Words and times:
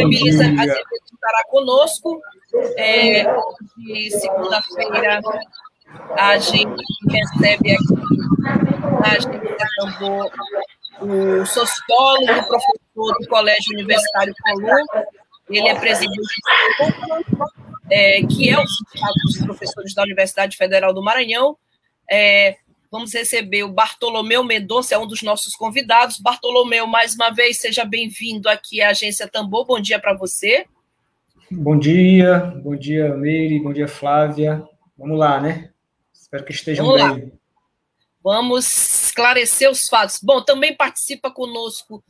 Pouquinho, 0.00 0.42
Emília 0.42 0.82
estará 1.12 1.44
conosco. 1.48 2.20
É, 2.76 3.24
de 3.76 4.10
segunda-feira, 4.10 5.20
a 6.16 6.38
gente 6.38 6.82
recebe 7.08 7.72
aqui 7.72 8.04
a 9.04 9.18
gente 9.18 9.44
Tambor, 9.76 10.30
o 11.00 11.46
sociólogo, 11.46 12.46
professor 12.46 13.18
do 13.18 13.28
Colégio 13.28 13.72
Universitário 13.74 14.34
Colum. 14.42 15.04
Ele 15.50 15.68
é 15.68 15.74
presidente 15.74 16.16
do 16.16 17.46
é, 17.90 18.22
que 18.22 18.48
é 18.48 18.58
o 18.58 18.66
Sindicato 18.66 19.14
dos 19.24 19.38
Professores 19.38 19.94
da 19.94 20.02
Universidade 20.02 20.56
Federal 20.56 20.94
do 20.94 21.02
Maranhão. 21.02 21.56
É, 22.10 22.56
Vamos 22.94 23.12
receber 23.12 23.64
o 23.64 23.72
Bartolomeu 23.72 24.44
Mendonça, 24.44 24.94
é 24.94 24.98
um 24.98 25.04
dos 25.04 25.20
nossos 25.20 25.56
convidados. 25.56 26.16
Bartolomeu, 26.20 26.86
mais 26.86 27.16
uma 27.16 27.28
vez, 27.28 27.56
seja 27.56 27.84
bem-vindo 27.84 28.48
aqui 28.48 28.80
à 28.80 28.90
Agência 28.90 29.26
Tambor. 29.26 29.66
Bom 29.66 29.80
dia 29.80 29.98
para 29.98 30.14
você. 30.14 30.64
Bom 31.50 31.76
dia, 31.76 32.38
bom 32.62 32.76
dia, 32.76 33.12
Meire, 33.16 33.58
bom 33.58 33.72
dia, 33.72 33.88
Flávia. 33.88 34.62
Vamos 34.96 35.18
lá, 35.18 35.40
né? 35.40 35.72
Espero 36.12 36.44
que 36.44 36.52
estejam 36.52 36.86
Vamos 36.86 37.02
bem. 37.02 37.24
Lá. 37.24 37.30
Vamos 38.22 39.06
esclarecer 39.06 39.68
os 39.68 39.88
fatos. 39.88 40.20
Bom, 40.22 40.40
também 40.40 40.72
participa 40.72 41.32
conosco 41.32 42.00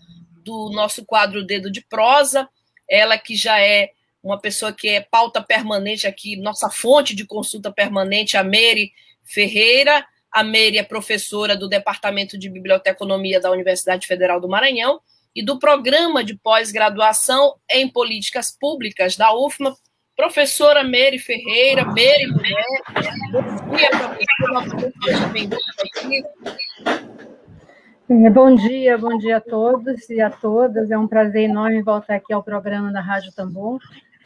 do 0.45 0.69
nosso 0.69 1.03
quadro 1.07 1.47
Dedo 1.47 1.71
de 1.71 1.81
Prosa, 1.81 2.47
ela 2.87 3.17
que 3.17 3.35
já 3.35 3.59
é 3.59 3.93
uma 4.23 4.39
pessoa 4.39 4.71
que 4.71 4.87
é 4.87 5.01
pauta 5.01 5.41
permanente 5.43 6.07
aqui, 6.07 6.37
nossa 6.37 6.69
fonte 6.69 7.17
de 7.17 7.25
consulta 7.25 7.73
permanente, 7.73 8.37
a 8.37 8.45
Meire 8.45 8.93
Ferreira, 9.23 10.07
a 10.35 10.43
Meire 10.43 10.79
é 10.79 10.83
professora 10.83 11.57
do 11.57 11.69
Departamento 11.69 12.37
de 12.37 12.51
Biblioteconomia 12.51 13.41
da 13.41 13.53
Universidade 13.53 14.05
Federal 14.05 14.41
do 14.41 14.49
Maranhão 14.49 14.99
e 15.33 15.45
do 15.45 15.61
Programa 15.61 16.25
de 16.25 16.37
Pós-Graduação 16.37 17.55
em 17.71 17.89
Políticas 17.89 18.51
Públicas 18.51 19.17
da 19.17 19.33
UFMA. 19.33 19.77
Professora 20.17 20.83
Meire 20.83 21.21
Ferreira, 21.21 21.85
Meire 21.93 22.27
Mulher, 22.33 22.65
bom 23.31 23.77
dia 23.77 23.89
é, 28.27 28.31
Bom 28.31 28.55
dia, 28.57 28.99
bom 28.99 29.19
dia 29.19 29.37
a 29.37 29.41
todos 29.41 30.11
e 30.11 30.21
a 30.21 30.31
todas. 30.31 30.91
É 30.91 30.99
um 30.99 31.07
prazer 31.07 31.45
enorme 31.45 31.81
voltar 31.81 32.17
aqui 32.17 32.33
ao 32.33 32.43
programa 32.43 32.93
da 32.93 33.01
Rádio 33.01 33.33
Tambor, 33.33 33.81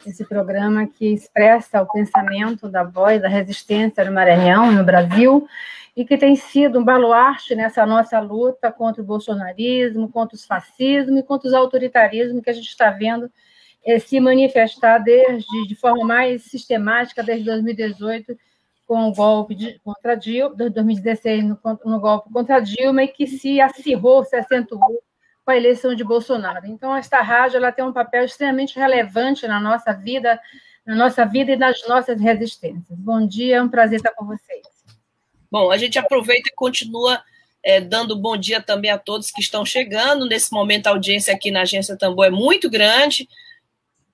esse 0.07 0.25
programa 0.25 0.87
que 0.87 1.13
expressa 1.13 1.83
o 1.83 1.87
pensamento 1.87 2.67
da 2.67 2.83
voz 2.83 3.21
da 3.21 3.27
resistência 3.27 4.03
do 4.03 4.11
Maranhão 4.11 4.71
no 4.71 4.83
Brasil 4.83 5.47
e 5.95 6.05
que 6.05 6.17
tem 6.17 6.35
sido 6.35 6.79
um 6.79 6.83
baluarte 6.83 7.55
nessa 7.55 7.85
nossa 7.85 8.19
luta 8.19 8.71
contra 8.71 9.01
o 9.01 9.05
bolsonarismo, 9.05 10.09
contra 10.09 10.35
os 10.35 10.45
fascismos 10.45 11.19
e 11.19 11.23
contra 11.23 11.47
os 11.47 11.53
autoritarismos 11.53 12.43
que 12.43 12.49
a 12.49 12.53
gente 12.53 12.67
está 12.67 12.89
vendo 12.91 13.31
eh, 13.85 13.99
se 13.99 14.19
manifestar 14.19 14.99
desde 14.99 15.67
de 15.67 15.75
forma 15.75 16.05
mais 16.05 16.43
sistemática 16.43 17.23
desde 17.23 17.45
2018 17.45 18.37
com 18.87 19.07
o 19.07 19.13
golpe 19.13 19.53
de, 19.53 19.79
contra 19.79 20.15
Dilma, 20.15 20.55
2016 20.55 21.43
no, 21.43 21.59
no 21.85 21.99
golpe 21.99 22.31
contra 22.33 22.59
Dilma 22.59 23.03
e 23.03 23.07
que 23.07 23.27
se 23.27 23.61
acirrou, 23.61 24.23
se 24.23 24.35
acentuou 24.35 25.03
com 25.45 25.51
a 25.51 25.57
eleição 25.57 25.93
de 25.93 26.03
Bolsonaro. 26.03 26.65
Então 26.65 26.95
esta 26.95 27.21
rádio 27.21 27.57
ela 27.57 27.71
tem 27.71 27.85
um 27.85 27.93
papel 27.93 28.25
extremamente 28.25 28.77
relevante 28.77 29.47
na 29.47 29.59
nossa 29.59 29.93
vida, 29.93 30.39
na 30.85 30.95
nossa 30.95 31.25
vida 31.25 31.51
e 31.51 31.55
nas 31.55 31.87
nossas 31.87 32.19
resistências. 32.19 32.97
Bom 32.99 33.27
dia, 33.27 33.57
é 33.57 33.61
um 33.61 33.69
prazer 33.69 33.97
estar 33.97 34.11
com 34.11 34.25
vocês. 34.25 34.68
Bom, 35.51 35.71
a 35.71 35.77
gente 35.77 35.97
aproveita 35.97 36.49
e 36.49 36.55
continua 36.55 37.21
é, 37.63 37.81
dando 37.81 38.15
bom 38.15 38.37
dia 38.37 38.61
também 38.61 38.91
a 38.91 38.97
todos 38.97 39.31
que 39.31 39.41
estão 39.41 39.65
chegando. 39.65 40.25
Nesse 40.25 40.51
momento, 40.51 40.87
a 40.87 40.91
audiência 40.91 41.33
aqui 41.33 41.51
na 41.51 41.61
Agência 41.61 41.97
Tambor 41.97 42.25
é 42.25 42.29
muito 42.29 42.69
grande. 42.69 43.27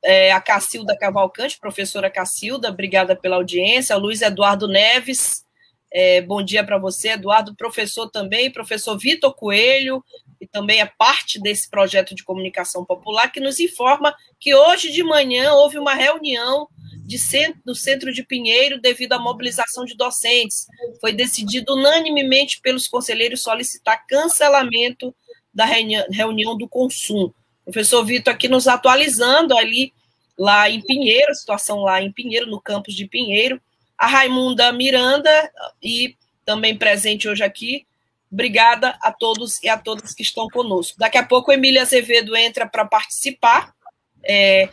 É, 0.03 0.31
a 0.31 0.39
Cacilda 0.39 0.97
Cavalcante, 0.97 1.59
professora 1.59 2.09
Cacilda, 2.09 2.69
obrigada 2.69 3.15
pela 3.15 3.37
audiência. 3.37 3.95
Luiz 3.97 4.21
Eduardo 4.21 4.67
Neves, 4.67 5.43
é, 5.91 6.21
bom 6.21 6.43
dia 6.43 6.63
para 6.63 6.77
você, 6.77 7.11
Eduardo, 7.11 7.55
professor 7.55 8.09
também, 8.09 8.51
professor 8.51 8.97
Vitor 8.97 9.33
Coelho, 9.33 10.03
e 10.39 10.47
também 10.47 10.81
é 10.81 10.85
parte 10.85 11.39
desse 11.39 11.69
projeto 11.69 12.13
de 12.13 12.23
comunicação 12.23 12.83
popular, 12.85 13.31
que 13.31 13.39
nos 13.39 13.59
informa 13.59 14.15
que 14.39 14.53
hoje 14.53 14.91
de 14.91 15.03
manhã 15.03 15.53
houve 15.53 15.77
uma 15.77 15.93
reunião 15.93 16.67
centro, 17.17 17.75
Centro 17.75 18.11
de 18.11 18.23
Pinheiro 18.23 18.81
devido 18.81 19.13
à 19.13 19.19
mobilização 19.19 19.85
de 19.85 19.95
docentes. 19.95 20.65
Foi 20.99 21.13
decidido 21.13 21.73
unanimemente 21.73 22.59
pelos 22.61 22.87
conselheiros 22.87 23.43
solicitar 23.43 24.05
cancelamento 24.07 25.15
da 25.53 25.65
reunião 25.65 26.57
do 26.57 26.67
consumo. 26.67 27.33
O 27.65 27.71
professor 27.71 28.03
Vitor 28.03 28.33
aqui 28.33 28.47
nos 28.47 28.67
atualizando 28.67 29.55
ali 29.57 29.93
lá 30.37 30.69
em 30.69 30.81
Pinheiro, 30.81 31.33
situação 31.33 31.81
lá 31.81 32.01
em 32.01 32.11
Pinheiro, 32.11 32.47
no 32.47 32.59
campus 32.59 32.95
de 32.95 33.07
Pinheiro. 33.07 33.61
A 33.97 34.07
Raimunda 34.07 34.71
Miranda 34.73 35.51
e 35.81 36.15
também 36.43 36.77
presente 36.77 37.29
hoje 37.29 37.43
aqui. 37.43 37.85
Obrigada 38.35 38.97
a 39.01 39.13
todos 39.13 39.63
e 39.63 39.69
a 39.69 39.77
todas 39.77 40.13
que 40.13 40.21
estão 40.21 40.49
conosco. 40.49 40.99
Daqui 40.99 41.17
a 41.17 41.25
pouco, 41.25 41.53
Emília 41.53 41.83
Azevedo 41.83 42.35
entra 42.35 42.67
para 42.67 42.83
participar. 42.83 43.73
É, 44.25 44.67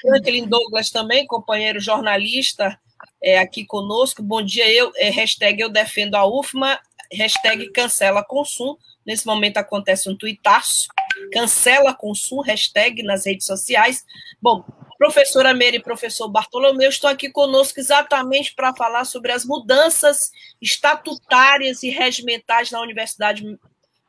Franklin 0.00 0.48
Douglas 0.48 0.88
também, 0.88 1.26
companheiro 1.26 1.78
jornalista, 1.78 2.80
é, 3.22 3.38
aqui 3.38 3.66
conosco. 3.66 4.22
Bom 4.22 4.40
dia, 4.40 4.72
eu, 4.72 4.90
é, 4.96 5.10
hashtag 5.10 5.60
eu 5.60 5.68
defendo 5.68 6.14
a 6.14 6.26
UFMA, 6.26 6.80
hashtag 7.12 7.70
cancela 7.72 8.24
consumo. 8.24 8.78
Nesse 9.04 9.26
momento 9.26 9.58
acontece 9.58 10.08
um 10.08 10.16
tuitaço, 10.16 10.86
cancela 11.32 11.94
consumo, 11.94 12.42
hashtag 12.42 13.02
nas 13.02 13.26
redes 13.26 13.46
sociais. 13.46 14.04
Bom, 14.40 14.64
professora 14.98 15.54
Meire 15.54 15.78
e 15.78 15.82
professor 15.82 16.28
Bartolomeu 16.28 16.88
estão 16.88 17.10
aqui 17.10 17.30
conosco 17.30 17.80
exatamente 17.80 18.54
para 18.54 18.74
falar 18.74 19.04
sobre 19.04 19.32
as 19.32 19.44
mudanças 19.44 20.30
estatutárias 20.60 21.82
e 21.82 21.90
regimentais 21.90 22.70
na 22.70 22.80
Universidade 22.80 23.58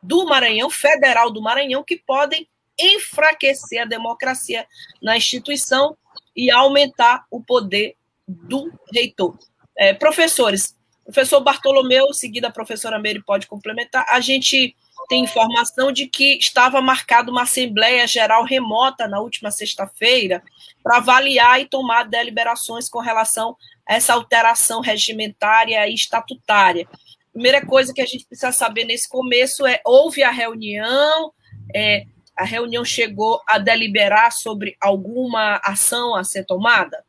do 0.02 0.26
Maranhão, 0.26 0.70
Federal 0.70 1.32
do 1.32 1.42
Maranhão, 1.42 1.84
que 1.84 1.98
podem 1.98 2.48
enfraquecer 2.80 3.82
a 3.82 3.86
democracia 3.86 4.66
na 5.02 5.16
instituição 5.16 5.98
e 6.36 6.52
aumentar 6.52 7.26
o 7.32 7.42
poder 7.42 7.96
do 8.28 8.72
reitor. 8.92 9.38
É, 9.78 9.94
professores, 9.94 10.76
professor 11.04 11.42
Bartolomeu, 11.42 12.14
seguida 12.14 12.48
a 12.48 12.52
professora 12.52 13.00
Meire 13.00 13.24
pode 13.24 13.48
complementar, 13.48 14.06
a 14.10 14.20
gente 14.20 14.76
tem 15.08 15.24
informação 15.24 15.92
de 15.92 16.08
que 16.08 16.38
estava 16.38 16.82
marcada 16.82 17.32
uma 17.32 17.44
Assembleia 17.44 18.08
Geral 18.08 18.44
remota 18.44 19.08
na 19.08 19.20
última 19.20 19.52
sexta-feira 19.52 20.44
para 20.82 20.98
avaliar 20.98 21.62
e 21.62 21.66
tomar 21.66 22.04
deliberações 22.04 22.90
com 22.90 23.00
relação 23.00 23.56
a 23.88 23.96
essa 23.96 24.14
alteração 24.14 24.82
regimentária 24.82 25.88
e 25.88 25.94
estatutária. 25.94 26.88
Primeira 27.32 27.66
coisa 27.66 27.94
que 27.94 28.02
a 28.02 28.06
gente 28.06 28.26
precisa 28.26 28.52
saber 28.52 28.86
nesse 28.86 29.10
começo 29.10 29.66
é: 29.66 29.82
houve 29.86 30.24
a 30.24 30.32
reunião, 30.32 31.34
é, 31.74 32.06
a 32.38 32.44
reunião 32.44 32.86
chegou 32.86 33.42
a 33.48 33.58
deliberar 33.58 34.32
sobre 34.32 34.76
alguma 34.80 35.60
ação 35.64 36.16
a 36.16 36.24
ser 36.24 36.46
tomada? 36.46 37.04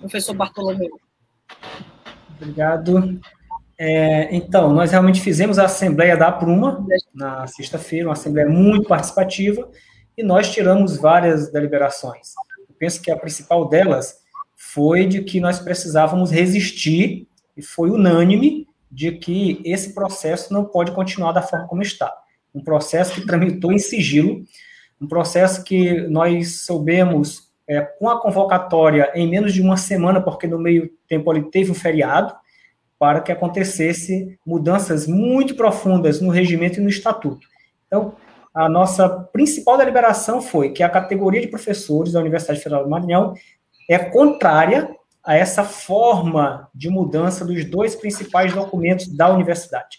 Professor 0.00 0.34
Bartolomeu. 0.34 1.00
Obrigado. 2.36 3.20
É, 3.76 4.34
então, 4.34 4.72
nós 4.72 4.90
realmente 4.90 5.20
fizemos 5.20 5.58
a 5.58 5.64
Assembleia 5.64 6.16
da 6.16 6.30
Pruma 6.30 6.84
na 7.14 7.46
sexta-feira, 7.46 8.08
uma 8.08 8.12
Assembleia 8.12 8.48
muito 8.48 8.88
participativa, 8.88 9.68
e 10.16 10.22
nós 10.22 10.52
tiramos 10.52 10.96
várias 10.96 11.50
deliberações. 11.50 12.34
Eu 12.68 12.74
penso 12.78 13.02
que 13.02 13.10
a 13.10 13.16
principal 13.16 13.68
delas 13.68 14.16
foi 14.56 15.06
de 15.06 15.22
que 15.22 15.40
nós 15.40 15.58
precisávamos 15.58 16.30
resistir, 16.30 17.28
e 17.56 17.62
foi 17.62 17.90
unânime, 17.90 18.66
de 18.90 19.12
que 19.12 19.60
esse 19.64 19.92
processo 19.92 20.52
não 20.52 20.64
pode 20.64 20.92
continuar 20.92 21.32
da 21.32 21.42
forma 21.42 21.66
como 21.66 21.82
está 21.82 22.12
um 22.54 22.62
processo 22.62 23.14
que 23.14 23.26
tramitou 23.26 23.72
em 23.72 23.78
sigilo, 23.78 24.44
um 25.00 25.08
processo 25.08 25.64
que 25.64 26.02
nós 26.02 26.60
soubemos 26.62 27.50
é, 27.68 27.80
com 27.80 28.08
a 28.08 28.20
convocatória 28.20 29.10
em 29.14 29.28
menos 29.28 29.52
de 29.52 29.60
uma 29.60 29.76
semana, 29.76 30.20
porque 30.20 30.46
no 30.46 30.58
meio 30.58 30.88
tempo 31.08 31.32
ele 31.32 31.50
teve 31.50 31.72
um 31.72 31.74
feriado, 31.74 32.32
para 33.04 33.20
que 33.20 33.30
acontecesse 33.30 34.38
mudanças 34.46 35.06
muito 35.06 35.54
profundas 35.54 36.22
no 36.22 36.30
regimento 36.30 36.80
e 36.80 36.82
no 36.82 36.88
estatuto. 36.88 37.46
Então, 37.86 38.14
a 38.54 38.66
nossa 38.66 39.06
principal 39.30 39.76
deliberação 39.76 40.40
foi 40.40 40.70
que 40.70 40.82
a 40.82 40.88
categoria 40.88 41.42
de 41.42 41.48
professores 41.48 42.14
da 42.14 42.20
Universidade 42.20 42.60
Federal 42.60 42.82
do 42.82 42.88
Maranhão 42.88 43.34
é 43.90 43.98
contrária 43.98 44.88
a 45.22 45.36
essa 45.36 45.64
forma 45.64 46.66
de 46.74 46.88
mudança 46.88 47.44
dos 47.44 47.62
dois 47.66 47.94
principais 47.94 48.54
documentos 48.54 49.06
da 49.06 49.30
universidade. 49.30 49.98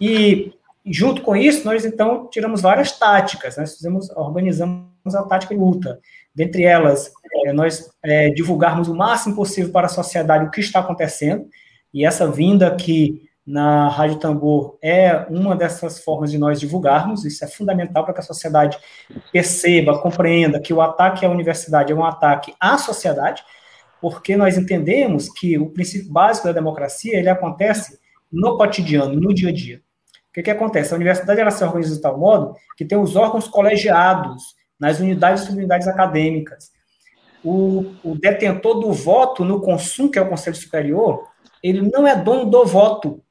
E, 0.00 0.54
junto 0.86 1.20
com 1.20 1.36
isso, 1.36 1.66
nós, 1.66 1.84
então, 1.84 2.30
tiramos 2.30 2.62
várias 2.62 2.98
táticas, 2.98 3.58
nós 3.58 3.74
fizemos, 3.74 4.08
organizamos 4.16 5.14
a 5.14 5.22
tática 5.24 5.54
de 5.54 5.60
luta. 5.60 6.00
Dentre 6.34 6.62
elas, 6.62 7.12
é, 7.44 7.52
nós 7.52 7.90
é, 8.02 8.30
divulgarmos 8.30 8.88
o 8.88 8.94
máximo 8.94 9.36
possível 9.36 9.70
para 9.70 9.84
a 9.84 9.90
sociedade 9.90 10.46
o 10.46 10.50
que 10.50 10.60
está 10.60 10.80
acontecendo, 10.80 11.46
e 11.92 12.04
essa 12.04 12.30
vinda 12.30 12.66
aqui 12.66 13.28
na 13.46 13.88
Rádio 13.88 14.18
Tambor 14.18 14.76
é 14.82 15.26
uma 15.30 15.56
dessas 15.56 16.04
formas 16.04 16.30
de 16.30 16.36
nós 16.36 16.60
divulgarmos, 16.60 17.24
isso 17.24 17.42
é 17.42 17.48
fundamental 17.48 18.04
para 18.04 18.12
que 18.12 18.20
a 18.20 18.22
sociedade 18.22 18.76
perceba, 19.32 19.98
compreenda 19.98 20.60
que 20.60 20.74
o 20.74 20.82
ataque 20.82 21.24
à 21.24 21.30
universidade 21.30 21.90
é 21.90 21.96
um 21.96 22.04
ataque 22.04 22.54
à 22.60 22.76
sociedade, 22.76 23.42
porque 24.02 24.36
nós 24.36 24.58
entendemos 24.58 25.30
que 25.30 25.58
o 25.58 25.70
princípio 25.70 26.12
básico 26.12 26.46
da 26.46 26.52
democracia, 26.52 27.18
ele 27.18 27.30
acontece 27.30 27.98
no 28.30 28.58
cotidiano, 28.58 29.18
no 29.18 29.32
dia 29.32 29.48
a 29.48 29.52
dia. 29.52 29.80
O 30.28 30.32
que, 30.34 30.42
que 30.42 30.50
acontece? 30.50 30.92
A 30.92 30.96
universidade 30.96 31.40
ela 31.40 31.50
se 31.50 31.64
organiza 31.64 31.96
de 31.96 32.02
tal 32.02 32.18
modo 32.18 32.54
que 32.76 32.84
tem 32.84 32.98
os 32.98 33.16
órgãos 33.16 33.48
colegiados 33.48 34.42
nas 34.78 35.00
unidades 35.00 35.42
e 35.42 35.46
subunidades 35.46 35.88
acadêmicas. 35.88 36.70
O, 37.42 37.94
o 38.04 38.14
detentor 38.14 38.78
do 38.78 38.92
voto 38.92 39.42
no 39.42 39.60
consumo, 39.60 40.10
que 40.10 40.18
é 40.18 40.22
o 40.22 40.28
Conselho 40.28 40.54
Superior, 40.54 41.24
ele 41.62 41.82
não 41.82 42.06
é 42.06 42.16
dono 42.16 42.50
do 42.50 42.64
voto, 42.64 43.22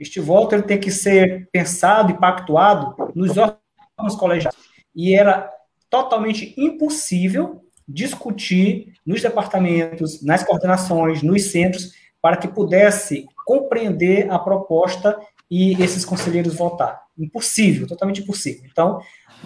este 0.00 0.18
voto 0.18 0.54
ele 0.54 0.62
tem 0.62 0.80
que 0.80 0.90
ser 0.90 1.48
pensado 1.52 2.10
e 2.10 2.18
pactuado 2.18 2.94
nos 3.14 3.36
órgãos 3.36 4.16
colegiados. 4.18 4.58
E 4.94 5.14
era 5.14 5.50
totalmente 5.90 6.54
impossível 6.56 7.62
discutir 7.86 8.94
nos 9.04 9.20
departamentos, 9.20 10.22
nas 10.22 10.42
coordenações, 10.42 11.22
nos 11.22 11.50
centros, 11.50 11.92
para 12.22 12.36
que 12.36 12.48
pudesse 12.48 13.26
compreender 13.44 14.30
a 14.30 14.38
proposta 14.38 15.18
e 15.50 15.72
esses 15.82 16.04
conselheiros 16.04 16.54
votar. 16.54 17.02
Impossível, 17.18 17.86
totalmente 17.86 18.22
impossível. 18.22 18.62
Então, 18.70 19.00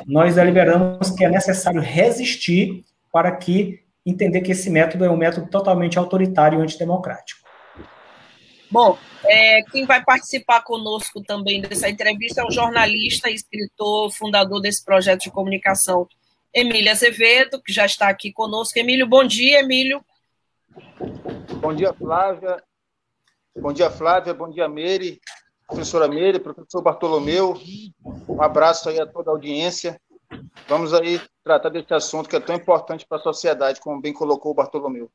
nós 0.06 0.34
deliberamos 0.34 1.10
que 1.10 1.24
é 1.24 1.28
necessário 1.28 1.80
resistir 1.80 2.84
para 3.12 3.32
que 3.32 3.80
entender 4.04 4.42
que 4.42 4.52
esse 4.52 4.68
método 4.68 5.04
é 5.04 5.10
um 5.10 5.16
método 5.16 5.48
totalmente 5.48 5.98
autoritário 5.98 6.60
e 6.60 6.62
antidemocrático. 6.62 7.43
Bom, 8.74 8.98
é, 9.24 9.62
quem 9.70 9.86
vai 9.86 10.02
participar 10.02 10.62
conosco 10.62 11.22
também 11.22 11.60
dessa 11.60 11.88
entrevista 11.88 12.40
é 12.40 12.44
o 12.44 12.50
jornalista, 12.50 13.30
escritor, 13.30 14.10
fundador 14.10 14.60
desse 14.60 14.84
projeto 14.84 15.20
de 15.20 15.30
comunicação, 15.30 16.08
Emílio 16.52 16.90
Azevedo, 16.90 17.62
que 17.62 17.72
já 17.72 17.86
está 17.86 18.08
aqui 18.08 18.32
conosco. 18.32 18.76
Emílio, 18.76 19.06
bom 19.06 19.22
dia, 19.22 19.60
Emílio. 19.60 20.04
Bom 21.60 21.72
dia, 21.72 21.92
Flávia. 21.92 22.60
Bom 23.56 23.72
dia, 23.72 23.92
Flávia. 23.92 24.34
Bom 24.34 24.50
dia, 24.50 24.68
Meire. 24.68 25.20
Professora 25.68 26.08
Meire, 26.08 26.40
professor 26.40 26.82
Bartolomeu. 26.82 27.54
Um 28.28 28.42
abraço 28.42 28.88
aí 28.88 28.98
a 28.98 29.06
toda 29.06 29.30
a 29.30 29.34
audiência. 29.34 30.00
Vamos 30.66 30.92
aí 30.92 31.20
tratar 31.44 31.68
desse 31.68 31.94
assunto 31.94 32.28
que 32.28 32.34
é 32.34 32.40
tão 32.40 32.56
importante 32.56 33.06
para 33.06 33.18
a 33.18 33.22
sociedade, 33.22 33.78
como 33.78 34.00
bem 34.00 34.12
colocou 34.12 34.50
o 34.50 34.54
Bartolomeu. 34.56 35.08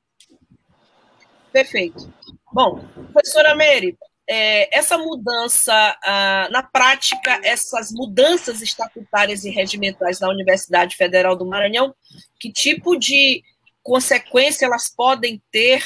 Perfeito. 1.51 2.12
Bom, 2.51 2.80
professora 3.12 3.56
Meire, 3.56 3.98
é, 4.28 4.78
essa 4.78 4.98
mudança, 4.98 5.74
ah, 6.04 6.48
na 6.51 6.62
prática, 6.62 7.42
essas 7.44 7.92
mudanças 7.92 8.62
estatutárias 8.62 9.44
e 9.44 9.50
regimentais 9.50 10.19
na 10.19 10.30
Universidade 10.30 10.96
Federal 10.96 11.36
do 11.36 11.48
Maranhão, 11.48 11.96
que 12.40 12.51
tipo 12.51 12.96
de 12.96 13.44
consequência 13.81 14.66
elas 14.66 14.94
podem 14.96 15.42
ter 15.51 15.84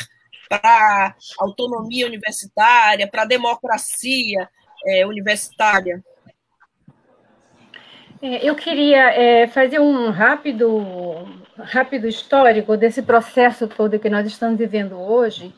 para 0.49 1.15
a 1.39 1.43
autonomia 1.43 2.05
universitária, 2.05 3.07
para 3.07 3.21
a 3.21 3.25
democracia 3.25 4.49
é, 4.85 5.05
universitária? 5.05 6.03
É, 8.21 8.47
eu 8.47 8.55
queria 8.55 9.09
é, 9.11 9.47
fazer 9.47 9.79
um 9.79 10.09
rápido, 10.09 11.42
rápido 11.63 12.07
histórico 12.07 12.77
desse 12.77 13.01
processo 13.01 13.67
todo 13.67 13.99
que 13.99 14.09
nós 14.09 14.27
estamos 14.27 14.57
vivendo 14.57 14.99
hoje, 14.99 15.53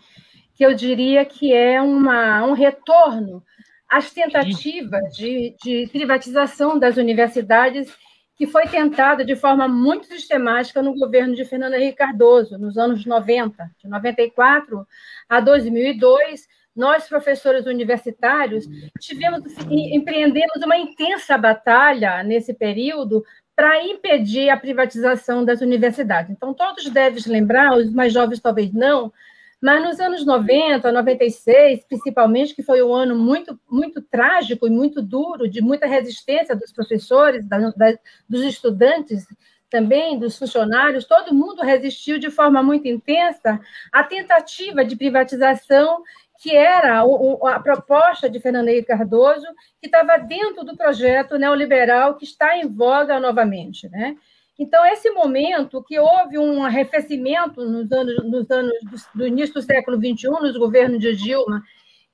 que 0.55 0.65
eu 0.65 0.73
diria 0.73 1.25
que 1.25 1.53
é 1.53 1.81
uma, 1.81 2.43
um 2.45 2.53
retorno 2.53 3.43
às 3.89 4.11
tentativas 4.11 5.15
de, 5.15 5.55
de 5.63 5.89
privatização 5.91 6.79
das 6.79 6.97
universidades 6.97 7.91
que 8.37 8.45
foi 8.45 8.63
tentada 8.67 9.23
de 9.23 9.35
forma 9.35 9.67
muito 9.67 10.07
sistemática 10.07 10.81
no 10.81 10.93
governo 10.93 11.35
de 11.35 11.45
Fernando 11.45 11.75
Henrique 11.75 11.97
Cardoso, 11.97 12.57
nos 12.57 12.77
anos 12.77 13.05
90, 13.05 13.71
de 13.81 13.87
94 13.87 14.85
a 15.29 15.39
2002, 15.39 16.45
nós, 16.75 17.07
professores 17.07 17.65
universitários, 17.65 18.65
tivemos, 18.99 19.41
empreendemos 19.69 20.57
uma 20.57 20.77
intensa 20.77 21.37
batalha 21.37 22.21
nesse 22.23 22.53
período 22.53 23.23
para 23.55 23.83
impedir 23.83 24.49
a 24.49 24.57
privatização 24.57 25.45
das 25.45 25.61
universidades. 25.61 26.31
Então, 26.31 26.53
todos 26.53 26.89
devem 26.89 27.21
lembrar, 27.27 27.77
os 27.77 27.91
mais 27.91 28.11
jovens 28.11 28.41
talvez 28.41 28.73
não, 28.73 29.13
mas 29.61 29.81
nos 29.81 29.99
anos 29.99 30.25
90, 30.25 30.91
96, 30.91 31.85
principalmente, 31.87 32.53
que 32.53 32.61
foi 32.61 32.83
um 32.83 32.93
ano 32.93 33.17
muito, 33.17 33.59
muito 33.69 34.01
trágico 34.01 34.67
e 34.67 34.69
muito 34.69 35.01
duro, 35.01 35.49
de 35.49 35.61
muita 35.61 35.87
resistência 35.87 36.55
dos 36.55 36.71
professores, 36.71 37.47
da, 37.47 37.57
da, 37.71 37.97
dos 38.29 38.43
estudantes, 38.43 39.25
também 39.69 40.19
dos 40.19 40.37
funcionários, 40.37 41.05
todo 41.05 41.33
mundo 41.33 41.61
resistiu 41.61 42.19
de 42.19 42.29
forma 42.29 42.61
muito 42.61 42.87
intensa 42.87 43.59
à 43.91 44.03
tentativa 44.03 44.85
de 44.85 44.95
privatização 44.95 46.03
que 46.45 46.55
era 46.55 47.01
a 47.01 47.59
proposta 47.59 48.29
de 48.29 48.39
Fernando 48.39 48.67
Henrique 48.67 48.89
Cardoso, 48.89 49.47
que 49.81 49.87
estava 49.87 50.17
dentro 50.17 50.63
do 50.63 50.77
projeto 50.77 51.39
neoliberal 51.39 52.13
que 52.17 52.23
está 52.23 52.55
em 52.55 52.67
voga 52.67 53.19
novamente. 53.19 53.89
Né? 53.89 54.15
Então, 54.59 54.85
esse 54.85 55.09
momento 55.09 55.83
que 55.83 55.97
houve 55.97 56.37
um 56.37 56.63
arrefecimento 56.63 57.65
nos 57.65 57.91
anos, 57.91 58.23
nos 58.29 58.51
anos 58.51 58.73
do, 58.83 59.17
do 59.21 59.27
início 59.27 59.55
do 59.55 59.61
século 59.63 59.97
XXI, 59.97 60.29
nos 60.39 60.55
governos 60.55 60.99
de 60.99 61.15
Dilma 61.15 61.63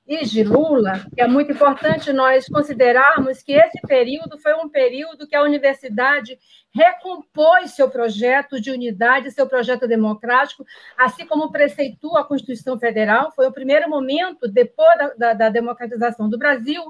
e 0.06 0.24
de 0.24 0.42
Lula, 0.42 1.06
é 1.16 1.26
muito 1.28 1.52
importante 1.52 2.12
nós 2.12 2.46
considerarmos 2.48 3.42
que 3.42 3.52
esse 3.52 3.80
período 3.82 4.38
foi 4.38 4.52
um 4.54 4.68
período 4.68 5.26
que 5.28 5.36
a 5.36 5.42
universidade 5.42 6.38
recompôs 6.74 7.70
seu 7.70 7.88
projeto 7.88 8.60
de 8.60 8.70
unidade, 8.70 9.30
seu 9.30 9.46
projeto 9.46 9.86
democrático, 9.86 10.64
assim 10.98 11.24
como 11.26 11.52
preceitua 11.52 12.20
a 12.20 12.24
Constituição 12.24 12.78
Federal. 12.78 13.32
Foi 13.32 13.46
o 13.46 13.52
primeiro 13.52 13.88
momento, 13.88 14.48
depois 14.48 14.98
da, 14.98 15.14
da, 15.14 15.34
da 15.34 15.48
democratização 15.50 16.28
do 16.28 16.38
Brasil, 16.38 16.82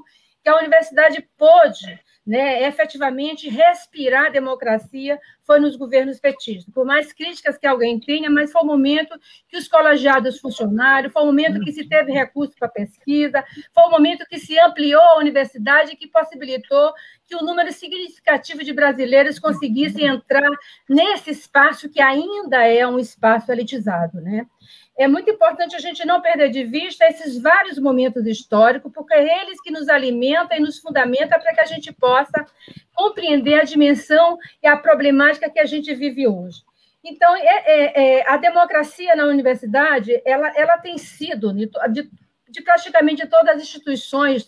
que 0.43 0.49
a 0.49 0.57
universidade 0.57 1.21
pôde 1.37 1.99
né, 2.25 2.63
efetivamente 2.63 3.49
respirar 3.49 4.31
democracia 4.31 5.19
foi 5.45 5.59
nos 5.59 5.75
governos 5.75 6.19
petistas. 6.19 6.73
Por 6.73 6.85
mais 6.85 7.11
críticas 7.11 7.57
que 7.57 7.67
alguém 7.67 7.99
tenha, 7.99 8.29
mas 8.29 8.51
foi 8.51 8.61
o 8.61 8.65
momento 8.65 9.13
que 9.49 9.57
os 9.57 9.67
colegiados 9.67 10.39
funcionaram, 10.39 11.09
foi 11.09 11.21
o 11.21 11.25
momento 11.25 11.59
que 11.59 11.73
se 11.73 11.87
teve 11.87 12.13
recurso 12.13 12.53
para 12.57 12.69
pesquisa, 12.69 13.43
foi 13.73 13.83
o 13.83 13.89
momento 13.89 14.25
que 14.25 14.39
se 14.39 14.57
ampliou 14.57 15.01
a 15.01 15.17
universidade, 15.17 15.97
que 15.97 16.07
possibilitou 16.07 16.93
que 17.25 17.35
o 17.35 17.43
número 17.43 17.73
significativo 17.73 18.63
de 18.63 18.71
brasileiros 18.71 19.37
conseguisse 19.37 20.01
entrar 20.03 20.49
nesse 20.89 21.31
espaço 21.31 21.89
que 21.89 22.01
ainda 22.01 22.65
é 22.65 22.87
um 22.87 22.99
espaço 22.99 23.51
elitizado, 23.51 24.21
né? 24.21 24.47
É 24.97 25.07
muito 25.07 25.29
importante 25.29 25.75
a 25.75 25.79
gente 25.79 26.05
não 26.05 26.21
perder 26.21 26.49
de 26.49 26.63
vista 26.63 27.05
esses 27.05 27.41
vários 27.41 27.79
momentos 27.79 28.25
históricos, 28.27 28.91
porque 28.93 29.13
é 29.13 29.41
eles 29.41 29.59
que 29.61 29.71
nos 29.71 29.89
alimentam 29.89 30.55
e 30.57 30.59
nos 30.61 30.79
fundamentam 30.79 31.39
para 31.39 31.53
que 31.53 31.61
a 31.61 31.65
gente 31.65 31.91
possa 31.91 32.45
compreender 32.93 33.59
a 33.59 33.63
dimensão 33.63 34.37
e 34.61 34.67
a 34.67 34.77
problemática 34.77 35.49
que 35.49 35.59
a 35.59 35.65
gente 35.65 35.93
vive 35.95 36.27
hoje. 36.27 36.61
Então, 37.03 37.35
é, 37.35 37.63
é, 37.65 38.19
é, 38.19 38.29
a 38.29 38.37
democracia 38.37 39.15
na 39.15 39.25
universidade, 39.25 40.21
ela, 40.23 40.53
ela 40.55 40.77
tem 40.77 40.97
sido, 40.97 41.51
de, 41.51 41.69
de, 41.91 42.09
de 42.49 42.61
praticamente 42.61 43.27
todas 43.27 43.55
as 43.55 43.61
instituições 43.63 44.45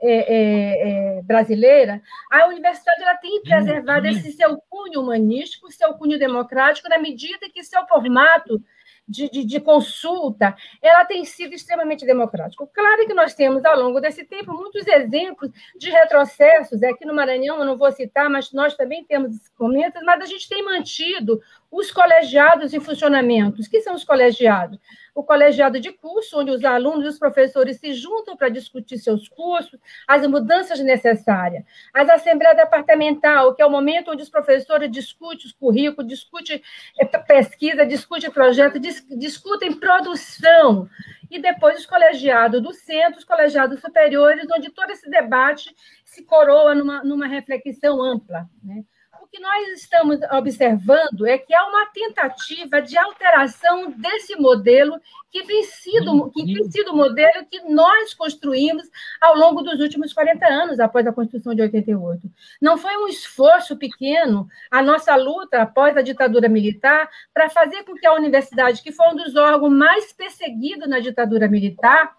é, 0.00 0.10
é, 0.10 1.18
é, 1.18 1.22
brasileira, 1.22 2.00
a 2.30 2.46
universidade 2.46 3.02
ela 3.02 3.16
tem 3.16 3.42
preservado 3.42 4.06
esse 4.06 4.32
seu 4.32 4.56
cunho 4.70 5.00
humanístico, 5.00 5.72
seu 5.72 5.92
cunho 5.94 6.18
democrático, 6.18 6.88
na 6.88 6.98
medida 6.98 7.50
que 7.52 7.64
seu 7.64 7.84
formato 7.86 8.62
de, 9.08 9.30
de, 9.30 9.44
de, 9.44 9.60
consulta, 9.60 10.54
ela 10.82 11.04
tem 11.04 11.24
sido 11.24 11.54
extremamente 11.54 12.04
democrática. 12.04 12.66
Claro 12.72 13.06
que 13.06 13.14
nós 13.14 13.34
temos, 13.34 13.64
ao 13.64 13.78
longo 13.78 14.00
desse 14.00 14.24
tempo, 14.24 14.52
muitos 14.52 14.86
exemplos 14.86 15.50
de 15.76 15.90
retrocessos. 15.90 16.82
Aqui 16.82 17.04
no 17.04 17.14
Maranhão, 17.14 17.58
eu 17.58 17.64
não 17.64 17.76
vou 17.76 17.90
citar, 17.90 18.28
mas 18.28 18.52
nós 18.52 18.76
também 18.76 19.04
temos 19.04 19.36
momentos, 19.58 20.02
mas 20.04 20.20
a 20.20 20.26
gente 20.26 20.48
tem 20.48 20.62
mantido 20.64 21.40
os 21.70 21.90
colegiados 21.90 22.74
em 22.74 22.80
funcionamento. 22.80 23.60
O 23.60 23.70
que 23.70 23.80
são 23.80 23.94
os 23.94 24.04
colegiados? 24.04 24.78
O 25.18 25.24
colegiado 25.24 25.80
de 25.80 25.90
curso, 25.90 26.38
onde 26.38 26.52
os 26.52 26.64
alunos 26.64 27.04
e 27.04 27.08
os 27.08 27.18
professores 27.18 27.80
se 27.80 27.92
juntam 27.92 28.36
para 28.36 28.48
discutir 28.48 28.98
seus 28.98 29.28
cursos, 29.28 29.76
as 30.06 30.24
mudanças 30.28 30.78
necessárias. 30.78 31.64
As 31.92 32.08
assembleias 32.08 32.56
departamental, 32.56 33.52
que 33.52 33.60
é 33.60 33.66
o 33.66 33.70
momento 33.70 34.12
onde 34.12 34.22
os 34.22 34.28
professores 34.28 34.88
discutem 34.88 35.44
os 35.44 35.52
currículos, 35.52 36.08
discutem 36.08 36.62
eh, 37.00 37.04
pesquisa, 37.04 37.84
discutem 37.84 38.30
projeto, 38.30 38.78
discutem 38.78 39.72
produção. 39.72 40.88
E 41.28 41.42
depois 41.42 41.80
os 41.80 41.86
colegiados 41.86 42.62
do 42.62 42.72
centro, 42.72 43.18
os 43.18 43.24
colegiados 43.24 43.80
superiores, 43.80 44.46
onde 44.56 44.70
todo 44.70 44.90
esse 44.92 45.10
debate 45.10 45.74
se 46.04 46.24
coroa 46.24 46.76
numa, 46.76 47.02
numa 47.02 47.26
reflexão 47.26 48.00
ampla. 48.00 48.48
Né? 48.62 48.84
O 49.28 49.30
que 49.30 49.40
nós 49.40 49.68
estamos 49.80 50.18
observando 50.32 51.26
é 51.26 51.36
que 51.36 51.54
há 51.54 51.66
uma 51.66 51.86
tentativa 51.86 52.80
de 52.80 52.96
alteração 52.96 53.90
desse 53.90 54.34
modelo 54.36 54.98
que 55.30 55.44
tem 55.44 55.62
sido, 55.64 56.30
que 56.30 56.46
tem 56.46 56.70
sido 56.70 56.92
o 56.92 56.96
modelo 56.96 57.44
que 57.50 57.60
nós 57.68 58.14
construímos 58.14 58.88
ao 59.20 59.36
longo 59.36 59.60
dos 59.60 59.80
últimos 59.80 60.14
40 60.14 60.46
anos, 60.46 60.80
após 60.80 61.06
a 61.06 61.12
Constituição 61.12 61.54
de 61.54 61.60
88. 61.60 62.30
Não 62.60 62.78
foi 62.78 62.96
um 62.96 63.06
esforço 63.06 63.76
pequeno 63.76 64.48
a 64.70 64.80
nossa 64.82 65.14
luta 65.14 65.60
após 65.60 65.94
a 65.96 66.02
ditadura 66.02 66.48
militar 66.48 67.08
para 67.34 67.50
fazer 67.50 67.84
com 67.84 67.94
que 67.94 68.06
a 68.06 68.14
universidade, 68.14 68.82
que 68.82 68.92
foi 68.92 69.08
um 69.08 69.16
dos 69.16 69.36
órgãos 69.36 69.70
mais 69.70 70.10
perseguidos 70.10 70.88
na 70.88 71.00
ditadura 71.00 71.46
militar, 71.48 72.16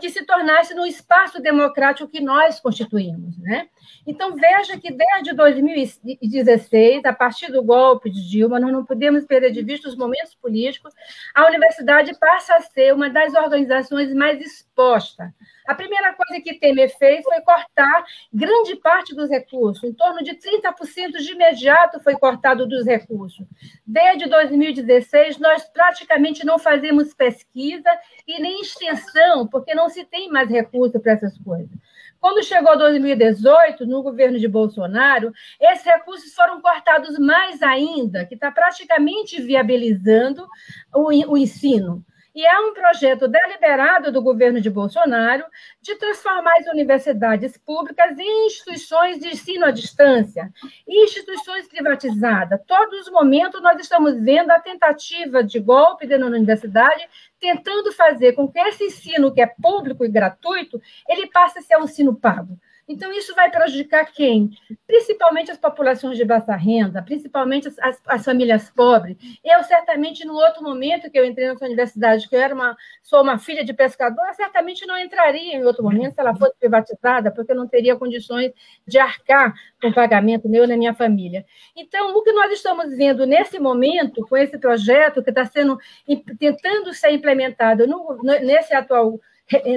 que 0.00 0.10
se 0.10 0.24
tornasse 0.24 0.74
no 0.74 0.86
espaço 0.86 1.40
democrático 1.40 2.08
que 2.08 2.20
nós 2.20 2.60
constituímos. 2.60 3.38
Né? 3.38 3.68
Então, 4.06 4.34
veja 4.34 4.78
que 4.78 4.92
desde 4.92 5.32
2016, 5.34 7.04
a 7.04 7.12
partir 7.12 7.50
do 7.50 7.62
golpe 7.62 8.10
de 8.10 8.28
Dilma, 8.28 8.60
nós 8.60 8.72
não 8.72 8.84
podemos 8.84 9.24
perder 9.24 9.52
de 9.52 9.62
vista 9.62 9.88
os 9.88 9.96
momentos 9.96 10.34
políticos, 10.34 10.94
a 11.34 11.46
universidade 11.46 12.16
passa 12.18 12.54
a 12.56 12.60
ser 12.60 12.94
uma 12.94 13.08
das 13.10 13.34
organizações 13.34 14.12
mais 14.12 14.40
expostas. 14.40 15.30
A 15.66 15.74
primeira 15.74 16.14
coisa 16.14 16.40
que 16.42 16.54
Temer 16.54 16.96
fez 16.96 17.24
foi 17.24 17.40
cortar 17.40 18.04
grande 18.32 18.76
parte 18.76 19.14
dos 19.14 19.28
recursos, 19.28 19.82
em 19.82 19.92
torno 19.92 20.22
de 20.22 20.32
30% 20.32 21.18
de 21.18 21.32
imediato 21.32 22.00
foi 22.00 22.16
cortado 22.16 22.66
dos 22.66 22.86
recursos. 22.86 23.46
Desde 23.86 24.28
2016, 24.28 25.38
nós 25.38 25.64
praticamente 25.68 26.44
não 26.46 26.58
fazemos 26.58 27.12
pesquisa 27.12 27.90
e 28.26 28.40
nem 28.40 28.60
extensão, 28.60 29.46
porque 29.46 29.74
não 29.74 29.88
se 29.88 30.04
tem 30.04 30.28
mais 30.28 30.48
recurso 30.48 31.00
para 31.00 31.12
essas 31.12 31.36
coisas. 31.38 31.76
Quando 32.20 32.42
chegou 32.42 32.76
2018, 32.76 33.86
no 33.86 34.02
governo 34.02 34.38
de 34.38 34.48
Bolsonaro, 34.48 35.32
esses 35.60 35.84
recursos 35.84 36.34
foram 36.34 36.60
cortados 36.60 37.18
mais 37.18 37.62
ainda, 37.62 38.24
que 38.24 38.34
está 38.34 38.50
praticamente 38.50 39.40
viabilizando 39.40 40.46
o, 40.94 41.32
o 41.32 41.36
ensino. 41.36 42.04
E 42.36 42.44
é 42.44 42.60
um 42.60 42.74
projeto 42.74 43.26
deliberado 43.26 44.12
do 44.12 44.20
governo 44.20 44.60
de 44.60 44.68
Bolsonaro 44.68 45.42
de 45.80 45.96
transformar 45.96 46.52
as 46.60 46.66
universidades 46.66 47.56
públicas 47.56 48.18
em 48.18 48.46
instituições 48.46 49.18
de 49.18 49.28
ensino 49.28 49.64
à 49.64 49.70
distância, 49.70 50.52
instituições 50.86 51.66
privatizadas. 51.66 52.60
Todos 52.66 53.06
os 53.06 53.10
momentos 53.10 53.62
nós 53.62 53.80
estamos 53.80 54.22
vendo 54.22 54.50
a 54.50 54.60
tentativa 54.60 55.42
de 55.42 55.58
golpe 55.58 56.06
dentro 56.06 56.28
da 56.28 56.36
universidade, 56.36 57.08
tentando 57.40 57.90
fazer 57.92 58.34
com 58.34 58.46
que 58.46 58.58
esse 58.58 58.84
ensino 58.84 59.32
que 59.32 59.40
é 59.40 59.46
público 59.46 60.04
e 60.04 60.08
gratuito, 60.08 60.78
ele 61.08 61.28
passe 61.28 61.60
a 61.60 61.62
ser 61.62 61.78
um 61.78 61.84
ensino 61.84 62.14
pago. 62.14 62.58
Então, 62.88 63.12
isso 63.12 63.34
vai 63.34 63.50
prejudicar 63.50 64.04
quem? 64.12 64.50
Principalmente 64.86 65.50
as 65.50 65.58
populações 65.58 66.16
de 66.16 66.24
baixa 66.24 66.54
renda, 66.54 67.02
principalmente 67.02 67.66
as, 67.80 68.00
as, 68.06 68.24
famílias 68.24 68.70
pobres. 68.70 69.16
Eu, 69.44 69.62
certamente, 69.64 70.24
no 70.24 70.34
outro 70.34 70.62
momento 70.62 71.10
que 71.10 71.18
eu 71.18 71.24
entrei 71.24 71.48
nessa 71.48 71.64
universidade, 71.64 72.28
que 72.28 72.36
eu 72.36 72.40
era 72.40 72.54
uma, 72.54 72.76
sou 73.02 73.22
uma 73.22 73.38
filha 73.38 73.64
de 73.64 73.72
pescador, 73.72 74.24
certamente 74.34 74.86
não 74.86 74.96
entraria 74.96 75.56
em 75.56 75.64
outro 75.64 75.82
momento 75.82 76.14
se 76.14 76.20
ela 76.20 76.36
fosse 76.36 76.54
privatizada, 76.60 77.32
porque 77.32 77.50
eu 77.50 77.56
não 77.56 77.66
teria 77.66 77.96
condições 77.96 78.52
de 78.86 78.98
arcar 78.98 79.52
com 79.80 79.88
o 79.88 79.94
pagamento 79.94 80.48
meu 80.48 80.66
na 80.66 80.76
minha 80.76 80.94
família. 80.94 81.44
Então, 81.74 82.16
o 82.16 82.22
que 82.22 82.32
nós 82.32 82.52
estamos 82.52 82.96
vendo 82.96 83.26
nesse 83.26 83.58
momento, 83.58 84.24
com 84.28 84.36
esse 84.36 84.58
projeto 84.58 85.24
que 85.24 85.30
está 85.30 85.44
sendo 85.44 85.76
tentando 86.38 86.94
ser 86.94 87.10
implementado 87.10 87.86
no, 87.86 88.16
nesse 88.22 88.72
atual 88.74 89.18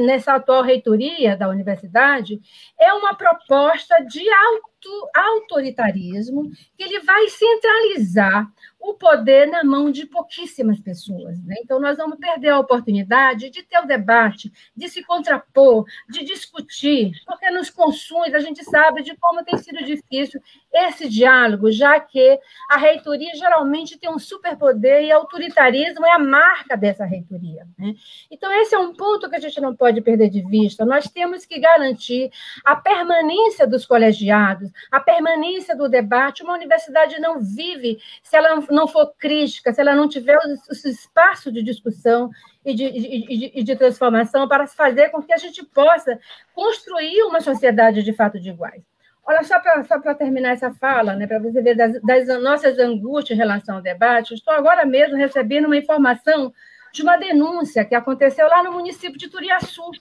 nessa 0.06 0.34
atual 0.34 0.64
reitoria 0.64 1.38
da 1.38 1.48
universidade, 1.48 2.40
é 2.80 2.92
uma 2.94 3.14
proposta 3.14 4.00
de 4.00 4.28
auto, 4.30 5.10
autoritarismo 5.16 6.50
que 6.78 6.84
ele 6.84 7.00
vai 7.02 7.28
centralizar 7.30 8.52
o 8.80 8.94
poder 8.94 9.48
na 9.48 9.64
mão 9.64 9.92
de 9.92 10.06
pouquíssimas 10.06 10.80
pessoas. 10.80 11.44
Né? 11.44 11.56
Então, 11.60 11.80
nós 11.80 11.98
vamos 11.98 12.18
perder 12.18 12.50
a 12.50 12.60
oportunidade 12.60 13.50
de 13.50 13.62
ter 13.62 13.80
o 13.80 13.86
debate, 13.86 14.52
de 14.76 14.88
se 14.88 15.04
contrapor, 15.04 15.86
de 16.10 16.24
discutir, 16.24 17.12
porque 17.26 17.50
nos 17.52 17.70
consumes 17.70 18.34
a 18.34 18.40
gente 18.40 18.64
sabe 18.64 19.04
de 19.04 19.16
como 19.18 19.44
tem 19.44 19.58
sido 19.58 19.84
difícil 19.84 20.42
esse 20.74 21.10
diálogo, 21.10 21.72
já 21.72 22.00
que 22.00 22.40
a 22.70 22.78
reitoria 22.78 23.34
geralmente 23.36 23.98
tem 23.98 24.10
um 24.10 24.20
superpoder 24.20 25.04
e 25.04 25.12
autoritarismo 25.12 26.06
é 26.06 26.12
a 26.12 26.20
marca 26.20 26.78
dessa 26.78 27.04
reitoria. 27.04 27.68
Né? 27.78 27.96
Então, 28.32 28.52
esse 28.62 28.74
é 28.74 28.80
um 28.80 28.94
ponto 28.94 29.30
que 29.30 29.36
a 29.36 29.40
gente 29.40 29.60
não 29.60 29.76
pode 29.76 30.00
perder 30.02 30.30
de 30.30 30.42
vista. 30.42 30.86
Nós 30.86 31.08
temos 31.08 31.46
que 31.46 31.60
garantir 31.60 32.32
a 32.64 32.76
permanência 32.76 33.68
dos 33.68 33.86
colegiados, 33.86 34.72
a 34.92 35.00
permanência 35.00 35.76
do 35.76 35.90
debate. 35.90 36.44
Uma 36.44 36.54
universidade 36.54 37.20
não 37.20 37.42
vive 37.42 38.00
se 38.24 38.36
ela 38.38 38.54
não 38.70 38.88
for 38.88 39.14
crítica, 39.18 39.74
se 39.74 39.82
ela 39.82 39.96
não 39.96 40.08
tiver 40.08 40.38
esse 40.70 40.90
espaço 40.90 41.52
de 41.52 41.62
discussão 41.64 42.30
e 42.66 42.74
de, 42.74 42.92
de, 42.92 43.64
de, 43.64 43.76
transformação 43.76 44.48
para 44.48 44.68
fazer 44.68 45.10
com 45.10 45.22
que 45.22 45.34
a 45.34 45.38
gente 45.38 45.64
possa 45.66 46.20
construir 46.54 47.24
uma 47.24 47.42
sociedade 47.42 48.04
de 48.04 48.14
fato 48.14 48.40
de 48.40 48.50
iguais. 48.50 48.84
Olha, 49.26 49.44
só 49.44 49.60
para 49.60 49.84
só 49.84 50.14
terminar 50.16 50.54
essa 50.54 50.72
fala, 50.72 51.16
né, 51.16 51.28
para 51.28 51.40
você 51.40 51.62
ver 51.62 51.76
das, 51.76 52.02
das, 52.02 52.28
nossas 52.42 52.80
angústias 52.80 53.38
em 53.38 53.42
relação 53.42 53.76
ao 53.76 53.82
debate, 53.82 54.34
estou 54.34 54.54
agora 54.54 54.86
mesmo 54.86 55.16
recebendo 55.16 55.66
uma 55.66 55.78
informação 55.78 56.52
de 56.92 57.04
uma 57.04 57.18
denúncia 57.18 57.86
que 57.86 57.94
aconteceu 57.94 58.48
lá 58.48 58.64
no 58.64 58.72
município 58.72 59.20
de 59.20 59.30
Turiaçu, 59.30 59.92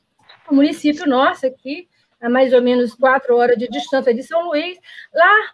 um 0.50 0.56
município 0.56 1.06
nosso 1.06 1.46
aqui, 1.46 1.88
a 2.20 2.28
mais 2.28 2.52
ou 2.52 2.62
menos 2.62 2.94
quatro 2.94 3.36
horas 3.36 3.56
de 3.56 3.68
distância 3.68 4.14
de 4.14 4.22
São 4.22 4.46
Luís. 4.46 4.78
Lá 5.12 5.52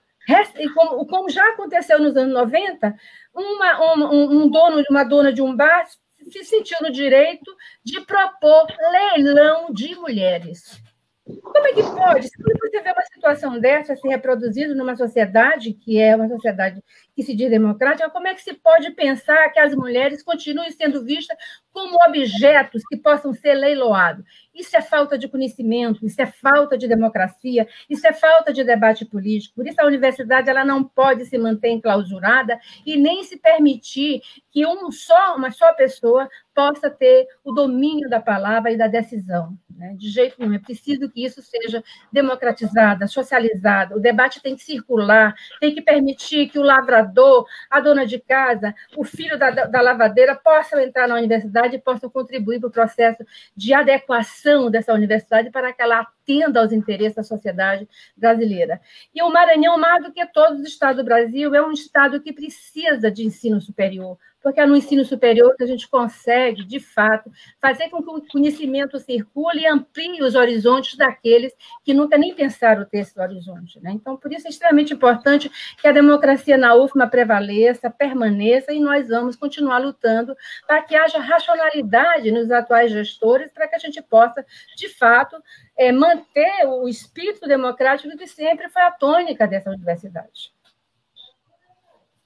como, 0.75 1.07
como, 1.07 1.29
já 1.29 1.47
aconteceu 1.51 1.99
nos 1.99 2.17
anos 2.17 2.33
90, 2.33 2.95
uma, 3.35 3.95
um, 3.95 4.43
um 4.45 4.49
dono, 4.49 4.83
uma 4.91 5.05
dona 5.05 5.33
de 5.33 5.43
um 5.43 5.55
bar 5.55 5.87
se 6.31 6.45
sentiu 6.45 6.79
no 6.81 6.91
direito 6.91 7.55
de 7.85 8.01
propor 8.01 8.67
leilão 8.91 9.73
de 9.73 9.95
mulheres. 9.95 10.83
Como 11.25 11.67
é 11.67 11.73
que 11.73 11.83
pode? 11.83 12.29
Se 12.29 12.37
você 12.43 12.83
vê 12.83 12.93
uma 12.93 13.05
situação 13.07 13.59
dessa 13.59 13.97
se 13.97 14.07
reproduzindo 14.07 14.75
numa 14.75 14.95
sociedade 14.95 15.73
que 15.73 15.99
é 15.99 16.15
uma 16.15 16.29
sociedade 16.29 16.83
que 17.17 17.23
se 17.23 17.35
diz 17.35 17.49
democrática, 17.49 18.11
como 18.11 18.29
é 18.29 18.35
que 18.35 18.43
se 18.43 18.53
pode 18.53 18.91
pensar 18.91 19.49
que 19.51 19.59
as 19.59 19.75
mulheres 19.75 20.23
continuem 20.23 20.71
sendo 20.71 21.03
vistas 21.03 21.37
como 21.75 21.99
objetos 22.07 22.85
que 22.89 22.97
possam 22.97 23.35
ser 23.35 23.55
leiloados? 23.55 24.25
Isso 24.55 24.77
é 24.77 24.81
falta 24.81 25.19
de 25.19 25.27
conhecimento, 25.27 26.07
isso 26.07 26.23
é 26.23 26.27
falta 26.27 26.79
de 26.79 26.87
democracia, 26.87 27.67
isso 27.91 28.07
é 28.07 28.13
falta 28.13 28.53
de 28.53 28.63
debate 28.63 29.05
político. 29.05 29.57
Por 29.57 29.67
isso 29.67 29.81
a 29.81 29.87
universidade 29.87 30.49
ela 30.49 30.65
não 30.65 30.85
pode 30.85 31.27
se 31.27 31.37
manter 31.37 31.71
enclausurada 31.71 32.61
e 32.87 32.97
nem 32.97 33.25
se 33.25 33.37
permitir 33.37 34.23
que 34.53 34.65
um 34.65 34.93
só, 34.93 35.35
uma 35.37 35.51
só 35.51 35.73
pessoa 35.73 36.29
possa 36.55 36.89
ter 36.89 37.27
o 37.43 37.53
domínio 37.53 38.09
da 38.09 38.21
palavra 38.21 38.71
e 38.71 38.79
da 38.79 38.87
decisão. 38.87 39.59
Né? 39.69 39.97
De 39.99 40.09
jeito 40.09 40.37
nenhum. 40.39 40.55
É 40.55 40.59
preciso 40.61 41.11
que 41.11 41.25
isso 41.25 41.43
seja 41.43 41.83
democratizado, 42.13 43.09
socializado. 43.09 43.97
O 43.97 44.01
debate 44.01 44.41
tem 44.41 44.55
que 44.55 44.63
circular, 44.63 45.35
tem 45.61 45.75
que 45.75 45.83
permitir 45.83 46.49
que 46.49 46.59
o 46.59 46.63
lavrador, 46.63 47.47
a 47.69 47.81
dona 47.81 48.07
de 48.07 48.21
casa, 48.21 48.73
o 48.97 49.03
filho 49.03 49.37
da, 49.37 49.51
da 49.51 49.81
lavadeira 49.81 50.37
possam 50.37 50.79
entrar 50.79 51.09
na 51.09 51.17
universidade 51.17 51.64
e 51.73 51.79
possam 51.79 52.11
contribuir 52.11 52.61
para 52.61 52.69
o 52.69 52.73
processo 52.73 53.25
de 53.57 53.73
adequação 53.73 54.71
dessa 54.71 54.93
universidade 54.93 55.51
para 55.51 55.73
que 55.73 55.81
ela 55.81 56.01
atenda 56.01 56.61
aos 56.61 56.73
interesses 56.73 57.15
da 57.15 57.23
sociedade 57.23 57.89
brasileira. 58.17 58.81
E 59.15 59.23
o 59.23 59.31
Maranhão, 59.31 59.79
mais 59.79 60.03
do 60.03 60.13
que 60.13 60.27
todos 60.27 60.61
os 60.61 60.67
estados 60.67 60.97
do 60.97 61.05
Brasil, 61.05 61.55
é 61.55 61.63
um 61.65 61.73
estado 61.73 62.21
que 62.21 62.33
precisa 62.33 63.11
de 63.11 63.25
ensino 63.25 63.61
superior, 63.61 64.19
porque 64.45 64.61
é 64.61 64.67
no 64.67 64.77
ensino 64.77 65.03
superior 65.07 65.57
que 65.57 65.65
a 65.65 65.67
gente 65.67 65.89
consegue, 65.89 66.67
de 66.67 66.79
fato, 66.79 67.33
fazer 67.59 67.89
com 67.89 68.03
que 68.03 68.11
o 68.11 68.21
conhecimento 68.31 68.99
circule 68.99 69.63
e 69.63 69.67
amplie 69.67 70.23
os 70.23 70.35
horizontes 70.35 70.99
daqueles 70.99 71.51
que 71.83 71.95
nunca 71.95 72.19
nem 72.19 72.35
pensaram 72.35 72.85
ter 72.85 72.99
esse 72.99 73.19
horizonte. 73.19 73.81
Né? 73.81 73.93
Então, 73.93 74.19
por 74.19 74.31
isso 74.31 74.47
é 74.47 74.51
extremamente 74.51 74.93
importante 74.93 75.51
que 75.81 75.89
a 75.89 75.93
democracia 75.93 76.59
na 76.59 76.75
UFMA 76.75 77.09
prevaleça, 77.09 77.89
permaneça, 77.91 78.71
e 78.71 78.79
nós 78.79 79.09
vamos 79.09 79.35
continuar 79.35 79.79
lutando 79.79 80.37
para 80.67 80.83
que 80.83 80.95
haja 80.95 81.19
racionalidade 81.19 82.31
nos 82.31 82.51
atuais 82.51 82.93
gestores, 82.93 83.51
para 83.51 83.67
que 83.67 83.77
a 83.77 83.79
gente 83.79 84.03
possa, 84.03 84.45
de 84.77 84.91
fato, 84.91 85.43
é, 85.75 85.91
manter 85.91 86.67
o 86.67 86.87
espírito 86.87 87.49
democrático 87.49 88.15
que 88.19 88.27
sempre 88.27 88.69
foi 88.69 88.83
a 88.83 88.91
tônica 88.91 89.49
dessa 89.49 89.71
universidade. 89.71 90.53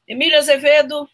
Emílio 0.09 0.37
Azevedo. 0.37 1.09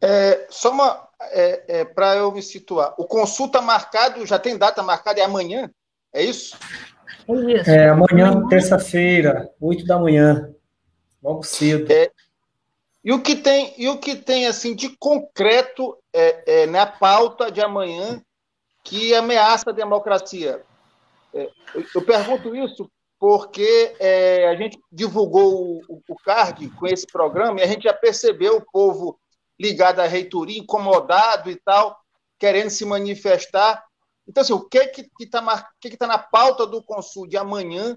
É, 0.00 0.46
só 0.48 0.70
uma 0.70 1.08
é, 1.20 1.80
é, 1.80 1.84
para 1.84 2.16
eu 2.16 2.32
me 2.32 2.42
situar. 2.42 2.94
O 2.96 3.04
consulta 3.04 3.60
marcado 3.60 4.24
já 4.24 4.38
tem 4.38 4.56
data 4.56 4.82
marcada 4.82 5.20
é 5.20 5.24
amanhã? 5.24 5.70
É 6.12 6.22
isso? 6.22 6.56
É, 7.66 7.72
é 7.72 7.88
amanhã, 7.90 8.46
terça-feira, 8.48 9.50
8 9.60 9.84
da 9.84 9.98
manhã, 9.98 10.50
logo 11.22 11.42
cedo. 11.42 11.92
É, 11.92 12.10
e 13.04 13.12
o 13.12 13.22
que 13.22 13.36
tem 13.36 13.74
e 13.78 13.88
o 13.88 13.98
que 13.98 14.16
tem 14.16 14.46
assim 14.46 14.74
de 14.74 14.96
concreto 14.98 15.96
é, 16.12 16.62
é 16.62 16.66
na 16.66 16.86
pauta 16.86 17.50
de 17.50 17.60
amanhã 17.60 18.22
que 18.82 19.14
ameaça 19.14 19.70
a 19.70 19.74
democracia? 19.74 20.62
É, 21.32 21.48
eu, 21.74 21.84
eu 21.94 22.02
pergunto 22.02 22.56
isso 22.56 22.90
porque 23.20 23.94
é, 24.00 24.48
a 24.48 24.56
gente 24.56 24.80
divulgou 24.90 25.82
o, 25.86 26.02
o, 26.08 26.16
CARG 26.24 26.70
com 26.70 26.86
esse 26.86 27.06
programa 27.06 27.60
e 27.60 27.62
a 27.62 27.66
gente 27.66 27.82
já 27.82 27.92
percebeu 27.92 28.56
o 28.56 28.64
povo 28.72 29.20
ligado 29.60 30.00
à 30.00 30.06
reitoria, 30.06 30.58
incomodado 30.58 31.50
e 31.50 31.56
tal, 31.56 32.00
querendo 32.38 32.70
se 32.70 32.82
manifestar. 32.86 33.84
Então, 34.26 34.40
assim, 34.40 34.54
o 34.54 34.66
que 34.66 34.86
que 34.86 35.06
está 35.20 35.68
que 35.78 35.90
que 35.90 35.98
tá 35.98 36.06
na 36.06 36.18
pauta 36.18 36.66
do 36.66 36.82
Consul 36.82 37.28
de 37.28 37.36
amanhã 37.36 37.94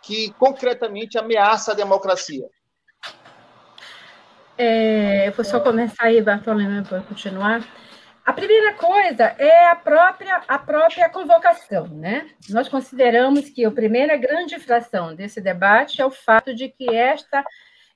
que 0.00 0.32
concretamente 0.34 1.18
ameaça 1.18 1.72
a 1.72 1.76
democracia? 1.76 2.46
É, 4.56 5.26
eu 5.26 5.32
vou 5.32 5.44
só 5.44 5.58
começar 5.58 6.04
aí, 6.04 6.22
Bartolomeu, 6.22 6.84
para 6.84 7.02
continuar. 7.02 7.66
A 8.24 8.32
primeira 8.32 8.74
coisa 8.74 9.34
é 9.36 9.68
a 9.68 9.74
própria, 9.74 10.42
a 10.46 10.58
própria 10.58 11.08
convocação, 11.08 11.88
né? 11.88 12.28
Nós 12.50 12.68
consideramos 12.68 13.50
que 13.50 13.64
a 13.64 13.70
primeira 13.70 14.16
grande 14.16 14.54
infração 14.54 15.12
desse 15.14 15.40
debate 15.40 16.00
é 16.00 16.06
o 16.06 16.10
fato 16.10 16.54
de 16.54 16.68
que 16.68 16.88
esta, 16.94 17.44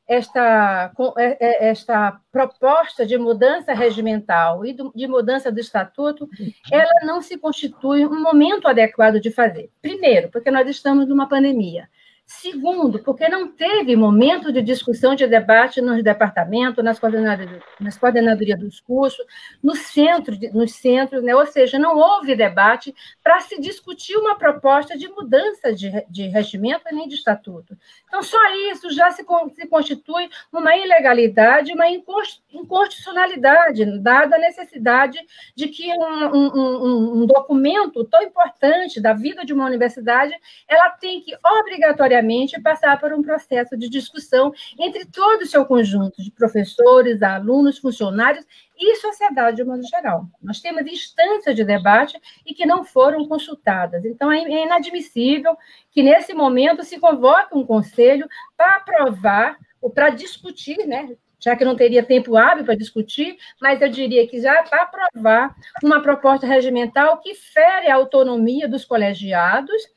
esta, 0.07 0.93
é, 1.17 1.67
é, 1.67 1.69
esta 1.69 2.21
proposta 2.33 3.07
de 3.07 3.17
mudança 3.17 3.73
regimental 3.73 4.67
e 4.67 4.77
de 4.95 5.07
mudança 5.07 5.53
do 5.53 5.61
estatuto, 5.61 6.29
ela 6.73 7.05
não 7.05 7.23
se 7.23 7.39
constitui 7.39 8.05
um 8.05 8.21
momento 8.21 8.67
adequado 8.67 9.21
de 9.21 9.31
fazer. 9.31 9.71
Primeiro, 9.81 10.29
porque 10.31 10.51
nós 10.51 10.69
estamos 10.69 11.07
numa 11.07 11.29
pandemia. 11.29 11.89
Segundo, 12.29 12.99
porque 12.99 13.29
não 13.29 13.47
teve 13.47 13.95
momento 13.95 14.51
de 14.51 14.61
discussão, 14.61 15.15
de 15.15 15.29
debate 15.29 15.81
nos 15.81 16.03
departamentos, 16.03 16.83
nas 16.83 16.99
coordenadorias, 16.99 17.63
nas 17.79 17.97
coordenadorias 17.97 18.59
dos 18.59 18.81
cursos, 18.81 19.25
no 19.63 19.77
centro, 19.77 20.37
nos 20.53 20.73
centros, 20.73 21.23
né? 21.23 21.37
ou 21.37 21.47
seja, 21.47 21.79
não 21.79 21.97
houve 21.97 22.35
debate 22.35 22.93
para 23.23 23.39
se 23.39 23.61
discutir 23.61 24.17
uma 24.17 24.37
proposta 24.37 24.99
de 24.99 25.09
mudança 25.09 25.73
de, 25.73 26.05
de 26.11 26.27
regimento 26.27 26.83
nem 26.91 27.07
de 27.07 27.15
estatuto. 27.15 27.79
Então, 28.09 28.21
só 28.25 28.39
isso 28.73 28.91
já 28.91 29.09
se, 29.13 29.25
se 29.55 29.69
constitui 29.69 30.29
uma 30.53 30.77
ilegalidade, 30.77 31.73
uma 31.73 31.89
inconstitucionalidade, 31.89 34.01
dada 34.01 34.35
a 34.35 34.41
necessidade 34.41 35.21
de 35.55 35.69
que 35.69 35.93
um, 35.93 36.35
um, 36.35 37.23
um 37.23 37.27
documento 37.27 38.03
tão 38.03 38.21
importante 38.25 39.01
da 39.01 39.13
vida 39.13 39.45
de 39.45 39.53
uma 39.53 39.67
universidade, 39.67 40.35
ela 40.67 40.91
tem 40.91 41.21
que 41.21 41.33
obrigatoriamente 41.61 42.16
passar 42.61 42.99
por 43.01 43.13
um 43.13 43.23
processo 43.23 43.77
de 43.77 43.89
discussão 43.89 44.53
entre 44.79 45.05
todo 45.05 45.43
o 45.43 45.47
seu 45.47 45.65
conjunto 45.65 46.23
de 46.23 46.31
professores, 46.31 47.23
alunos, 47.23 47.79
funcionários 47.79 48.45
e 48.79 48.97
sociedade 48.97 49.57
de 49.57 49.65
modo 49.65 49.83
geral. 49.87 50.27
Nós 50.43 50.61
temos 50.61 50.87
instâncias 50.87 51.55
de 51.55 51.65
debate 51.65 52.21
e 52.45 52.55
que 52.55 52.67
não 52.67 52.85
foram 52.85 53.27
consultadas. 53.27 54.05
Então, 54.05 54.31
é, 54.31 54.39
é 54.43 54.65
inadmissível 54.65 55.57
que, 55.91 56.03
nesse 56.03 56.35
momento, 56.35 56.85
se 56.85 56.99
convoque 56.99 57.57
um 57.57 57.65
conselho 57.65 58.29
para 58.57 58.77
aprovar 58.77 59.57
ou 59.81 59.91
para 59.91 60.11
discutir, 60.11 60.87
né, 60.87 61.17
já 61.39 61.55
que 61.55 61.65
não 61.65 61.77
teria 61.77 62.03
tempo 62.03 62.37
hábil 62.37 62.65
para 62.65 62.75
discutir, 62.75 63.37
mas 63.61 63.81
eu 63.81 63.89
diria 63.89 64.27
que 64.27 64.41
já 64.41 64.63
para 64.63 64.83
aprovar 64.83 65.55
uma 65.83 66.03
proposta 66.03 66.47
regimental 66.47 67.19
que 67.19 67.35
fere 67.35 67.89
a 67.89 67.95
autonomia 67.95 68.69
dos 68.69 68.85
colegiados 68.85 69.96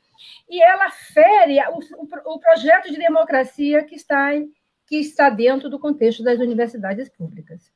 e 0.50 0.60
ela 0.60 0.90
fere 0.90 1.58
o, 1.70 1.78
o, 1.78 2.34
o 2.34 2.40
projeto 2.40 2.90
de 2.90 2.98
democracia 2.98 3.84
que 3.84 3.94
está, 3.94 4.30
que 4.86 4.96
está 4.96 5.30
dentro 5.30 5.70
do 5.70 5.78
contexto 5.78 6.24
das 6.24 6.40
universidades 6.40 7.08
públicas. 7.08 7.70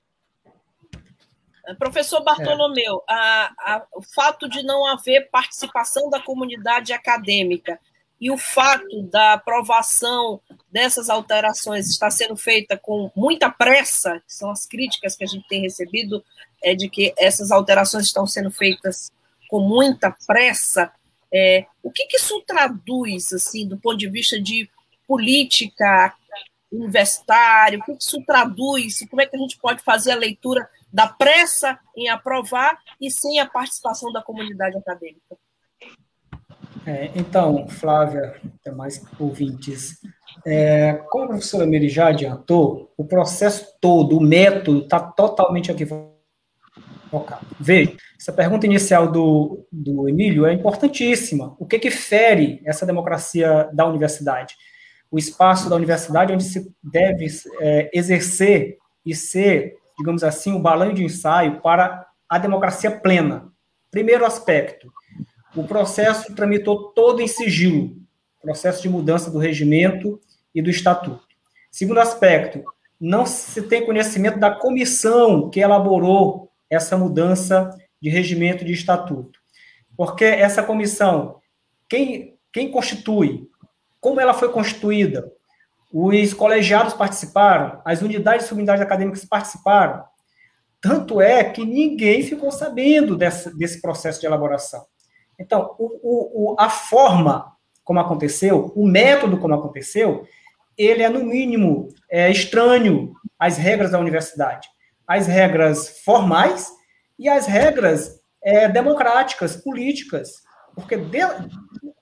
Professor 1.78 2.22
Bartolomeu, 2.22 3.02
é. 3.08 3.14
a, 3.14 3.52
a, 3.58 3.86
o 3.94 4.02
fato 4.02 4.48
de 4.48 4.62
não 4.62 4.84
haver 4.84 5.30
participação 5.30 6.10
da 6.10 6.20
comunidade 6.20 6.92
acadêmica 6.92 7.80
e 8.20 8.30
o 8.30 8.36
fato 8.36 9.02
da 9.02 9.34
aprovação 9.34 10.40
dessas 10.70 11.08
alterações 11.08 11.88
estar 11.88 12.10
sendo 12.10 12.36
feita 12.36 12.76
com 12.76 13.10
muita 13.14 13.50
pressa, 13.50 14.22
são 14.26 14.50
as 14.50 14.66
críticas 14.66 15.16
que 15.16 15.24
a 15.24 15.26
gente 15.26 15.46
tem 15.46 15.62
recebido, 15.62 16.24
é 16.62 16.74
de 16.74 16.88
que 16.88 17.14
essas 17.18 17.50
alterações 17.50 18.06
estão 18.06 18.26
sendo 18.26 18.50
feitas 18.50 19.12
com 19.48 19.60
muita 19.60 20.14
pressa, 20.26 20.92
é, 21.34 21.66
o 21.82 21.90
que, 21.90 22.06
que 22.06 22.16
isso 22.16 22.40
traduz, 22.46 23.32
assim, 23.32 23.66
do 23.66 23.76
ponto 23.76 23.96
de 23.96 24.08
vista 24.08 24.40
de 24.40 24.70
política 25.06 26.14
universitária? 26.70 27.78
O 27.78 27.82
que, 27.82 27.96
que 27.96 28.02
isso 28.02 28.22
traduz? 28.24 29.04
Como 29.10 29.20
é 29.20 29.26
que 29.26 29.34
a 29.34 29.38
gente 29.38 29.58
pode 29.58 29.82
fazer 29.82 30.12
a 30.12 30.16
leitura 30.16 30.68
da 30.92 31.08
pressa 31.08 31.76
em 31.96 32.08
aprovar 32.08 32.78
e 33.00 33.10
sem 33.10 33.40
a 33.40 33.46
participação 33.46 34.12
da 34.12 34.22
comunidade 34.22 34.76
acadêmica? 34.76 35.36
É, 36.86 37.10
então, 37.16 37.66
Flávia, 37.66 38.40
mais 38.76 39.02
ouvintes, 39.18 40.00
é, 40.46 40.92
como 41.08 41.24
a 41.24 41.28
professora 41.28 41.66
Meri 41.66 41.88
já 41.88 42.08
adiantou, 42.08 42.92
o 42.96 43.04
processo 43.04 43.74
todo, 43.80 44.18
o 44.18 44.22
método, 44.22 44.82
está 44.82 45.00
totalmente 45.00 45.70
equivocado 45.70 46.13
Veja, 47.58 47.96
essa 48.18 48.32
pergunta 48.32 48.66
inicial 48.66 49.10
do, 49.10 49.66
do 49.70 50.08
Emílio 50.08 50.46
é 50.46 50.52
importantíssima. 50.52 51.54
O 51.58 51.66
que 51.66 51.78
que 51.78 51.90
fere 51.90 52.60
essa 52.64 52.86
democracia 52.86 53.68
da 53.72 53.86
universidade? 53.86 54.56
O 55.10 55.18
espaço 55.18 55.68
da 55.68 55.76
universidade 55.76 56.32
onde 56.32 56.44
se 56.44 56.72
deve 56.82 57.26
é, 57.60 57.90
exercer 57.92 58.78
e 59.04 59.14
ser, 59.14 59.76
digamos 59.98 60.24
assim, 60.24 60.52
o 60.52 60.58
um 60.58 60.94
de 60.94 61.04
ensaio 61.04 61.60
para 61.60 62.06
a 62.28 62.38
democracia 62.38 62.90
plena. 62.90 63.52
Primeiro 63.90 64.24
aspecto, 64.24 64.90
o 65.54 65.64
processo 65.64 66.34
tramitou 66.34 66.92
todo 66.92 67.20
em 67.20 67.28
sigilo, 67.28 67.96
processo 68.42 68.82
de 68.82 68.88
mudança 68.88 69.30
do 69.30 69.38
regimento 69.38 70.20
e 70.54 70.60
do 70.60 70.68
estatuto. 70.68 71.22
Segundo 71.70 72.00
aspecto, 72.00 72.62
não 73.00 73.26
se 73.26 73.62
tem 73.62 73.84
conhecimento 73.84 74.38
da 74.38 74.50
comissão 74.50 75.50
que 75.50 75.60
elaborou 75.60 76.50
essa 76.74 76.96
mudança 76.96 77.70
de 78.00 78.10
regimento 78.10 78.64
de 78.64 78.72
estatuto. 78.72 79.38
Porque 79.96 80.24
essa 80.24 80.62
comissão, 80.62 81.40
quem, 81.88 82.36
quem 82.52 82.70
constitui, 82.70 83.48
como 84.00 84.20
ela 84.20 84.34
foi 84.34 84.50
constituída, 84.50 85.32
os 85.92 86.34
colegiados 86.34 86.92
participaram, 86.92 87.80
as 87.84 88.02
unidades 88.02 88.44
e 88.44 88.48
subunidades 88.48 88.82
acadêmicas 88.82 89.24
participaram. 89.24 90.04
Tanto 90.80 91.20
é 91.20 91.44
que 91.44 91.64
ninguém 91.64 92.22
ficou 92.22 92.50
sabendo 92.50 93.16
desse, 93.16 93.56
desse 93.56 93.80
processo 93.80 94.20
de 94.20 94.26
elaboração. 94.26 94.84
Então, 95.38 95.74
o, 95.78 96.52
o, 96.52 96.56
a 96.58 96.68
forma 96.68 97.54
como 97.82 98.00
aconteceu, 98.00 98.72
o 98.74 98.86
método 98.86 99.38
como 99.38 99.54
aconteceu, 99.54 100.26
ele 100.76 101.02
é, 101.02 101.08
no 101.08 101.24
mínimo, 101.24 101.88
é, 102.10 102.30
estranho 102.30 103.12
às 103.38 103.56
regras 103.56 103.92
da 103.92 103.98
universidade 103.98 104.68
as 105.06 105.26
regras 105.26 106.00
formais 106.04 106.70
e 107.18 107.28
as 107.28 107.46
regras 107.46 108.20
é, 108.42 108.68
democráticas, 108.68 109.56
políticas, 109.56 110.42
porque 110.74 110.96
de, 110.96 111.20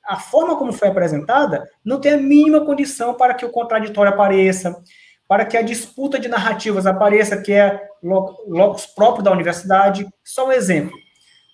a 0.05 0.17
forma 0.17 0.57
como 0.57 0.73
foi 0.73 0.89
apresentada 0.89 1.69
não 1.85 2.01
tem 2.01 2.15
a 2.15 2.17
mínima 2.17 2.65
condição 2.65 3.15
para 3.15 3.35
que 3.35 3.45
o 3.45 3.51
contraditório 3.51 4.13
apareça, 4.13 4.77
para 5.29 5.45
que 5.45 5.57
a 5.57 5.63
disputa 5.63 6.19
de 6.19 6.29
narrativas 6.29 6.87
apareça, 6.87 7.41
que 7.41 7.53
é 7.53 7.89
locus 8.03 8.87
próprio 8.87 9.25
da 9.25 9.31
universidade. 9.31 10.07
Só 10.25 10.49
um 10.49 10.53
exemplo. 10.53 10.93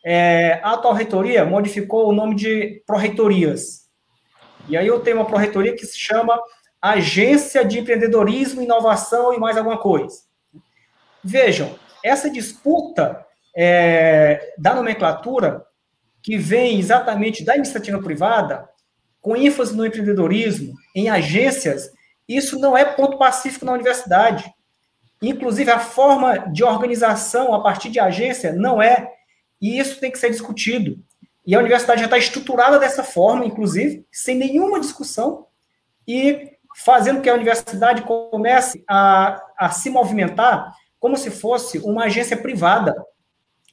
É, 0.05 0.61
a 0.63 0.73
atual 0.73 0.95
reitoria 0.95 1.45
modificou 1.45 2.09
o 2.09 2.13
nome 2.13 2.35
de 2.35 2.83
pró-reitorias. 2.87 3.89
E 4.69 4.77
aí 4.77 4.87
eu 4.87 5.01
tenho 5.01 5.19
uma 5.19 5.27
pró-reitoria 5.27 5.77
que 5.77 5.87
se 5.87 5.99
chama 5.99 6.39
Agência 6.81 7.65
de 7.65 7.79
Empreendedorismo, 7.79 8.63
Inovação 8.63 9.33
e 9.33 9.39
mais 9.39 9.57
alguma 9.57 9.79
coisa. 9.79 10.28
Vejam, 11.23 11.79
essa 12.05 12.31
disputa 12.31 13.25
é, 13.57 14.55
da 14.57 14.75
nomenclatura, 14.75 15.65
que 16.23 16.37
vem 16.37 16.79
exatamente 16.79 17.45
da 17.45 17.57
iniciativa 17.57 18.01
privada, 18.01 18.69
com 19.21 19.37
ênfase 19.37 19.77
no 19.77 19.85
empreendedorismo, 19.85 20.75
em 20.95 21.09
agências, 21.09 21.91
isso 22.29 22.59
não 22.59 22.77
é 22.77 22.85
ponto 22.85 23.19
pacífico 23.19 23.65
na 23.65 23.73
universidade. 23.73 24.53
Inclusive, 25.21 25.71
a 25.71 25.79
forma 25.79 26.39
de 26.53 26.63
organização 26.63 27.55
a 27.55 27.63
partir 27.63 27.91
de 27.91 27.99
agência 27.99 28.53
não 28.53 28.81
é, 28.81 29.11
e 29.61 29.79
isso 29.79 29.99
tem 29.99 30.11
que 30.11 30.19
ser 30.19 30.31
discutido. 30.31 30.99
E 31.45 31.55
a 31.55 31.59
universidade 31.59 32.01
já 32.01 32.07
está 32.07 32.19
estruturada 32.19 32.79
dessa 32.79 33.03
forma, 33.03 33.45
inclusive, 33.45 34.07
sem 34.13 34.37
nenhuma 34.37 34.79
discussão, 34.79 35.47
e 36.07 36.53
fazendo 36.77 37.21
que 37.21 37.29
a 37.29 37.35
universidade 37.35 38.03
comece 38.03 38.85
a, 38.87 39.43
a 39.59 39.71
se 39.71 39.91
movimentar 39.91 40.75
como 40.99 41.17
se 41.17 41.31
fosse 41.31 41.79
uma 41.79 42.05
agência 42.05 42.37
privada. 42.37 42.95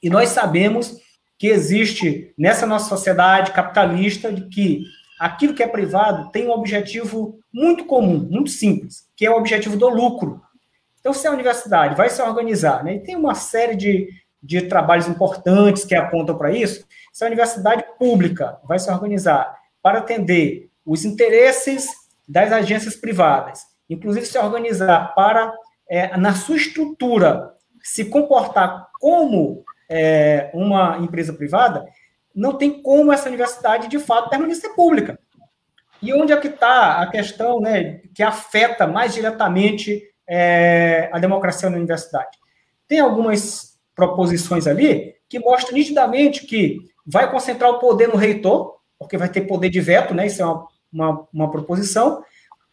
E 0.02 0.10
nós 0.10 0.30
sabemos 0.30 0.98
que 1.38 1.48
existe 1.48 2.34
nessa 2.38 2.66
nossa 2.66 2.90
sociedade 2.90 3.52
capitalista 3.52 4.32
de 4.32 4.48
que 4.48 4.84
aquilo 5.20 5.54
que 5.54 5.64
é 5.64 5.68
privado 5.68 6.32
tem 6.32 6.48
um 6.48 6.52
objetivo 6.52 7.40
muito 7.54 7.86
comum, 7.86 8.28
muito 8.30 8.50
simples, 8.50 9.08
que 9.16 9.26
é 9.26 9.32
o 9.32 9.38
objetivo 9.38 9.78
do 9.78 9.90
lucro. 9.90 10.42
Então, 11.00 11.14
se 11.14 11.28
a 11.28 11.32
universidade 11.32 11.96
vai 11.96 12.10
se 12.10 12.22
organizar, 12.22 12.84
né, 12.84 12.96
e 12.96 13.00
tem 13.00 13.16
uma 13.16 13.36
série 13.36 13.76
de, 13.76 14.10
de 14.42 14.64
trabalhos 14.64 15.08
importantes 15.08 15.86
que 15.86 15.96
apontam 15.96 16.38
para 16.38 16.52
isso, 16.52 16.86
se 17.14 17.24
a 17.24 17.28
universidade 17.28 17.84
pública 17.98 18.58
vai 18.68 18.80
se 18.80 18.90
organizar 18.92 19.56
para 19.82 20.00
atender 20.00 20.70
os 20.86 21.06
interesses 21.06 21.88
das 22.28 22.52
agências 22.52 22.96
privadas, 22.96 23.62
inclusive 23.90 24.26
se 24.26 24.38
organizar 24.38 25.14
para, 25.14 25.54
é, 25.90 26.16
na 26.18 26.34
sua 26.34 26.56
estrutura, 26.56 27.54
se 27.82 28.06
comportar 28.06 28.88
como 29.00 29.64
é, 29.90 30.50
uma 30.54 30.98
empresa 30.98 31.34
privada, 31.34 31.86
não 32.34 32.58
tem 32.58 32.82
como 32.82 33.14
essa 33.14 33.30
universidade, 33.30 33.88
de 33.88 34.00
fato, 34.00 34.30
permanecer 34.30 34.74
pública. 34.76 35.20
E 36.02 36.14
onde 36.14 36.34
é 36.34 36.38
que 36.38 36.48
está 36.48 37.02
a 37.02 37.10
questão 37.10 37.60
né, 37.60 38.02
que 38.14 38.22
afeta 38.22 38.86
mais 38.86 39.14
diretamente 39.14 40.04
é, 40.28 41.10
a 41.14 41.20
democracia 41.20 41.70
na 41.70 41.78
universidade? 41.78 42.38
Tem 42.88 43.00
algumas 43.00 43.80
proposições 43.96 44.68
ali 44.68 45.16
que 45.30 45.40
mostram 45.40 45.78
nitidamente 45.78 46.46
que 46.46 46.80
vai 47.06 47.32
concentrar 47.32 47.72
o 47.72 47.80
poder 47.80 48.08
no 48.08 48.18
reitor, 48.18 48.76
porque 49.00 49.18
vai 49.18 49.30
ter 49.30 49.42
poder 49.42 49.70
de 49.70 49.80
veto, 49.80 50.14
né, 50.14 50.28
isso 50.28 50.42
é 50.42 50.46
uma, 50.46 50.68
uma, 50.92 51.28
uma 51.34 51.52
proposição, 51.52 52.24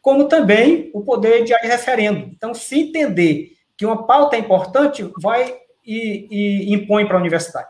como 0.03 0.27
também 0.27 0.91
o 0.93 1.01
poder 1.03 1.45
de 1.45 1.55
referendo. 1.63 2.29
Então, 2.35 2.53
se 2.53 2.81
entender 2.81 3.53
que 3.77 3.87
uma 3.87 4.05
pauta 4.05 4.37
é 4.37 4.41
importante, 4.41 5.09
vai 5.23 5.55
e, 5.87 6.27
e 6.31 6.75
impõe 6.75 7.07
para 7.07 7.17
a 7.17 7.21
universidade. 7.21 7.69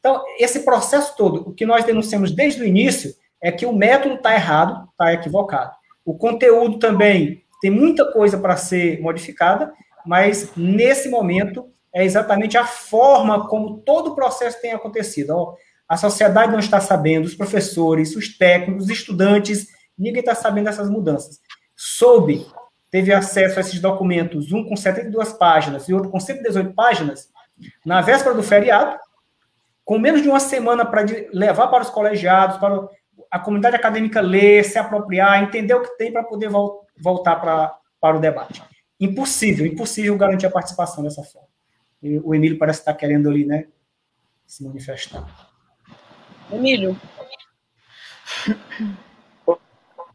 Então, 0.00 0.24
esse 0.38 0.60
processo 0.60 1.14
todo, 1.16 1.48
o 1.48 1.52
que 1.52 1.66
nós 1.66 1.84
denunciamos 1.84 2.30
desde 2.30 2.62
o 2.62 2.66
início 2.66 3.14
é 3.42 3.52
que 3.52 3.66
o 3.66 3.72
método 3.72 4.14
está 4.14 4.34
errado, 4.34 4.88
está 4.90 5.12
equivocado. 5.12 5.72
O 6.04 6.14
conteúdo 6.16 6.78
também 6.78 7.42
tem 7.60 7.70
muita 7.70 8.10
coisa 8.12 8.38
para 8.38 8.56
ser 8.56 9.00
modificada, 9.00 9.72
mas 10.06 10.52
nesse 10.56 11.08
momento 11.08 11.68
é 11.92 12.04
exatamente 12.04 12.56
a 12.56 12.64
forma 12.64 13.48
como 13.48 13.78
todo 13.78 14.10
o 14.10 14.14
processo 14.14 14.60
tem 14.60 14.72
acontecido. 14.72 15.54
a 15.88 15.96
sociedade 15.96 16.52
não 16.52 16.58
está 16.58 16.80
sabendo, 16.80 17.24
os 17.24 17.34
professores, 17.34 18.14
os 18.16 18.36
técnicos, 18.36 18.84
os 18.84 18.90
estudantes, 18.90 19.66
ninguém 19.98 20.20
está 20.20 20.34
sabendo 20.34 20.64
dessas 20.64 20.90
mudanças. 20.90 21.40
Soube, 21.76 22.46
teve 22.90 23.12
acesso 23.12 23.58
a 23.58 23.60
esses 23.60 23.78
documentos, 23.80 24.50
um 24.52 24.64
com 24.64 24.74
72 24.74 25.34
páginas 25.34 25.88
e 25.88 25.94
outro 25.94 26.10
com 26.10 26.18
118 26.18 26.72
páginas, 26.72 27.30
na 27.84 28.00
véspera 28.00 28.34
do 28.34 28.42
feriado, 28.42 28.98
com 29.84 29.98
menos 29.98 30.22
de 30.22 30.28
uma 30.28 30.40
semana 30.40 30.84
para 30.84 31.04
levar 31.32 31.68
para 31.68 31.82
os 31.82 31.90
colegiados, 31.90 32.56
para 32.56 32.88
a 33.30 33.38
comunidade 33.38 33.76
acadêmica 33.76 34.20
ler, 34.20 34.64
se 34.64 34.78
apropriar, 34.78 35.42
entender 35.42 35.74
o 35.74 35.82
que 35.82 35.96
tem 35.96 36.10
para 36.10 36.24
poder 36.24 36.48
vol 36.48 36.86
voltar 36.98 37.36
para, 37.36 37.76
para 38.00 38.16
o 38.16 38.20
debate. 38.20 38.62
Impossível, 38.98 39.66
impossível 39.66 40.16
garantir 40.16 40.46
a 40.46 40.50
participação 40.50 41.04
dessa 41.04 41.22
forma. 41.22 41.48
E 42.02 42.18
o 42.20 42.34
Emílio 42.34 42.58
parece 42.58 42.80
estar 42.80 42.94
querendo 42.94 43.28
ali, 43.28 43.44
né, 43.44 43.66
se 44.46 44.64
manifestar. 44.64 45.26
Emílio. 46.50 46.98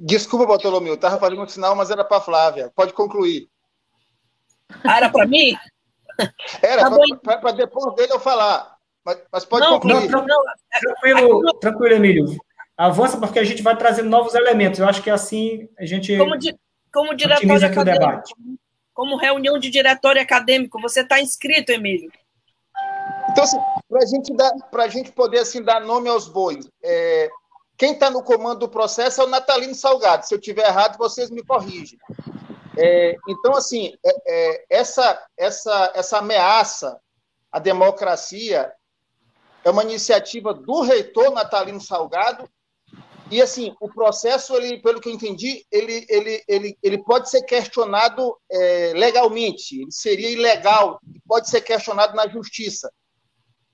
Desculpa, 0.04 0.48
Bartolomeu, 0.48 0.96
estava 0.96 1.20
fazendo 1.20 1.44
um 1.44 1.48
sinal, 1.48 1.76
mas 1.76 1.92
era 1.92 2.04
para 2.04 2.20
Flávia. 2.20 2.72
Pode 2.76 2.92
concluir. 2.92 3.48
Ah, 4.84 4.98
era 4.98 5.10
para 5.10 5.28
mim? 5.28 5.56
Era, 6.60 6.90
tá 7.24 7.38
para 7.38 7.52
depois 7.52 7.96
dele 7.96 8.12
eu 8.12 8.20
falar. 8.20 8.78
Mas, 9.06 9.20
mas 9.32 9.46
pode 9.46 9.64
não, 9.64 9.74
concluir. 9.80 10.10
Não, 10.10 10.26
não, 10.26 10.44
tranquilo, 10.80 11.60
tranquilo, 11.60 11.96
Emílio. 11.96 12.26
Avança, 12.76 13.20
porque 13.20 13.38
a 13.38 13.44
gente 13.44 13.62
vai 13.62 13.78
trazendo 13.78 14.10
novos 14.10 14.34
elementos. 14.34 14.80
Eu 14.80 14.88
acho 14.88 15.04
que 15.04 15.10
assim 15.10 15.70
a 15.78 15.86
gente. 15.86 16.18
Como, 16.18 16.36
di, 16.36 16.56
como 16.92 17.16
diretório 17.16 17.68
acadêmico, 17.68 18.24
como 18.94 19.18
reunião 19.18 19.60
de 19.60 19.70
diretório 19.70 20.22
acadêmico, 20.22 20.82
você 20.82 21.02
está 21.02 21.22
inscrito, 21.22 21.72
Emílio? 21.72 22.12
Então, 23.30 23.44
assim, 23.44 23.60
para 23.88 24.06
gente 24.08 24.34
dar, 24.36 24.52
a 24.74 24.88
gente 24.88 25.12
poder 25.12 25.40
assim, 25.40 25.62
dar 25.62 25.80
nome 25.80 26.10
aos 26.10 26.28
bois, 26.28 26.68
é, 26.84 27.30
quem 27.82 27.94
está 27.94 28.12
no 28.12 28.22
comando 28.22 28.60
do 28.60 28.70
processo 28.70 29.22
é 29.22 29.24
o 29.24 29.28
Natalino 29.28 29.74
Salgado. 29.74 30.28
Se 30.28 30.36
eu 30.36 30.39
tiver 30.39 30.67
errado, 30.67 31.00
vocês 31.00 31.32
me 31.32 31.44
corrigem. 31.44 31.98
É, 32.78 33.15
então, 33.28 33.56
assim, 33.56 33.96
é, 34.06 34.12
é, 34.28 34.65
essa, 34.70 35.20
essa, 35.36 35.91
essa 35.96 36.20
ameaça 36.20 37.00
à 37.52 37.58
democracia 37.58 38.72
é 39.63 39.70
uma 39.72 39.82
iniciativa 39.82 40.54
do 40.54 40.82
reitor 40.82 41.32
Natalino 41.32 41.82
Salgado 41.82 42.48
e, 43.32 43.41
assim, 43.41 43.76
o 43.82 43.89
processo, 43.89 44.56
ele, 44.56 44.80
pelo 44.80 45.02
que 45.02 45.10
eu 45.10 45.13
entendi, 45.13 45.65
ele, 45.72 46.06
ele, 46.08 46.44
ele, 46.48 46.78
ele 46.84 47.04
pode 47.04 47.32
ser 47.32 47.41
questionado 47.46 48.38
é, 48.52 48.94
legalmente, 48.94 49.82
ele 49.82 49.91
seria 49.91 50.30
ilegal, 50.30 51.00
pode 51.28 51.50
ser 51.50 51.62
questionado 51.62 52.15
na 52.15 52.28
justiça. 52.28 52.94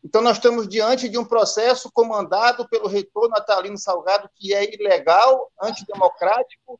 Então, 0.07 0.21
nós 0.21 0.37
estamos 0.37 0.69
diante 0.69 1.09
de 1.09 1.17
um 1.17 1.25
processo 1.25 1.91
comandado 1.91 2.65
pelo 2.69 2.87
reitor 2.87 3.27
Natalino 3.27 3.77
Salgado, 3.77 4.29
que 4.33 4.53
é 4.53 4.73
ilegal, 4.73 5.51
antidemocrático, 5.61 6.79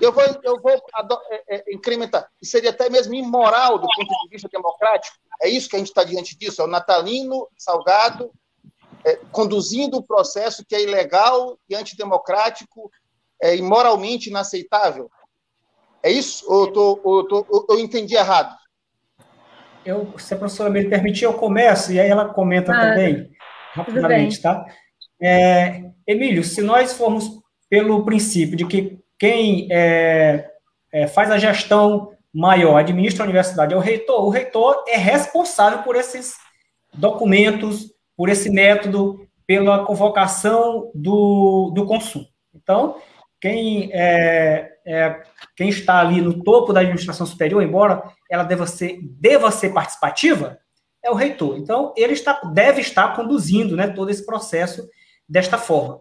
eu 0.00 0.12
vou, 0.12 0.22
eu 0.44 0.60
vou 0.60 0.70
é, 0.70 1.42
é, 1.48 1.74
incrementar. 1.74 2.30
Seria 2.40 2.70
até 2.70 2.88
mesmo 2.88 3.14
imoral 3.14 3.80
do 3.80 3.88
ponto 3.88 4.14
de 4.22 4.28
vista 4.30 4.48
democrático. 4.48 5.16
É 5.42 5.48
isso 5.48 5.68
que 5.68 5.74
a 5.74 5.80
gente 5.80 5.88
está 5.88 6.04
diante 6.04 6.38
disso. 6.38 6.62
É 6.62 6.64
o 6.64 6.68
Natalino 6.68 7.48
Salgado 7.58 8.30
é, 9.04 9.16
conduzindo 9.32 9.98
um 9.98 10.02
processo 10.02 10.64
que 10.64 10.76
é 10.76 10.82
ilegal 10.84 11.58
e 11.68 11.74
antidemocrático 11.74 12.92
é, 13.42 13.56
e 13.56 13.62
moralmente 13.62 14.30
inaceitável. 14.30 15.10
É 16.00 16.12
isso? 16.12 16.44
Ou 16.48 16.66
eu, 16.66 16.72
tô, 16.72 17.00
ou 17.02 17.18
eu, 17.18 17.24
tô, 17.26 17.46
ou 17.48 17.66
eu 17.70 17.80
entendi 17.80 18.14
errado? 18.14 18.56
Eu, 19.86 20.12
se 20.18 20.34
a 20.34 20.36
professora 20.36 20.68
me 20.68 20.84
permitir, 20.84 21.24
eu 21.24 21.34
começo 21.34 21.92
e 21.92 22.00
aí 22.00 22.08
ela 22.08 22.26
comenta 22.26 22.72
ah, 22.72 22.80
também, 22.80 23.30
rapidamente, 23.72 24.42
tá? 24.42 24.66
É, 25.22 25.84
Emílio, 26.06 26.42
se 26.42 26.60
nós 26.60 26.92
formos 26.94 27.40
pelo 27.70 28.04
princípio 28.04 28.56
de 28.56 28.66
que 28.66 28.98
quem 29.18 29.68
é, 29.70 30.50
é, 30.92 31.06
faz 31.06 31.30
a 31.30 31.38
gestão 31.38 32.12
maior, 32.34 32.76
administra 32.76 33.24
a 33.24 33.26
universidade, 33.26 33.72
é 33.72 33.76
o 33.76 33.80
reitor. 33.80 34.24
O 34.24 34.28
reitor 34.28 34.84
é 34.88 34.96
responsável 34.96 35.78
por 35.82 35.96
esses 35.96 36.34
documentos, 36.92 37.86
por 38.16 38.28
esse 38.28 38.50
método, 38.50 39.26
pela 39.46 39.84
convocação 39.84 40.90
do, 40.94 41.70
do 41.74 41.86
consumo. 41.86 42.26
Então, 42.54 42.96
quem, 43.46 43.90
é, 43.92 44.72
é, 44.84 45.22
quem 45.54 45.68
está 45.68 46.00
ali 46.00 46.20
no 46.20 46.42
topo 46.42 46.72
da 46.72 46.80
administração 46.80 47.24
superior, 47.24 47.62
embora 47.62 48.02
ela 48.28 48.42
deva 48.42 48.66
ser, 48.66 48.98
deva 49.02 49.52
ser 49.52 49.72
participativa, 49.72 50.58
é 51.00 51.08
o 51.10 51.14
reitor. 51.14 51.56
Então, 51.56 51.94
ele 51.96 52.12
está, 52.12 52.40
deve 52.52 52.80
estar 52.80 53.14
conduzindo 53.14 53.76
né, 53.76 53.86
todo 53.86 54.10
esse 54.10 54.26
processo 54.26 54.88
desta 55.28 55.56
forma. 55.56 56.00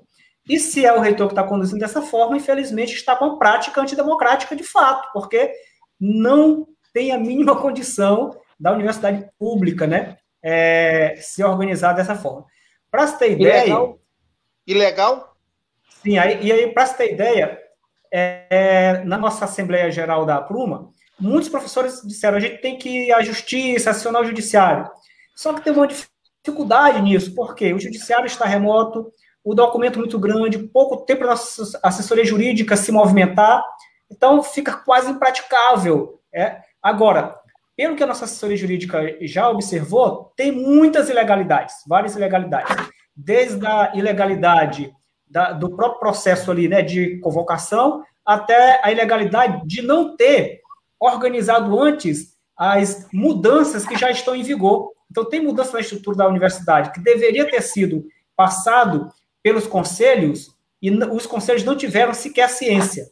E 0.50 0.60
se 0.60 0.84
é 0.84 0.92
o 0.92 1.00
reitor 1.00 1.28
que 1.28 1.34
está 1.34 1.44
conduzindo 1.44 1.80
dessa 1.80 2.02
forma, 2.02 2.36
infelizmente 2.36 2.96
está 2.96 3.16
com 3.16 3.26
a 3.26 3.38
prática 3.38 3.80
antidemocrática 3.80 4.56
de 4.56 4.64
fato, 4.64 5.08
porque 5.14 5.52
não 6.00 6.68
tem 6.92 7.12
a 7.12 7.20
mínima 7.20 7.56
condição 7.62 8.36
da 8.60 8.72
universidade 8.72 9.30
pública, 9.38 9.86
né, 9.86 10.18
é, 10.42 11.16
se 11.18 11.44
organizar 11.44 11.94
dessa 11.94 12.16
forma. 12.16 12.46
Para 12.90 13.06
se 13.06 13.20
ter 13.20 13.34
ideia. 13.34 13.66
Ilegal? 13.66 14.00
Ilegal? 14.66 15.35
Sim, 16.06 16.20
aí, 16.20 16.40
e 16.46 16.52
aí, 16.52 16.72
para 16.72 16.86
se 16.86 16.96
ter 16.96 17.14
ideia, 17.14 17.60
é, 18.14 19.02
na 19.06 19.18
nossa 19.18 19.46
Assembleia 19.46 19.90
Geral 19.90 20.24
da 20.24 20.40
Pruma, 20.40 20.92
muitos 21.20 21.50
professores 21.50 22.00
disseram 22.06 22.38
a 22.38 22.40
gente 22.40 22.62
tem 22.62 22.78
que 22.78 23.08
ir 23.08 23.12
à 23.12 23.24
justiça, 23.24 23.90
acionar 23.90 24.22
o 24.22 24.26
judiciário. 24.26 24.88
Só 25.36 25.52
que 25.52 25.62
tem 25.62 25.74
uma 25.74 25.88
dificuldade 25.88 27.02
nisso, 27.02 27.34
porque 27.34 27.74
o 27.74 27.80
judiciário 27.80 28.28
está 28.28 28.46
remoto, 28.46 29.12
o 29.44 29.56
documento 29.56 29.98
muito 29.98 30.20
grande, 30.20 30.60
pouco 30.60 30.98
tempo 30.98 31.22
para 31.22 31.32
a 31.32 31.88
assessoria 31.88 32.24
jurídica 32.24 32.78
se 32.78 32.92
movimentar, 32.92 33.64
então 34.08 34.44
fica 34.44 34.74
quase 34.74 35.10
impraticável. 35.10 36.22
É. 36.32 36.58
Agora, 36.84 37.36
pelo 37.76 37.96
que 37.96 38.04
a 38.04 38.08
nossa 38.08 38.26
assessoria 38.26 38.56
jurídica 38.56 39.18
já 39.22 39.50
observou, 39.50 40.32
tem 40.36 40.52
muitas 40.52 41.10
ilegalidades, 41.10 41.78
várias 41.88 42.16
ilegalidades, 42.16 42.76
desde 43.16 43.66
a 43.66 43.92
ilegalidade 43.96 44.94
da, 45.28 45.52
do 45.52 45.76
próprio 45.76 46.00
processo 46.00 46.52
ali, 46.52 46.68
né, 46.68 46.82
de 46.82 47.18
convocação, 47.20 48.04
até 48.26 48.80
a 48.84 48.92
ilegalidade 48.92 49.66
de 49.66 49.82
não 49.82 50.16
ter 50.16 50.62
organizado 51.00 51.80
antes 51.80 52.36
as 52.58 53.08
mudanças 53.14 53.86
que 53.86 53.98
já 53.98 54.10
estão 54.10 54.36
em 54.36 54.44
vigor. 54.44 54.92
Então, 55.12 55.26
tem 55.26 55.42
mudança 55.42 55.74
na 55.74 55.82
estrutura 55.82 56.18
da 56.18 56.28
universidade 56.28 56.92
que 56.92 57.00
deveria 57.00 57.50
ter 57.50 57.62
sido 57.62 58.06
passado 58.36 59.10
pelos 59.44 59.68
conselhos 59.68 60.56
e 60.82 60.90
os 60.92 61.26
conselhos 61.26 61.64
não 61.64 61.76
tiveram 61.76 62.14
sequer 62.14 62.50
ciência. 62.50 63.08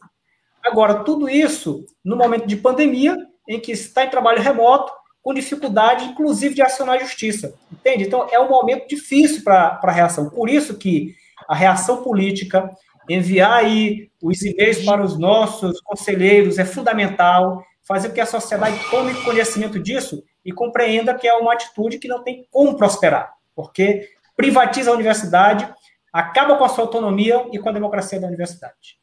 Agora, 0.64 1.04
tudo 1.04 1.28
isso 1.28 1.84
no 2.04 2.16
momento 2.16 2.46
de 2.46 2.56
pandemia, 2.56 3.16
em 3.48 3.60
que 3.60 3.72
está 3.72 4.04
em 4.04 4.10
trabalho 4.10 4.42
remoto, 4.42 4.92
com 5.22 5.32
dificuldade, 5.32 6.04
inclusive, 6.04 6.54
de 6.54 6.62
acionar 6.62 6.96
a 6.96 7.04
justiça. 7.04 7.54
Entende? 7.72 8.04
Então, 8.04 8.26
é 8.30 8.38
um 8.38 8.48
momento 8.48 8.88
difícil 8.88 9.42
para 9.42 9.80
a 9.82 9.90
reação. 9.90 10.28
Por 10.28 10.48
isso 10.48 10.76
que 10.76 11.14
a 11.48 11.54
reação 11.54 12.02
política, 12.02 12.70
enviar 13.08 13.52
aí 13.52 14.10
os 14.22 14.42
e-mails 14.42 14.84
para 14.84 15.02
os 15.02 15.18
nossos 15.18 15.80
conselheiros 15.80 16.58
é 16.58 16.64
fundamental, 16.64 17.62
fazer 17.82 18.08
com 18.08 18.14
que 18.14 18.20
a 18.20 18.26
sociedade 18.26 18.78
tome 18.90 19.14
conhecimento 19.22 19.78
disso 19.78 20.22
e 20.44 20.52
compreenda 20.52 21.14
que 21.14 21.26
é 21.26 21.34
uma 21.34 21.52
atitude 21.52 21.98
que 21.98 22.08
não 22.08 22.22
tem 22.22 22.46
como 22.50 22.76
prosperar, 22.76 23.32
porque 23.54 24.08
privatiza 24.36 24.90
a 24.90 24.94
universidade, 24.94 25.72
acaba 26.12 26.56
com 26.56 26.64
a 26.64 26.68
sua 26.68 26.84
autonomia 26.84 27.46
e 27.52 27.58
com 27.58 27.68
a 27.68 27.72
democracia 27.72 28.20
da 28.20 28.26
universidade. 28.26 28.98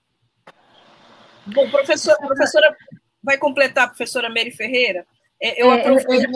Bom, 1.45 1.69
professora, 1.69 2.17
professora 2.17 2.75
vai 3.23 3.37
completar 3.37 3.85
a 3.85 3.87
professora 3.87 4.29
Mary 4.29 4.51
Ferreira? 4.51 5.05
É, 5.41 5.61
eu 5.61 5.71
é, 5.71 5.79
aproveito 5.79 6.29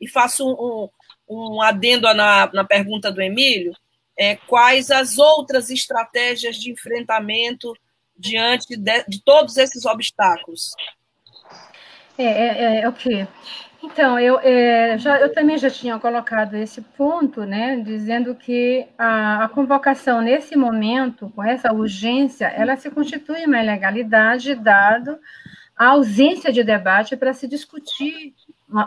e 0.00 0.08
faço 0.08 0.46
um, 0.48 0.88
um 1.28 1.62
adendo 1.62 2.12
na, 2.14 2.50
na 2.52 2.64
pergunta 2.64 3.10
do 3.10 3.20
Emílio. 3.20 3.74
É, 4.18 4.36
quais 4.36 4.90
as 4.90 5.18
outras 5.18 5.70
estratégias 5.70 6.56
de 6.56 6.70
enfrentamento 6.70 7.72
diante 8.16 8.76
de, 8.76 9.04
de 9.06 9.22
todos 9.22 9.56
esses 9.56 9.84
obstáculos? 9.84 10.72
É, 12.18 12.24
é, 12.24 12.80
é, 12.80 12.88
ok. 12.88 13.28
Então, 13.82 14.18
eu, 14.18 14.40
é, 14.40 14.96
já, 14.98 15.20
eu 15.20 15.32
também 15.32 15.58
já 15.58 15.70
tinha 15.70 15.98
colocado 15.98 16.54
esse 16.54 16.80
ponto, 16.80 17.44
né, 17.44 17.76
dizendo 17.76 18.34
que 18.34 18.86
a, 18.98 19.44
a, 19.44 19.48
convocação 19.48 20.20
nesse 20.22 20.56
momento, 20.56 21.30
com 21.36 21.44
essa 21.44 21.72
urgência, 21.72 22.46
ela 22.46 22.76
se 22.76 22.90
constitui 22.90 23.44
uma 23.44 23.62
ilegalidade, 23.62 24.54
dado 24.54 25.18
a 25.76 25.88
ausência 25.88 26.50
de 26.50 26.64
debate 26.64 27.16
para 27.16 27.34
se 27.34 27.46
discutir 27.46 28.34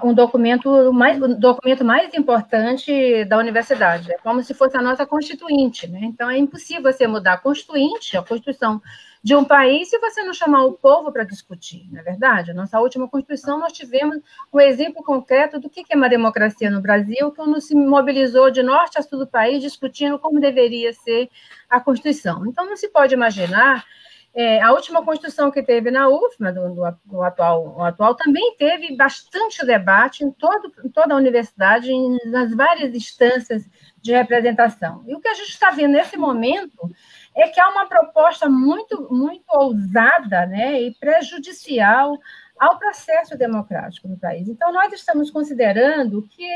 um 0.04 0.14
documento 0.14 0.92
mais, 0.92 1.22
um 1.22 1.40
documento 1.40 1.86
mais 1.86 2.14
importante 2.14 3.24
da 3.26 3.38
universidade. 3.38 4.12
É 4.12 4.18
como 4.18 4.44
se 4.44 4.54
fosse 4.54 4.76
a 4.76 4.82
nossa 4.82 5.06
constituinte, 5.06 5.88
né? 5.88 6.00
Então, 6.04 6.30
é 6.30 6.38
impossível 6.38 6.92
você 6.92 7.08
mudar 7.08 7.34
a 7.34 7.38
constituinte, 7.38 8.18
a 8.18 8.22
Constituição 8.22 8.82
de 9.24 9.36
um 9.36 9.44
país, 9.44 9.90
se 9.90 9.98
você 10.00 10.24
não 10.24 10.34
chamar 10.34 10.64
o 10.64 10.74
povo 10.74 11.12
para 11.12 11.24
discutir, 11.24 11.88
não 11.92 12.00
é 12.00 12.04
verdade? 12.04 12.54
Nossa 12.54 12.80
última 12.80 13.08
Constituição, 13.08 13.60
nós 13.60 13.74
tivemos 13.74 14.18
um 14.52 14.60
exemplo 14.60 15.04
concreto 15.04 15.60
do 15.60 15.70
que 15.70 15.84
é 15.90 15.96
uma 15.96 16.10
democracia 16.10 16.70
no 16.70 16.82
Brasil, 16.82 17.32
quando 17.32 17.60
se 17.60 17.76
mobilizou 17.76 18.50
de 18.50 18.64
norte 18.64 18.98
a 18.98 19.02
sul 19.02 19.20
do 19.20 19.28
país 19.28 19.62
discutindo 19.62 20.20
como 20.20 20.40
deveria 20.40 20.94
ser 20.94 21.30
a 21.70 21.80
Constituição. 21.80 22.46
Então, 22.46 22.66
não 22.66 22.78
se 22.78 22.90
pode 22.90 23.14
imaginar 23.14 23.86
é, 24.34 24.62
a 24.62 24.72
última 24.72 25.04
Constituição 25.04 25.50
que 25.50 25.64
teve 25.64 25.90
na 25.90 26.08
UFMA, 26.08 26.54
do, 26.54 26.74
do, 26.76 26.98
do 27.06 27.24
atual, 27.24 27.84
atual, 27.84 28.16
também 28.16 28.56
teve 28.58 28.96
bastante 28.96 29.66
debate 29.66 30.24
em, 30.24 30.32
todo, 30.32 30.72
em 30.84 30.90
toda 30.90 31.14
a 31.14 31.18
universidade, 31.18 31.92
em, 31.92 32.18
nas 32.26 32.56
várias 32.56 32.94
instâncias 32.94 33.68
de 34.02 34.12
representação. 34.12 35.04
E 35.08 35.16
o 35.16 35.20
que 35.20 35.28
a 35.28 35.34
gente 35.34 35.50
está 35.50 35.72
vendo 35.72 35.94
nesse 35.94 36.16
momento 36.16 36.90
é 37.36 37.48
que 37.48 37.60
há 37.60 37.70
uma 37.70 37.88
proposta 37.88 38.48
muito, 38.48 39.08
muito 39.12 39.44
ousada 39.50 40.46
né, 40.46 40.82
e 40.82 40.94
prejudicial 40.96 42.18
ao 42.60 42.78
processo 42.78 43.38
democrático 43.38 44.08
no 44.08 44.18
país. 44.18 44.50
Então, 44.50 44.74
nós 44.74 44.92
estamos 44.92 45.32
considerando 45.32 46.28
que 46.30 46.48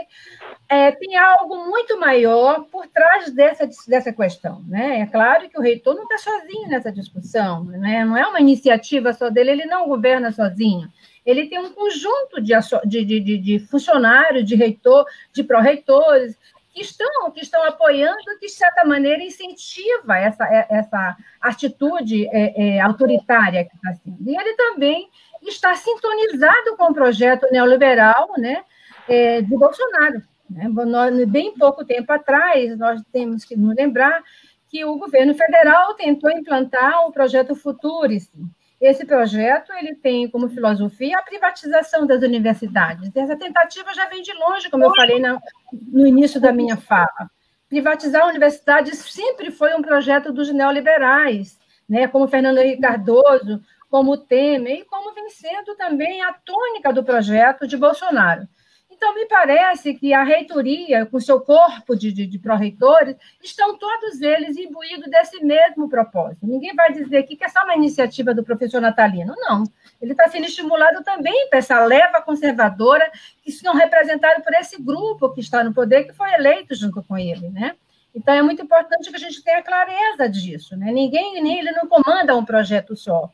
é, 0.67 0.91
tem 0.91 1.15
algo 1.15 1.65
muito 1.65 1.97
maior 1.97 2.65
por 2.65 2.85
trás 2.87 3.31
dessa, 3.31 3.67
dessa 3.87 4.11
questão. 4.11 4.61
Né? 4.67 4.99
É 4.99 5.05
claro 5.05 5.49
que 5.49 5.57
o 5.57 5.61
reitor 5.61 5.95
não 5.95 6.03
está 6.03 6.17
sozinho 6.17 6.67
nessa 6.67 6.91
discussão, 6.91 7.63
né? 7.63 8.03
não 8.03 8.17
é 8.17 8.27
uma 8.27 8.41
iniciativa 8.41 9.13
só 9.13 9.29
dele, 9.29 9.51
ele 9.51 9.65
não 9.65 9.87
governa 9.87 10.31
sozinho. 10.31 10.89
Ele 11.25 11.47
tem 11.47 11.57
um 11.57 11.73
conjunto 11.73 12.41
de, 12.41 12.53
de, 12.85 13.19
de, 13.21 13.37
de 13.37 13.59
funcionários, 13.59 14.43
de 14.43 14.55
reitor, 14.55 15.05
de 15.31 15.41
pró-reitores, 15.41 16.37
que 16.73 16.81
estão, 16.81 17.31
que 17.31 17.41
estão 17.41 17.63
apoiando, 17.63 18.17
que, 18.39 18.47
de 18.47 18.49
certa 18.49 18.83
maneira, 18.83 19.23
incentiva 19.23 20.17
essa, 20.17 20.45
essa 20.69 21.15
atitude 21.39 22.27
é, 22.27 22.75
é, 22.75 22.79
autoritária 22.81 23.63
que 23.63 23.75
está 23.75 23.93
sendo. 23.93 24.29
E 24.29 24.35
ele 24.35 24.53
também 24.55 25.07
está 25.49 25.73
sintonizado 25.75 26.75
com 26.77 26.86
o 26.86 26.93
projeto 26.93 27.47
neoliberal 27.51 28.32
né, 28.38 28.63
é, 29.08 29.41
de 29.41 29.58
Bolsonaro. 29.58 30.21
Né? 30.49 30.67
Bem 31.27 31.53
pouco 31.58 31.86
tempo 31.86 32.12
atrás, 32.12 32.77
nós 32.77 33.01
temos 33.12 33.43
que 33.43 33.56
nos 33.56 33.75
lembrar 33.75 34.21
que 34.69 34.84
o 34.86 34.97
governo 34.97 35.36
federal 35.36 35.93
tentou 35.93 36.32
implantar 36.32 37.08
o 37.08 37.12
projeto 37.12 37.56
Futuris, 37.56 38.29
esse 38.84 39.06
projeto 39.06 39.71
ele 39.79 39.95
tem 39.95 40.29
como 40.29 40.49
filosofia 40.49 41.17
a 41.17 41.21
privatização 41.21 42.06
das 42.06 42.21
universidades. 42.21 43.10
Essa 43.15 43.38
tentativa 43.38 43.93
já 43.93 44.10
vem 44.10 44.21
de 44.21 44.34
longe, 44.34 44.69
como 44.69 44.84
eu 44.84 44.93
falei 44.93 45.21
na, 45.21 45.41
no 45.71 46.06
início 46.06 46.41
da 46.41 46.51
minha 46.51 46.75
fala. 46.75 47.32
Privatizar 47.69 48.23
a 48.23 48.27
universidade 48.27 48.93
sempre 48.93 49.51
foi 49.51 49.73
um 49.73 49.82
projeto 49.82 50.34
dos 50.34 50.51
neoliberais, 50.51 51.58
né, 51.88 52.10
como 52.10 52.27
Fernando 52.27 52.58
Henrique 52.58 52.82
Cardoso, 52.82 53.62
como 53.93 54.17
Temer, 54.17 54.79
e 54.79 54.86
como 54.86 55.13
vem 55.13 55.29
sendo 55.29 55.75
também 55.75 56.19
a 56.23 56.34
tônica 56.34 56.91
do 56.91 57.03
projeto 57.03 57.67
de 57.67 57.77
Bolsonaro. 57.77 58.47
Então, 58.89 59.13
me 59.13 59.27
parece 59.27 59.93
que 59.93 60.12
a 60.15 60.23
reitoria, 60.23 61.06
com 61.06 61.19
seu 61.19 61.39
corpo 61.39 61.95
de, 61.95 62.12
de, 62.12 62.25
de 62.25 62.39
pró-reitores, 62.39 63.15
estão 63.43 63.77
todos 63.77 64.19
eles 64.19 64.58
imbuídos 64.58 65.08
desse 65.12 65.45
mesmo 65.45 65.88
propósito. 65.88 66.47
Ninguém 66.47 66.73
vai 66.73 66.91
dizer 66.91 67.17
aqui 67.17 67.36
que 67.36 67.43
é 67.43 67.49
só 67.49 67.63
uma 67.63 67.75
iniciativa 67.75 68.34
do 68.34 68.43
professor 68.43 68.82
Natalino. 68.82 69.36
Não. 69.38 69.63
Ele 70.01 70.13
está 70.13 70.27
sendo 70.27 70.47
estimulado 70.47 71.03
também 71.03 71.47
por 71.47 71.58
essa 71.58 71.86
leva 71.86 72.19
conservadora 72.19 73.12
que 73.43 73.51
são 73.51 73.75
representados 73.75 74.43
por 74.43 74.56
esse 74.56 74.82
grupo 74.82 75.32
que 75.36 75.41
está 75.41 75.63
no 75.63 75.71
poder, 75.71 76.06
que 76.06 76.13
foi 76.13 76.34
eleito 76.34 76.73
junto 76.73 77.03
com 77.03 77.15
ele, 77.15 77.47
né? 77.49 77.75
Então, 78.15 78.34
é 78.34 78.41
muito 78.41 78.63
importante 78.63 79.12
que 79.12 79.15
a 79.15 79.19
gente 79.19 79.43
tenha 79.43 79.62
clareza 79.62 80.27
disso, 80.27 80.75
né? 80.75 80.91
Ninguém, 80.91 81.39
nem 81.43 81.60
ele 81.60 81.71
não 81.73 81.88
comanda 81.88 82.36
um 82.36 82.43
projeto 82.43 82.95
só. 82.95 83.29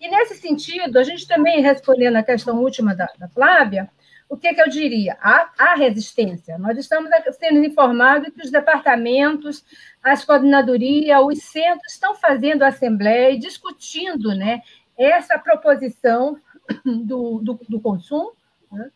E, 0.00 0.08
nesse 0.08 0.36
sentido, 0.36 0.98
a 0.98 1.02
gente 1.02 1.26
também, 1.26 1.60
respondendo 1.60 2.16
a 2.16 2.22
questão 2.22 2.60
última 2.62 2.94
da, 2.94 3.08
da 3.18 3.28
Flávia, 3.28 3.90
o 4.28 4.36
que, 4.36 4.52
que 4.52 4.60
eu 4.60 4.68
diria? 4.68 5.16
Há, 5.20 5.50
há, 5.58 5.74
resistência. 5.74 6.58
Nós 6.58 6.76
estamos 6.78 7.10
sendo 7.38 7.64
informados 7.64 8.32
que 8.34 8.42
os 8.42 8.50
departamentos, 8.50 9.64
as 10.02 10.24
coordenadorias, 10.24 11.20
os 11.22 11.42
centros 11.42 11.92
estão 11.92 12.14
fazendo 12.14 12.62
assembleia 12.62 13.30
e 13.30 13.38
discutindo 13.38 14.34
né, 14.34 14.62
essa 14.98 15.38
proposição 15.38 16.36
do, 16.84 17.40
do, 17.40 17.60
do 17.68 17.80
consumo 17.80 18.32
né, 18.72 18.90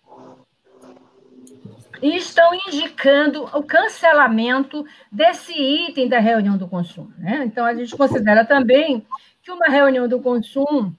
e 2.00 2.16
estão 2.16 2.50
indicando 2.54 3.44
o 3.44 3.62
cancelamento 3.62 4.84
desse 5.10 5.52
item 5.52 6.08
da 6.08 6.18
reunião 6.18 6.56
do 6.56 6.68
consumo. 6.68 7.12
Né? 7.18 7.42
Então, 7.44 7.64
a 7.64 7.74
gente 7.74 7.96
considera 7.96 8.44
também 8.44 9.06
que 9.48 9.52
uma 9.52 9.68
reunião 9.68 10.06
do 10.06 10.20
consumo 10.20 10.94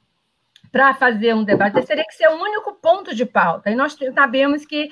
para 0.72 0.96
fazer 0.96 1.36
um 1.36 1.44
debate, 1.44 1.86
teria 1.86 2.04
que 2.04 2.16
ser 2.16 2.28
o 2.30 2.42
único 2.42 2.74
ponto 2.74 3.14
de 3.14 3.26
pauta. 3.26 3.70
E 3.70 3.76
nós 3.76 3.96
sabemos 4.14 4.66
que 4.66 4.90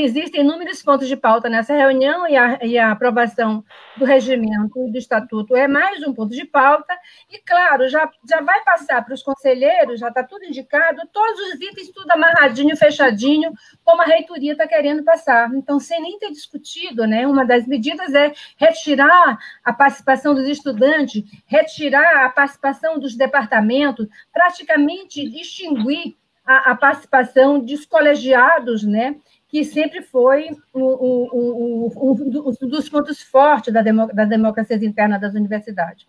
existem 0.00 0.40
inúmeros 0.40 0.82
pontos 0.82 1.06
de 1.06 1.16
pauta 1.16 1.50
nessa 1.50 1.74
reunião 1.74 2.26
e 2.26 2.34
a, 2.34 2.58
e 2.64 2.78
a, 2.78 2.92
aprovação 2.92 3.62
do 3.96 4.06
regimento 4.06 4.88
e 4.88 4.90
do 4.90 4.96
estatuto 4.96 5.54
é 5.54 5.68
mais 5.68 6.02
um 6.02 6.14
ponto 6.14 6.34
de 6.34 6.46
pauta. 6.46 6.96
E, 7.30 7.38
claro, 7.38 7.86
já, 7.88 8.10
já 8.26 8.40
vai 8.40 8.64
passar 8.64 9.04
para 9.04 9.12
os 9.12 9.22
conselheiros, 9.22 10.00
já 10.00 10.08
está 10.08 10.24
tudo 10.24 10.46
indicado, 10.46 11.02
todos 11.12 11.40
os 11.48 11.54
itens, 11.60 11.90
tudo 11.90 12.10
amarradinho, 12.10 12.74
fechadinho, 12.74 13.52
como 13.84 14.00
a 14.00 14.06
reitoria 14.06 14.52
está 14.52 14.66
querendo 14.66 15.04
passar. 15.04 15.52
Então, 15.54 15.78
sem 15.78 16.00
nem 16.00 16.18
ter 16.18 16.30
discutido, 16.30 17.06
né, 17.06 17.26
uma 17.26 17.44
das 17.44 17.66
medidas 17.66 18.14
é 18.14 18.32
retirar 18.56 19.38
a 19.62 19.72
participação 19.74 20.34
dos 20.34 20.48
estudantes, 20.48 21.22
retirar 21.46 22.24
a 22.24 22.30
participação 22.30 22.98
dos 22.98 23.14
departamentos, 23.14 24.06
praticamente 24.32 25.20
extinguir 25.38 26.16
a, 26.44 26.72
a 26.72 26.74
participação 26.74 27.60
dos 27.60 27.86
colegiados, 27.86 28.82
né? 28.82 29.16
Que 29.52 29.64
sempre 29.66 30.00
foi 30.00 30.48
um, 30.74 30.82
um, 30.82 31.90
um, 31.94 32.54
um 32.62 32.68
dos 32.68 32.88
pontos 32.88 33.20
fortes 33.20 33.70
da, 33.70 33.82
demo, 33.82 34.06
das 34.06 34.26
democracias 34.26 34.82
internas 34.82 35.20
das 35.20 35.34
universidades. 35.34 36.06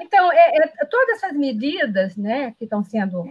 Então, 0.00 0.32
é, 0.32 0.56
é, 0.56 0.86
todas 0.86 1.16
essas 1.16 1.36
medidas 1.36 2.16
né, 2.16 2.54
que 2.58 2.64
estão 2.64 2.82
sendo 2.82 3.30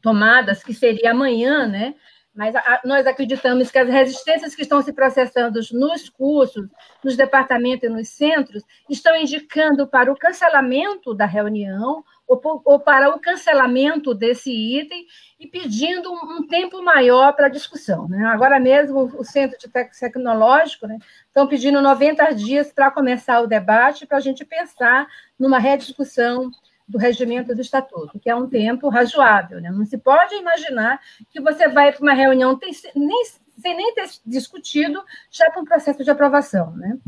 tomadas, 0.00 0.62
que 0.62 0.72
seria 0.72 1.10
amanhã, 1.10 1.66
né, 1.66 1.96
mas 2.32 2.54
a, 2.54 2.80
nós 2.84 3.04
acreditamos 3.04 3.68
que 3.68 3.78
as 3.78 3.88
resistências 3.88 4.54
que 4.54 4.62
estão 4.62 4.80
se 4.80 4.92
processando 4.92 5.58
nos 5.72 6.08
cursos, 6.08 6.68
nos 7.02 7.16
departamentos 7.16 7.90
e 7.90 7.92
nos 7.92 8.10
centros, 8.10 8.62
estão 8.88 9.16
indicando 9.16 9.88
para 9.88 10.12
o 10.12 10.16
cancelamento 10.16 11.12
da 11.12 11.26
reunião 11.26 12.04
ou, 12.26 12.80
para 12.80 13.10
o 13.10 13.18
cancelamento 13.18 14.14
desse 14.14 14.50
item 14.50 15.06
e 15.38 15.46
pedindo 15.46 16.12
um, 16.12 16.46
tempo 16.46 16.82
maior 16.82 17.32
para 17.34 17.48
discussão. 17.48 18.08
Né? 18.08 18.24
Agora 18.26 18.58
mesmo, 18.58 19.10
o 19.18 19.24
Centro 19.24 19.58
de 19.58 19.68
Tecnológico 19.68 20.86
né, 20.86 20.98
estão 21.26 21.46
pedindo 21.46 21.82
90 21.82 22.32
dias 22.34 22.72
para 22.72 22.90
começar 22.90 23.40
o 23.40 23.46
debate, 23.46 24.06
para 24.06 24.18
a 24.18 24.20
gente 24.20 24.44
pensar 24.44 25.06
numa 25.38 25.58
rediscussão 25.58 26.50
do 26.88 26.98
regimento 26.98 27.54
do 27.54 27.60
estatuto, 27.60 28.18
que 28.18 28.28
é 28.28 28.34
um 28.34 28.48
tempo 28.48 28.88
razoável. 28.88 29.60
Né? 29.60 29.70
Não 29.70 29.84
se 29.84 29.98
pode 29.98 30.34
imaginar 30.34 31.00
que 31.30 31.40
você 31.40 31.68
vai 31.68 31.92
para 31.92 32.02
uma 32.02 32.12
reunião 32.12 32.58
tem, 32.58 32.70
nem, 32.94 33.24
sem 33.58 33.76
nem 33.76 33.94
ter 33.94 34.08
discutido 34.26 35.02
já 35.30 35.50
para 35.50 35.60
um 35.60 35.64
processo 35.64 36.02
de 36.02 36.10
aprovação. 36.10 36.72
Né? 36.76 36.98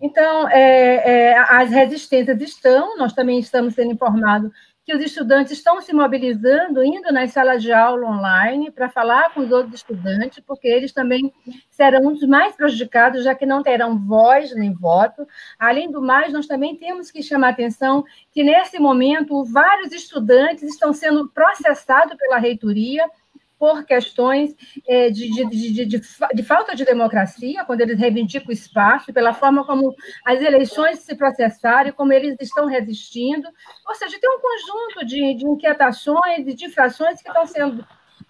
Então, 0.00 0.48
é, 0.48 1.30
é, 1.30 1.38
as 1.38 1.70
resistências 1.70 2.40
estão, 2.40 2.96
nós 2.96 3.12
também 3.12 3.38
estamos 3.38 3.74
sendo 3.74 3.92
informados 3.92 4.50
que 4.90 4.96
os 4.96 5.04
estudantes 5.04 5.52
estão 5.52 5.80
se 5.80 5.92
mobilizando, 5.92 6.82
indo 6.82 7.12
nas 7.12 7.32
salas 7.32 7.62
de 7.62 7.72
aula 7.72 8.08
online 8.08 8.70
para 8.70 8.88
falar 8.88 9.32
com 9.32 9.40
os 9.40 9.52
outros 9.52 9.74
estudantes, 9.74 10.42
porque 10.44 10.66
eles 10.66 10.92
também 10.92 11.32
serão 11.70 12.08
um 12.08 12.12
dos 12.14 12.26
mais 12.26 12.56
prejudicados, 12.56 13.22
já 13.22 13.34
que 13.34 13.46
não 13.46 13.62
terão 13.62 13.98
voz 13.98 14.54
nem 14.54 14.72
voto. 14.72 15.26
Além 15.58 15.90
do 15.90 16.00
mais, 16.00 16.32
nós 16.32 16.46
também 16.46 16.74
temos 16.74 17.10
que 17.10 17.22
chamar 17.22 17.50
atenção 17.50 18.04
que, 18.32 18.42
nesse 18.42 18.78
momento, 18.78 19.44
vários 19.44 19.92
estudantes 19.92 20.62
estão 20.64 20.92
sendo 20.92 21.28
processados 21.28 22.16
pela 22.16 22.38
reitoria 22.38 23.04
por 23.60 23.84
questões 23.84 24.56
é, 24.88 25.10
de, 25.10 25.28
de, 25.28 25.84
de, 25.84 26.00
de, 26.34 26.42
falta 26.42 26.74
de 26.74 26.82
democracia, 26.82 27.62
quando 27.66 27.82
eles 27.82 27.98
reivindicam 27.98 28.48
o 28.48 28.52
espaço, 28.52 29.12
pela 29.12 29.34
forma 29.34 29.66
como 29.66 29.94
as 30.24 30.40
eleições 30.40 31.00
se 31.00 31.14
processaram 31.14 31.92
como 31.92 32.10
eles 32.10 32.36
estão 32.40 32.64
resistindo. 32.64 33.46
Ou 33.86 33.94
seja, 33.94 34.18
tem 34.18 34.30
um 34.30 34.40
conjunto 34.40 35.04
de, 35.04 35.22
inquietações 35.44 36.46
e 36.46 36.54
de 36.54 36.64
infrações 36.64 37.20
que 37.20 37.28
estão 37.28 37.44
sendo 37.44 37.86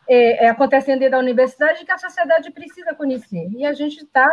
é, 0.09 0.47
é, 0.47 0.49
acontecendo 0.49 0.99
dentro 0.99 1.13
da 1.13 1.21
universidade 1.21 1.85
que 1.85 1.93
a 1.93 1.99
sociedade 1.99 2.51
precisa 2.51 2.93
conhecer. 2.93 3.49
E 3.53 3.65
a 3.65 3.73
gente 3.73 4.03
está, 4.03 4.29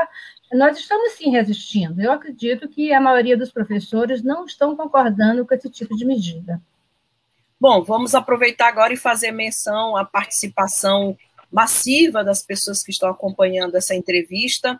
nós 0.51 0.79
estamos 0.79 1.11
sim 1.11 1.29
resistindo. 1.29 2.01
Eu 2.01 2.11
acredito 2.11 2.67
que 2.67 2.91
a 2.91 2.99
maioria 2.99 3.37
dos 3.37 3.51
professores 3.51 4.23
não 4.23 4.45
estão 4.45 4.75
concordando 4.75 5.45
com 5.45 5.53
esse 5.53 5.69
tipo 5.69 5.95
de 5.95 6.05
medida. 6.05 6.59
Bom, 7.59 7.83
vamos 7.83 8.13
aproveitar 8.13 8.67
agora 8.67 8.93
e 8.93 8.97
fazer 8.97 9.31
menção 9.31 9.97
à 9.97 10.05
participação 10.05 11.17
massiva 11.51 12.23
das 12.23 12.43
pessoas 12.43 12.83
que 12.83 12.91
estão 12.91 13.09
acompanhando 13.09 13.75
essa 13.75 13.95
entrevista. 13.95 14.79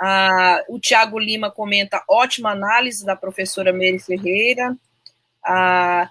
Ah, 0.00 0.62
o 0.68 0.78
Tiago 0.78 1.18
Lima 1.18 1.50
comenta 1.50 2.02
ótima 2.08 2.50
análise 2.50 3.04
da 3.04 3.16
professora 3.16 3.72
Meire 3.72 3.98
Ferreira. 3.98 4.76
Ah, 5.44 6.08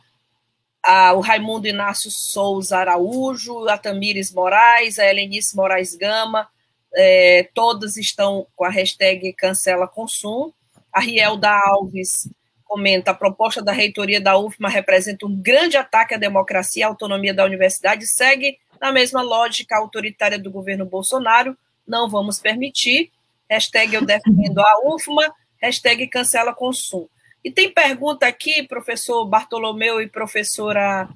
ah, 0.84 1.13
o 1.13 1.21
Raimundo 1.21 1.67
Inácio 1.67 2.12
Souza 2.12 2.78
Araújo, 2.78 3.67
a 3.69 3.78
Tamires 3.78 4.34
Moraes, 4.34 5.00
a 5.00 5.06
Helenice 5.06 5.56
Moraes 5.56 5.95
Gama, 5.95 6.47
é, 6.93 7.50
todas 7.54 7.95
estão 7.95 8.47
com 8.56 8.65
a 8.65 8.69
hashtag 8.69 9.32
Cancela 9.34 9.88
Consum. 9.88 10.52
A 10.91 11.00
Rielda 11.00 11.50
Alves 11.50 12.30
comenta, 12.71 13.12
a 13.12 13.13
proposta 13.13 13.62
da 13.62 13.73
reitoria 13.73 14.21
da 14.21 14.38
UFMA 14.38 14.69
representa 14.69 15.25
um 15.25 15.36
grande 15.36 15.75
ataque 15.75 16.15
à 16.15 16.17
democracia 16.17 16.79
e 16.79 16.84
à 16.86 16.88
autonomia 16.88 17.34
da 17.34 17.43
universidade, 17.43 18.07
segue 18.07 18.57
na 18.79 18.93
mesma 18.93 19.21
lógica 19.21 19.75
autoritária 19.75 20.39
do 20.39 20.49
governo 20.49 20.86
Bolsonaro, 20.86 21.57
não 21.86 22.10
vamos 22.10 22.39
permitir, 22.39 23.12
hashtag 23.49 23.93
eu 23.93 24.05
defendo 24.05 24.60
a 24.60 24.81
UFMA, 24.86 25.34
hashtag 25.62 26.07
cancela 26.07 26.53
consumo. 26.53 27.10
E 27.43 27.51
tem 27.51 27.69
pergunta 27.69 28.25
aqui, 28.25 28.63
professor 28.63 29.25
Bartolomeu 29.25 30.01
e 30.01 30.07
professora 30.07 31.10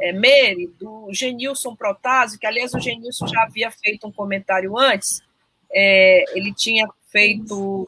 é, 0.00 0.10
Meire, 0.10 0.68
do 0.80 1.10
Genilson 1.12 1.76
Protásio, 1.76 2.38
que 2.38 2.46
aliás 2.46 2.72
o 2.72 2.80
Genilson 2.80 3.26
já 3.26 3.42
havia 3.42 3.70
feito 3.70 4.06
um 4.06 4.12
comentário 4.12 4.78
antes, 4.78 5.20
é, 5.70 6.24
ele 6.34 6.54
tinha 6.54 6.88
feito... 7.12 7.86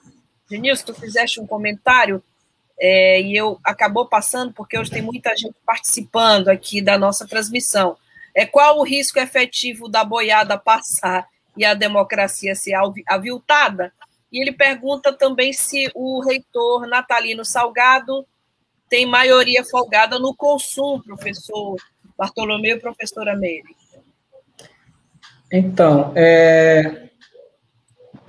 Genilson, 0.50 0.85
tu 0.85 0.94
fizeste 0.94 1.40
um 1.40 1.46
comentário 1.46 2.22
é, 2.78 3.20
e 3.20 3.36
eu 3.36 3.58
acabou 3.64 4.06
passando 4.06 4.52
porque 4.52 4.78
hoje 4.78 4.90
tem 4.90 5.02
muita 5.02 5.34
gente 5.36 5.56
participando 5.64 6.48
aqui 6.48 6.80
da 6.80 6.98
nossa 6.98 7.26
transmissão. 7.26 7.96
É 8.34 8.44
qual 8.44 8.78
o 8.78 8.84
risco 8.84 9.18
efetivo 9.18 9.88
da 9.88 10.04
boiada 10.04 10.58
passar 10.58 11.26
e 11.56 11.64
a 11.64 11.72
democracia 11.72 12.54
ser 12.54 12.74
aviltada? 13.06 13.92
E 14.30 14.40
ele 14.40 14.52
pergunta 14.52 15.12
também 15.12 15.52
se 15.52 15.90
o 15.94 16.20
reitor 16.20 16.86
Natalino 16.86 17.44
Salgado 17.44 18.26
tem 18.88 19.06
maioria 19.06 19.64
folgada 19.64 20.18
no 20.18 20.34
consumo, 20.34 21.02
professor 21.02 21.76
Bartolomeu 22.16 22.76
e 22.76 22.80
professora 22.80 23.34
Meire. 23.36 23.74
Então, 25.50 26.12
é, 26.14 27.08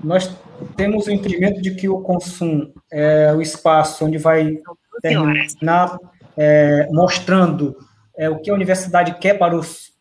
nós 0.03 0.36
temos 0.75 1.07
o 1.07 1.12
entendimento 1.12 1.62
de 1.62 1.75
que 1.75 1.89
o 1.89 2.01
consumo 2.01 2.73
é 2.91 3.33
o 3.33 3.41
espaço 3.41 4.05
onde 4.05 4.17
vai 4.17 4.57
terminar 5.01 5.97
é, 6.38 6.88
mostrando 6.91 7.75
é, 8.15 8.29
o 8.29 8.39
que 8.39 8.49
a 8.49 8.53
universidade 8.53 9.17
quer 9.19 9.38
para 9.38 9.55
os, 9.55 9.91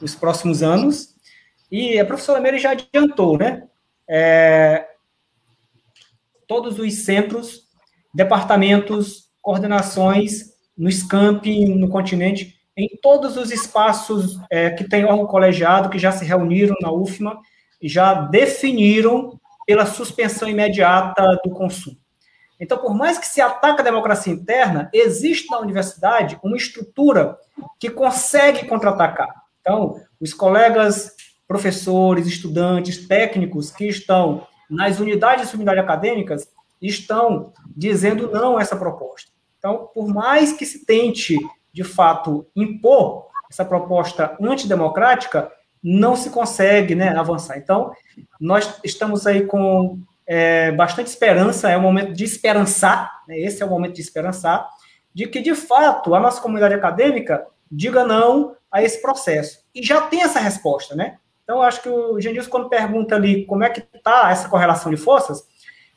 os 0.00 0.14
próximos 0.14 0.62
anos. 0.62 1.14
E 1.70 1.98
a 1.98 2.04
professora 2.04 2.40
Meire 2.40 2.58
já 2.58 2.72
adiantou, 2.72 3.38
né? 3.38 3.62
É, 4.08 4.86
todos 6.46 6.78
os 6.78 7.04
centros, 7.04 7.62
departamentos, 8.12 9.30
coordenações 9.40 10.50
no 10.76 10.90
SCAMP, 10.90 11.46
no 11.76 11.88
continente, 11.88 12.56
em 12.76 12.88
todos 13.00 13.36
os 13.36 13.50
espaços 13.50 14.38
é, 14.50 14.70
que 14.70 14.84
tem 14.84 15.04
órgão 15.04 15.26
colegiado, 15.26 15.90
que 15.90 15.98
já 15.98 16.10
se 16.10 16.24
reuniram 16.24 16.74
na 16.80 16.90
UFMA, 16.90 17.38
já 17.82 18.14
definiram 18.14 19.38
pela 19.66 19.86
suspensão 19.86 20.48
imediata 20.48 21.24
do 21.44 21.50
consumo. 21.50 21.96
Então, 22.58 22.76
por 22.76 22.94
mais 22.94 23.16
que 23.18 23.26
se 23.26 23.40
ataque 23.40 23.80
a 23.80 23.84
democracia 23.84 24.32
interna, 24.32 24.90
existe 24.92 25.50
na 25.50 25.58
universidade 25.58 26.38
uma 26.42 26.56
estrutura 26.56 27.38
que 27.78 27.88
consegue 27.88 28.66
contra-atacar. 28.66 29.34
Então, 29.60 29.98
os 30.20 30.34
colegas, 30.34 31.14
professores, 31.48 32.26
estudantes, 32.26 33.08
técnicos 33.08 33.70
que 33.70 33.86
estão 33.86 34.46
nas 34.68 35.00
unidades 35.00 35.46
e 35.46 35.50
subunidades 35.50 35.82
acadêmicas 35.82 36.48
estão 36.80 37.52
dizendo 37.74 38.30
não 38.30 38.58
a 38.58 38.62
essa 38.62 38.76
proposta. 38.76 39.30
Então, 39.58 39.88
por 39.94 40.08
mais 40.08 40.52
que 40.52 40.66
se 40.66 40.84
tente, 40.84 41.36
de 41.72 41.84
fato, 41.84 42.46
impor 42.54 43.26
essa 43.50 43.64
proposta 43.64 44.36
antidemocrática, 44.40 45.50
não 45.82 46.16
se 46.16 46.30
consegue 46.30 46.94
né, 46.94 47.16
avançar. 47.16 47.58
Então, 47.58 47.92
nós 48.40 48.80
estamos 48.84 49.26
aí 49.26 49.46
com 49.46 49.98
é, 50.26 50.72
bastante 50.72 51.08
esperança, 51.08 51.70
é 51.70 51.76
o 51.76 51.80
momento 51.80 52.12
de 52.12 52.24
esperançar, 52.24 53.10
né, 53.26 53.38
esse 53.38 53.62
é 53.62 53.66
o 53.66 53.70
momento 53.70 53.94
de 53.94 54.00
esperançar, 54.00 54.68
de 55.12 55.26
que, 55.26 55.40
de 55.40 55.54
fato, 55.54 56.14
a 56.14 56.20
nossa 56.20 56.40
comunidade 56.40 56.74
acadêmica 56.74 57.46
diga 57.70 58.04
não 58.04 58.54
a 58.70 58.82
esse 58.82 59.00
processo. 59.02 59.64
E 59.74 59.82
já 59.82 60.02
tem 60.02 60.22
essa 60.22 60.38
resposta, 60.38 60.94
né? 60.94 61.18
Então, 61.42 61.62
acho 61.62 61.82
que 61.82 61.88
o 61.88 62.20
Genilson, 62.20 62.48
quando 62.48 62.68
pergunta 62.68 63.16
ali 63.16 63.44
como 63.44 63.64
é 63.64 63.70
que 63.70 63.82
está 63.92 64.30
essa 64.30 64.48
correlação 64.48 64.90
de 64.90 64.96
forças, 64.96 65.42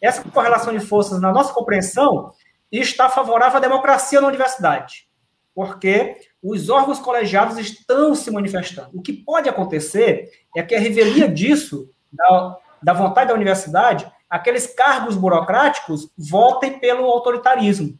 essa 0.02 0.24
correlação 0.24 0.74
de 0.76 0.80
forças, 0.80 1.22
na 1.22 1.32
nossa 1.32 1.54
compreensão, 1.54 2.32
está 2.72 3.08
favorável 3.08 3.58
à 3.58 3.60
democracia 3.60 4.20
na 4.20 4.28
universidade. 4.28 5.08
Porque 5.56 6.18
os 6.42 6.70
órgãos 6.70 7.00
colegiados 7.00 7.58
estão 7.58 8.16
se 8.16 8.30
manifestando. 8.32 8.90
O 8.94 9.02
que 9.02 9.14
pode 9.14 9.48
acontecer 9.48 10.32
é 10.56 10.64
que 10.64 10.76
a 10.76 10.80
revelia 10.80 11.30
disso, 11.30 11.90
da, 12.12 12.58
da 12.82 12.94
vontade 12.94 13.30
da 13.30 13.36
universidade, 13.36 14.12
aqueles 14.30 14.68
cargos 14.68 15.16
burocráticos 15.16 16.10
votem 16.18 16.80
pelo 16.80 17.06
autoritarismo, 17.06 17.98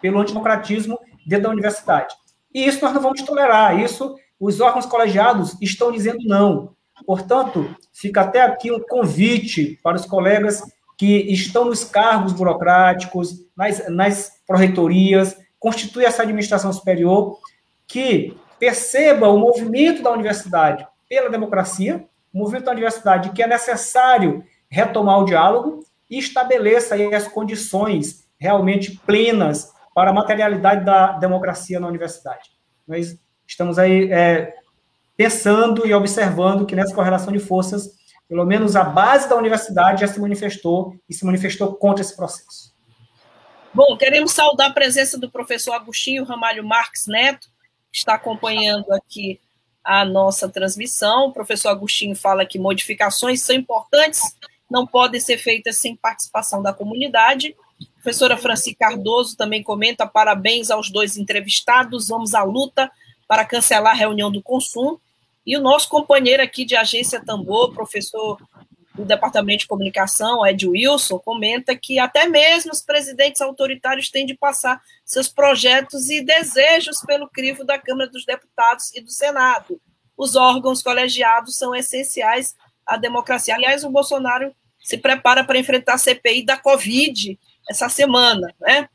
pelo 0.00 0.20
antidemocratismo 0.20 0.98
dentro 1.26 1.44
da 1.44 1.50
universidade. 1.50 2.14
E 2.54 2.66
isso 2.66 2.82
nós 2.84 2.94
não 2.94 3.02
vamos 3.02 3.22
tolerar. 3.22 3.78
Isso 3.78 4.16
os 4.38 4.60
órgãos 4.60 4.86
colegiados 4.86 5.56
estão 5.60 5.90
dizendo 5.90 6.20
não. 6.24 6.74
Portanto, 7.04 7.74
fica 7.92 8.22
até 8.22 8.42
aqui 8.42 8.70
um 8.70 8.80
convite 8.80 9.78
para 9.82 9.96
os 9.96 10.06
colegas 10.06 10.62
que 10.96 11.30
estão 11.30 11.66
nos 11.66 11.84
cargos 11.84 12.32
burocráticos, 12.32 13.44
nas, 13.54 13.86
nas 13.88 14.40
pró-reitorias, 14.46 15.36
constitui 15.58 16.04
essa 16.04 16.22
administração 16.22 16.72
superior, 16.72 17.38
que 17.86 18.36
perceba 18.58 19.28
o 19.28 19.38
movimento 19.38 20.02
da 20.02 20.10
universidade 20.10 20.86
pela 21.08 21.30
democracia, 21.30 22.04
o 22.32 22.38
movimento 22.38 22.64
da 22.64 22.72
universidade 22.72 23.30
que 23.30 23.42
é 23.42 23.46
necessário 23.46 24.44
retomar 24.68 25.20
o 25.20 25.24
diálogo 25.24 25.84
e 26.10 26.18
estabeleça 26.18 26.94
as 26.94 27.28
condições 27.28 28.26
realmente 28.38 29.00
plenas 29.06 29.72
para 29.94 30.10
a 30.10 30.14
materialidade 30.14 30.84
da 30.84 31.12
democracia 31.12 31.80
na 31.80 31.88
universidade. 31.88 32.50
Nós 32.86 33.18
estamos 33.46 33.78
aí 33.78 34.12
é, 34.12 34.54
pensando 35.16 35.86
e 35.86 35.94
observando 35.94 36.66
que 36.66 36.76
nessa 36.76 36.94
correlação 36.94 37.32
de 37.32 37.38
forças, 37.38 37.92
pelo 38.28 38.44
menos 38.44 38.76
a 38.76 38.84
base 38.84 39.28
da 39.28 39.36
universidade 39.36 40.02
já 40.02 40.06
se 40.06 40.20
manifestou 40.20 40.94
e 41.08 41.14
se 41.14 41.24
manifestou 41.24 41.74
contra 41.74 42.02
esse 42.02 42.14
processo. 42.14 42.75
Bom, 43.76 43.94
queremos 43.94 44.32
saudar 44.32 44.70
a 44.70 44.72
presença 44.72 45.18
do 45.18 45.30
professor 45.30 45.74
Agostinho 45.74 46.24
Ramalho 46.24 46.64
Marques 46.64 47.06
Neto, 47.06 47.46
está 47.92 48.14
acompanhando 48.14 48.90
aqui 48.90 49.38
a 49.84 50.02
nossa 50.02 50.48
transmissão. 50.48 51.26
O 51.26 51.32
professor 51.34 51.68
Agostinho 51.68 52.16
fala 52.16 52.46
que 52.46 52.58
modificações 52.58 53.42
são 53.42 53.54
importantes, 53.54 54.22
não 54.70 54.86
podem 54.86 55.20
ser 55.20 55.36
feitas 55.36 55.76
sem 55.76 55.94
participação 55.94 56.62
da 56.62 56.72
comunidade. 56.72 57.54
professora 57.96 58.38
Franci 58.38 58.74
Cardoso 58.74 59.36
também 59.36 59.62
comenta: 59.62 60.06
parabéns 60.06 60.70
aos 60.70 60.90
dois 60.90 61.18
entrevistados, 61.18 62.08
vamos 62.08 62.32
à 62.32 62.42
luta 62.42 62.90
para 63.28 63.44
cancelar 63.44 63.92
a 63.92 63.98
reunião 63.98 64.32
do 64.32 64.42
consumo. 64.42 64.98
E 65.46 65.54
o 65.54 65.60
nosso 65.60 65.90
companheiro 65.90 66.42
aqui 66.42 66.64
de 66.64 66.74
agência 66.74 67.22
Tambor, 67.22 67.74
professor 67.74 68.38
do 68.96 69.04
Departamento 69.04 69.60
de 69.60 69.66
Comunicação, 69.66 70.44
Ed 70.46 70.66
Wilson, 70.66 71.18
comenta 71.18 71.76
que 71.76 71.98
até 71.98 72.26
mesmo 72.26 72.72
os 72.72 72.80
presidentes 72.80 73.42
autoritários 73.42 74.10
têm 74.10 74.24
de 74.24 74.34
passar 74.34 74.80
seus 75.04 75.28
projetos 75.28 76.08
e 76.08 76.24
desejos 76.24 77.00
pelo 77.06 77.28
crivo 77.28 77.62
da 77.62 77.78
Câmara 77.78 78.10
dos 78.10 78.24
Deputados 78.24 78.92
e 78.94 79.00
do 79.00 79.10
Senado. 79.10 79.80
Os 80.16 80.34
órgãos 80.34 80.82
colegiados 80.82 81.56
são 81.58 81.74
essenciais 81.74 82.56
à 82.86 82.96
democracia. 82.96 83.54
Aliás, 83.54 83.84
o 83.84 83.90
Bolsonaro 83.90 84.54
se 84.80 84.96
prepara 84.96 85.44
para 85.44 85.58
enfrentar 85.58 85.94
a 85.94 85.98
CPI 85.98 86.46
da 86.46 86.56
Covid 86.56 87.38
essa 87.68 87.88
semana, 87.90 88.54
né? 88.58 88.88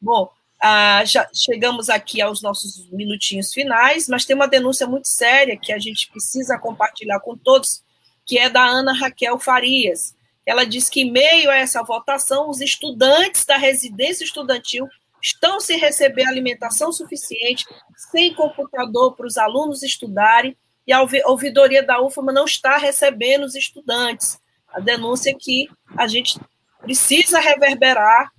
Bom, 0.00 0.30
ah, 0.62 1.04
já 1.04 1.28
chegamos 1.34 1.90
aqui 1.90 2.22
aos 2.22 2.40
nossos 2.40 2.88
minutinhos 2.90 3.52
finais, 3.52 4.08
mas 4.08 4.24
tem 4.24 4.34
uma 4.34 4.48
denúncia 4.48 4.86
muito 4.86 5.06
séria 5.06 5.58
que 5.60 5.70
a 5.70 5.78
gente 5.78 6.10
precisa 6.10 6.58
compartilhar 6.58 7.20
com 7.20 7.36
todos, 7.36 7.83
que 8.24 8.38
é 8.38 8.48
da 8.48 8.64
Ana 8.64 8.92
Raquel 8.92 9.38
Farias. 9.38 10.14
Ela 10.46 10.64
diz 10.64 10.88
que, 10.88 11.02
em 11.02 11.10
meio 11.10 11.50
a 11.50 11.56
essa 11.56 11.82
votação, 11.82 12.50
os 12.50 12.60
estudantes 12.60 13.44
da 13.44 13.56
residência 13.56 14.24
estudantil 14.24 14.88
estão 15.22 15.58
sem 15.60 15.78
receber 15.78 16.26
alimentação 16.26 16.92
suficiente, 16.92 17.64
sem 18.10 18.34
computador 18.34 19.16
para 19.16 19.26
os 19.26 19.38
alunos 19.38 19.82
estudarem, 19.82 20.56
e 20.86 20.92
a 20.92 21.00
ouvidoria 21.26 21.82
da 21.82 22.02
UFAMA 22.02 22.30
não 22.30 22.44
está 22.44 22.76
recebendo 22.76 23.44
os 23.44 23.54
estudantes. 23.54 24.38
A 24.68 24.80
denúncia 24.80 25.30
é 25.30 25.34
que 25.34 25.66
a 25.96 26.06
gente 26.06 26.38
precisa 26.82 27.40
reverberar 27.40 28.30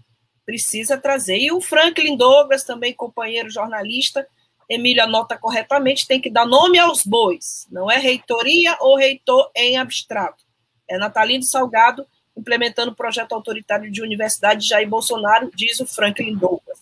precisa 0.45 0.97
trazer. 0.97 1.37
E 1.37 1.51
o 1.51 1.59
Franklin 1.59 2.15
Douglas, 2.15 2.63
também 2.63 2.93
companheiro 2.93 3.49
jornalista, 3.49 4.25
Emílio 4.69 5.03
anota 5.03 5.37
corretamente, 5.37 6.07
tem 6.07 6.19
que 6.19 6.29
dar 6.29 6.45
nome 6.45 6.79
aos 6.79 7.03
bois. 7.03 7.67
Não 7.71 7.89
é 7.89 7.97
reitoria 7.97 8.75
ou 8.79 8.97
reitor 8.97 9.49
em 9.55 9.77
abstrato. 9.77 10.43
É 10.89 10.97
Natalino 10.97 11.43
Salgado 11.43 12.05
implementando 12.37 12.91
o 12.91 12.95
projeto 12.95 13.33
autoritário 13.33 13.89
de 13.89 14.01
universidade 14.01 14.67
Jair 14.67 14.87
Bolsonaro, 14.87 15.49
diz 15.55 15.79
o 15.79 15.85
Franklin 15.85 16.35
Douglas. 16.35 16.79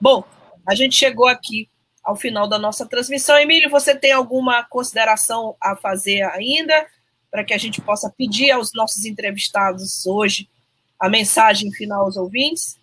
Bom, 0.00 0.24
a 0.66 0.74
gente 0.74 0.94
chegou 0.96 1.26
aqui 1.28 1.68
ao 2.02 2.16
final 2.16 2.48
da 2.48 2.58
nossa 2.58 2.86
transmissão. 2.86 3.38
Emílio, 3.38 3.70
você 3.70 3.94
tem 3.94 4.12
alguma 4.12 4.64
consideração 4.64 5.56
a 5.60 5.76
fazer 5.76 6.22
ainda 6.22 6.86
para 7.30 7.44
que 7.44 7.52
a 7.52 7.58
gente 7.58 7.80
possa 7.80 8.12
pedir 8.16 8.50
aos 8.50 8.72
nossos 8.74 9.04
entrevistados 9.04 10.06
hoje 10.06 10.48
a 10.98 11.08
mensagem 11.08 11.70
final 11.72 12.04
aos 12.04 12.16
ouvintes? 12.16 12.78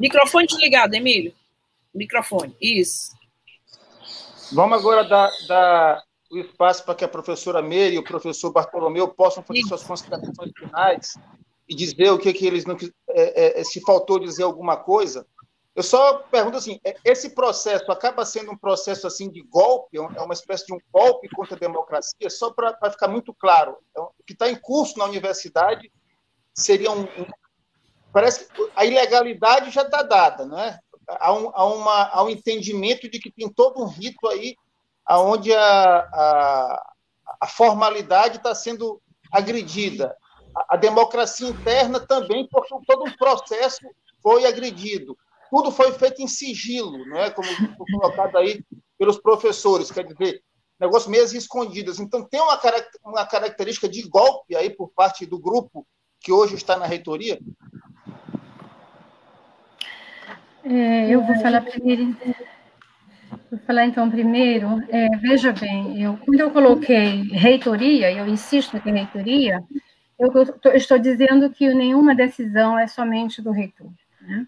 Microfone 0.00 0.46
desligado, 0.46 0.94
Emílio. 0.94 1.34
Microfone, 1.94 2.56
isso. 2.60 3.14
Vamos 4.52 4.78
agora 4.78 5.04
dar, 5.04 5.30
dar 5.46 6.02
o 6.30 6.38
espaço 6.38 6.84
para 6.84 6.94
que 6.94 7.04
a 7.04 7.08
professora 7.08 7.60
Meire 7.60 7.96
e 7.96 7.98
o 7.98 8.04
professor 8.04 8.50
Bartolomeu 8.50 9.08
possam 9.08 9.42
fazer 9.42 9.60
isso. 9.60 9.68
suas 9.68 9.82
considerações 9.82 10.52
finais 10.58 11.14
e 11.68 11.74
dizer 11.74 12.10
o 12.10 12.18
que, 12.18 12.32
que 12.32 12.46
eles 12.46 12.64
não 12.64 12.76
é, 13.10 13.60
é, 13.60 13.64
se 13.64 13.80
faltou 13.82 14.18
dizer 14.18 14.42
alguma 14.42 14.76
coisa. 14.76 15.26
Eu 15.74 15.82
só 15.82 16.14
pergunto 16.30 16.56
assim, 16.56 16.80
é, 16.84 16.96
esse 17.04 17.30
processo 17.34 17.92
acaba 17.92 18.24
sendo 18.24 18.50
um 18.50 18.56
processo 18.56 19.06
assim 19.06 19.30
de 19.30 19.42
golpe, 19.42 19.98
é, 19.98 20.00
é 20.00 20.22
uma 20.22 20.34
espécie 20.34 20.66
de 20.66 20.74
um 20.74 20.80
golpe 20.90 21.28
contra 21.28 21.54
a 21.54 21.58
democracia, 21.58 22.30
só 22.30 22.50
para 22.50 22.90
ficar 22.90 23.08
muito 23.08 23.34
claro, 23.34 23.76
o 23.94 24.24
que 24.26 24.32
está 24.32 24.50
em 24.50 24.56
curso 24.56 24.98
na 24.98 25.04
universidade 25.04 25.92
seria 26.54 26.90
um, 26.90 27.06
parece 28.12 28.48
que 28.48 28.70
a 28.74 28.84
ilegalidade 28.84 29.70
já 29.70 29.82
está 29.82 30.02
dada, 30.02 30.44
né? 30.44 30.78
Há 31.08 31.32
um, 31.32 31.50
há, 31.54 31.64
uma, 31.64 32.08
há 32.08 32.22
um 32.22 32.28
entendimento 32.28 33.08
de 33.08 33.18
que 33.18 33.30
tem 33.30 33.48
todo 33.48 33.82
um 33.82 33.86
rito 33.86 34.28
aí 34.28 34.54
onde 35.08 35.52
a, 35.52 35.98
a, 35.98 36.92
a 37.40 37.46
formalidade 37.46 38.36
está 38.36 38.54
sendo 38.54 39.00
agredida. 39.32 40.16
A, 40.54 40.74
a, 40.74 40.76
democracia 40.76 41.48
interna 41.48 41.98
também, 41.98 42.46
porque 42.48 42.74
todo 42.86 43.04
um 43.04 43.16
processo 43.16 43.80
foi 44.22 44.46
agredido. 44.46 45.16
Tudo 45.50 45.72
foi 45.72 45.90
feito 45.92 46.22
em 46.22 46.28
sigilo, 46.28 47.04
né? 47.06 47.30
como 47.30 47.48
foi 47.48 47.86
colocado 47.92 48.36
aí 48.36 48.64
pelos 48.96 49.18
professores, 49.18 49.90
quer 49.90 50.04
dizer, 50.04 50.42
negócio 50.78 51.10
mesmo 51.10 51.36
escondidas. 51.36 51.98
Então, 51.98 52.24
tem 52.24 52.40
uma, 52.40 52.60
uma 53.04 53.26
característica 53.26 53.88
de 53.88 54.02
golpe 54.02 54.54
aí 54.54 54.70
por 54.70 54.90
parte 54.90 55.26
do 55.26 55.38
grupo 55.38 55.86
que 56.20 56.32
hoje 56.32 56.54
está 56.54 56.76
na 56.76 56.86
reitoria, 56.86 57.40
é, 60.64 61.08
eu 61.08 61.22
vou 61.22 61.36
falar 61.36 61.62
primeiro. 61.62 62.16
Vou 63.50 63.60
falar 63.66 63.86
então 63.86 64.10
primeiro. 64.10 64.82
É, 64.88 65.08
veja 65.16 65.52
bem, 65.52 66.02
eu, 66.02 66.16
quando 66.24 66.40
eu 66.40 66.50
coloquei 66.50 67.22
reitoria, 67.32 68.12
eu 68.12 68.26
insisto 68.26 68.80
que 68.80 68.88
é 68.88 68.92
reitoria, 68.92 69.62
eu, 70.18 70.30
eu 70.64 70.72
estou 70.74 70.98
dizendo 70.98 71.50
que 71.50 71.72
nenhuma 71.72 72.14
decisão 72.14 72.78
é 72.78 72.86
somente 72.86 73.40
do 73.40 73.50
reitor. 73.50 73.90
Né? 74.20 74.46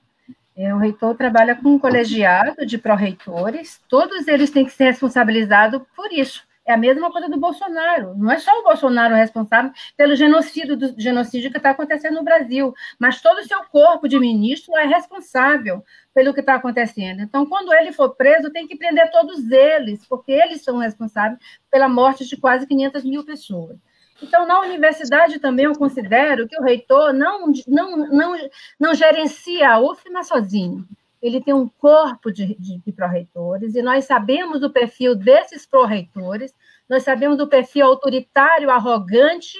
É, 0.55 0.75
o 0.75 0.79
reitor 0.79 1.17
trabalha 1.17 1.55
com 1.57 1.71
um 1.71 1.79
colegiado 1.79 2.67
de 2.67 2.77
pró-reitores, 2.77 3.81
todos 3.89 4.29
eles 4.29 4.51
têm 4.51 4.67
que 4.67 4.73
ser 4.73 4.85
responsabilizados 4.85 5.81
por 5.97 6.13
isso. 6.13 6.47
É 6.65 6.73
a 6.73 6.77
mesma 6.77 7.11
coisa 7.11 7.29
do 7.29 7.41
Bolsonaro. 7.41 8.17
Não 8.17 8.31
é 8.31 8.39
só 8.39 8.53
o 8.61 8.63
Bolsonaro 8.63 9.15
responsável 9.17 9.73
pelo 9.97 10.15
genocídio, 10.15 10.77
do, 10.77 10.95
genocídio 11.01 11.51
que 11.51 11.57
está 11.57 11.71
acontecendo 11.71 12.15
no 12.15 12.23
Brasil, 12.23 12.73
mas 13.01 13.21
todo 13.21 13.39
o 13.39 13.45
seu 13.45 13.65
corpo 13.65 14.09
de 14.09 14.19
ministro 14.19 14.77
é 14.77 14.87
responsável 14.87 15.85
pelo 16.15 16.33
que 16.33 16.39
está 16.39 16.55
acontecendo. 16.55 17.21
Então, 17.21 17.45
quando 17.47 17.73
ele 17.75 17.93
for 17.93 18.15
preso, 18.15 18.51
tem 18.51 18.69
que 18.69 18.77
prender 18.77 19.11
todos 19.11 19.51
eles, 19.51 20.07
porque 20.07 20.31
eles 20.31 20.63
são 20.63 20.79
responsáveis 20.79 21.41
pela 21.69 21.89
morte 21.89 22.25
de 22.25 22.37
quase 22.37 22.65
500 22.65 23.05
mil 23.05 23.25
pessoas. 23.25 23.77
Então, 24.23 24.47
na 24.47 24.61
universidade 24.61 25.41
também 25.41 25.65
eu 25.65 25.75
considero 25.75 26.47
que 26.47 26.57
o 26.57 26.63
reitor 26.63 27.13
não, 27.13 27.53
não, 27.67 27.97
não, 27.97 28.37
não 28.79 28.95
gerencia 28.95 29.69
a 29.69 29.81
UFMA 29.81 30.23
sozinho 30.23 30.87
ele 31.23 31.41
tem 31.41 31.55
um 31.55 31.69
corpo 31.69 32.33
de, 32.33 32.57
de, 32.57 32.79
de 32.79 32.93
pró-reitores, 32.93 33.75
e 33.77 33.83
nós 33.83 34.05
sabemos 34.05 34.63
o 34.63 34.71
perfil 34.71 35.15
desses 35.15 35.65
pró-reitores, 35.65 36.53
nós 36.89 37.05
sabemos 37.05 37.39
o 37.39 37.47
perfil 37.47 37.87
autoritário, 37.87 38.71
arrogante 38.71 39.57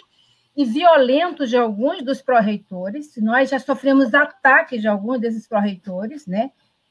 e 0.57 0.65
violento 0.65 1.47
de 1.47 1.57
alguns 1.57 2.03
dos 2.03 2.21
pró-reitores, 2.21 3.17
nós 3.19 3.49
já 3.49 3.59
sofremos 3.59 4.13
ataques 4.13 4.81
de 4.81 4.89
alguns 4.89 5.21
desses 5.21 5.47
pró-reitores, 5.47 6.27
né? 6.27 6.51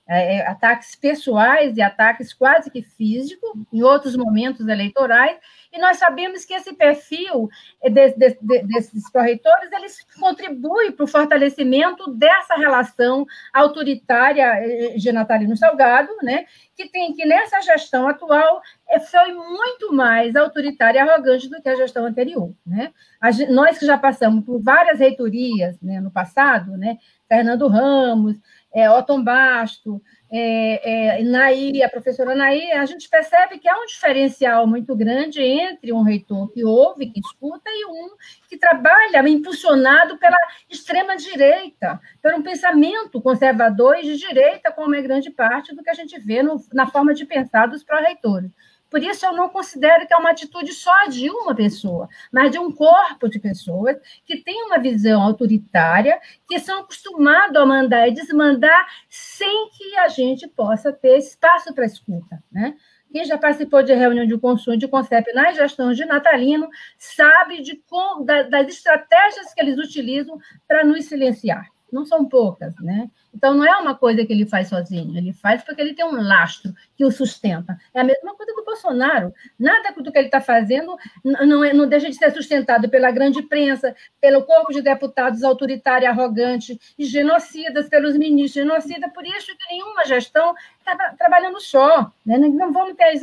É, 0.09 0.37
é, 0.37 0.47
ataques 0.47 0.95
pessoais 0.95 1.77
e 1.77 1.81
ataques 1.81 2.33
quase 2.33 2.71
que 2.71 2.81
físicos, 2.81 3.51
em 3.71 3.83
outros 3.83 4.15
momentos 4.15 4.67
eleitorais, 4.67 5.37
e 5.71 5.79
nós 5.79 5.97
sabemos 5.97 6.43
que 6.43 6.53
esse 6.53 6.73
perfil 6.73 7.47
de, 7.81 8.09
de, 8.17 8.37
de, 8.41 8.63
desses 8.63 9.07
corretores, 9.09 9.71
eles 9.71 10.05
contribuem 10.19 10.91
para 10.91 11.05
o 11.05 11.07
fortalecimento 11.07 12.11
dessa 12.13 12.55
relação 12.55 13.25
autoritária 13.53 14.43
eh, 14.57 14.97
de 14.97 15.11
Natalino 15.11 15.55
Salgado, 15.55 16.11
né, 16.23 16.45
que 16.75 16.89
tem 16.89 17.13
que 17.13 17.25
nessa 17.25 17.61
gestão 17.61 18.07
atual 18.07 18.61
foi 18.99 19.33
muito 19.33 19.93
mais 19.93 20.35
autoritária 20.35 20.99
e 20.99 21.01
arrogante 21.01 21.49
do 21.49 21.61
que 21.61 21.69
a 21.69 21.75
gestão 21.75 22.05
anterior. 22.05 22.53
Né? 22.65 22.91
Nós 23.49 23.77
que 23.77 23.85
já 23.85 23.97
passamos 23.97 24.43
por 24.43 24.61
várias 24.61 24.99
reitorias 24.99 25.79
né, 25.81 26.01
no 26.01 26.11
passado, 26.11 26.75
né, 26.75 26.97
Fernando 27.29 27.67
Ramos, 27.67 28.35
é, 28.73 28.89
Otton 28.89 29.23
Basto, 29.23 30.01
é, 30.31 31.19
é, 31.19 31.23
Naí, 31.23 31.83
a 31.83 31.89
professora 31.89 32.33
Naí, 32.33 32.71
a 32.71 32.85
gente 32.85 33.09
percebe 33.09 33.59
que 33.59 33.67
há 33.67 33.77
um 33.77 33.85
diferencial 33.85 34.65
muito 34.65 34.95
grande 34.95 35.41
entre 35.41 35.91
um 35.91 36.03
reitor 36.03 36.49
que 36.51 36.63
ouve, 36.63 37.11
que 37.11 37.19
escuta, 37.19 37.69
e 37.69 37.85
um 37.85 38.15
que 38.47 38.57
trabalha 38.57 39.27
impulsionado 39.27 40.17
pela 40.17 40.37
extrema-direita, 40.69 41.99
por 42.21 42.33
um 42.33 42.41
pensamento 42.41 43.21
conservador 43.21 43.97
e 43.97 44.03
de 44.03 44.17
direita, 44.17 44.71
como 44.71 44.95
é 44.95 45.01
grande 45.01 45.29
parte 45.29 45.75
do 45.75 45.83
que 45.83 45.89
a 45.89 45.93
gente 45.93 46.17
vê 46.19 46.41
no, 46.41 46.63
na 46.71 46.87
forma 46.87 47.13
de 47.13 47.25
pensar 47.25 47.67
dos 47.67 47.83
pró-reitores. 47.83 48.51
Por 48.91 49.01
isso, 49.01 49.25
eu 49.25 49.31
não 49.31 49.47
considero 49.47 50.05
que 50.05 50.13
é 50.13 50.17
uma 50.17 50.31
atitude 50.31 50.73
só 50.73 51.05
de 51.05 51.29
uma 51.29 51.55
pessoa, 51.55 52.09
mas 52.29 52.51
de 52.51 52.59
um 52.59 52.69
corpo 52.69 53.29
de 53.29 53.39
pessoas 53.39 53.95
que 54.25 54.35
tem 54.43 54.65
uma 54.65 54.77
visão 54.77 55.21
autoritária, 55.23 56.19
que 56.45 56.59
são 56.59 56.81
acostumados 56.81 57.55
a 57.55 57.65
mandar 57.65 58.09
e 58.09 58.11
desmandar 58.11 58.85
sem 59.09 59.69
que 59.69 59.97
a 59.97 60.09
gente 60.09 60.45
possa 60.45 60.91
ter 60.91 61.17
espaço 61.17 61.73
para 61.73 61.85
escuta. 61.85 62.43
Né? 62.51 62.75
Quem 63.13 63.23
já 63.23 63.37
participou 63.37 63.81
de 63.81 63.93
reunião 63.93 64.25
de 64.25 64.37
consumo 64.37 64.77
de 64.77 64.89
CONCEP 64.89 65.31
na 65.33 65.53
gestão 65.53 65.93
de 65.93 66.03
Natalino 66.03 66.67
sabe 66.97 67.61
de 67.61 67.81
das 68.49 68.67
estratégias 68.67 69.53
que 69.53 69.61
eles 69.61 69.77
utilizam 69.77 70.37
para 70.67 70.83
nos 70.83 71.05
silenciar. 71.05 71.65
Não 71.91 72.05
são 72.05 72.25
poucas, 72.25 72.73
né? 72.79 73.09
Então, 73.33 73.53
não 73.53 73.65
é 73.65 73.77
uma 73.77 73.95
coisa 73.95 74.25
que 74.25 74.33
ele 74.33 74.45
faz 74.45 74.67
sozinho, 74.69 75.17
ele 75.17 75.33
faz 75.33 75.63
porque 75.63 75.81
ele 75.81 75.93
tem 75.93 76.05
um 76.05 76.21
lastro 76.21 76.73
que 76.97 77.05
o 77.05 77.11
sustenta. 77.11 77.77
É 77.93 78.01
a 78.01 78.03
mesma 78.03 78.35
coisa 78.35 78.53
do 78.53 78.63
Bolsonaro. 78.63 79.33
Nada 79.57 79.93
do 80.01 80.11
que 80.11 80.17
ele 80.17 80.27
está 80.27 80.41
fazendo 80.41 80.95
não, 81.23 81.63
é, 81.63 81.73
não 81.73 81.87
deixa 81.87 82.09
de 82.09 82.15
ser 82.15 82.31
sustentado 82.31 82.89
pela 82.89 83.11
grande 83.11 83.39
imprensa, 83.39 83.95
pelo 84.19 84.43
corpo 84.43 84.71
de 84.71 84.81
deputados 84.81 85.43
autoritário, 85.43 86.07
arrogante, 86.07 86.79
e 86.97 87.05
genocidas 87.05 87.89
pelos 87.89 88.17
ministros, 88.17 88.65
genocida, 88.65 89.09
por 89.09 89.25
isso 89.25 89.47
que 89.47 89.73
nenhuma 89.73 90.05
gestão 90.05 90.53
está 90.79 91.15
trabalhando 91.17 91.59
só. 91.59 92.11
Né? 92.25 92.37
Não 92.37 92.71
vamos 92.71 92.95
ter 92.95 93.03
a 93.03 93.13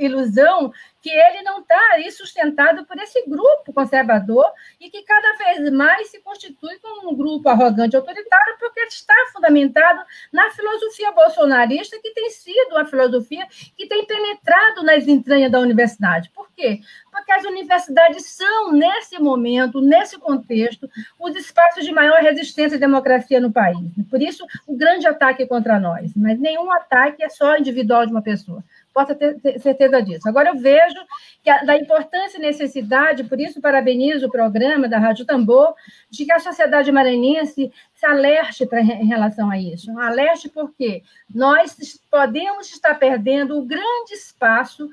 ilusão 0.00 0.72
que 1.08 1.14
ele 1.14 1.42
não 1.42 1.60
está 1.60 1.80
aí 1.94 2.10
sustentado 2.10 2.84
por 2.84 2.98
esse 2.98 3.26
grupo 3.26 3.72
conservador 3.72 4.44
e 4.78 4.90
que 4.90 5.02
cada 5.04 5.38
vez 5.38 5.72
mais 5.72 6.10
se 6.10 6.20
constitui 6.20 6.78
como 6.80 7.10
um 7.10 7.16
grupo 7.16 7.48
arrogante 7.48 7.96
autoritário, 7.96 8.56
porque 8.58 8.80
está 8.80 9.14
fundamentado 9.32 10.02
na 10.30 10.50
filosofia 10.50 11.10
bolsonarista, 11.12 11.98
que 12.02 12.10
tem 12.10 12.28
sido 12.28 12.72
uma 12.72 12.84
filosofia 12.84 13.46
que 13.74 13.86
tem 13.86 14.04
penetrado 14.04 14.82
nas 14.82 15.08
entranhas 15.08 15.50
da 15.50 15.60
universidade. 15.60 16.30
Por 16.34 16.50
quê? 16.54 16.80
Porque 17.10 17.32
as 17.32 17.44
universidades 17.44 18.26
são, 18.26 18.72
nesse 18.72 19.18
momento, 19.18 19.80
nesse 19.80 20.18
contexto, 20.18 20.90
os 21.18 21.34
espaços 21.34 21.86
de 21.86 21.92
maior 21.92 22.20
resistência 22.20 22.76
à 22.76 22.80
democracia 22.80 23.40
no 23.40 23.50
país. 23.50 23.78
Por 24.10 24.20
isso, 24.20 24.44
o 24.66 24.76
grande 24.76 25.06
ataque 25.06 25.46
contra 25.46 25.80
nós. 25.80 26.12
Mas 26.14 26.38
nenhum 26.38 26.70
ataque 26.70 27.22
é 27.22 27.30
só 27.30 27.56
individual 27.56 28.04
de 28.04 28.12
uma 28.12 28.22
pessoa 28.22 28.62
possa 28.98 29.14
ter, 29.14 29.38
ter, 29.38 29.60
certeza 29.60 30.02
disso. 30.02 30.28
Agora, 30.28 30.48
eu 30.48 30.58
vejo 30.58 30.98
que 31.44 31.48
a, 31.48 31.62
da 31.62 31.76
importância 31.76 32.36
e 32.36 32.40
necessidade, 32.40 33.22
por 33.22 33.38
isso 33.38 33.60
parabenizo 33.60 34.26
o 34.26 34.30
programa 34.30 34.88
da 34.88 34.98
Rádio 34.98 35.24
Tambor, 35.24 35.72
de 36.10 36.24
que 36.24 36.32
a 36.32 36.40
sociedade 36.40 36.90
maranhense 36.90 37.72
se 37.94 38.06
alerte 38.06 38.66
pra, 38.66 38.80
em 38.80 39.06
relação 39.06 39.48
a 39.50 39.56
isso. 39.56 39.96
Alerte 40.00 40.48
porque 40.48 41.04
nós 41.32 41.76
podemos 42.10 42.72
estar 42.72 42.96
perdendo 42.96 43.56
o 43.56 43.64
grande 43.64 44.14
espaço 44.14 44.88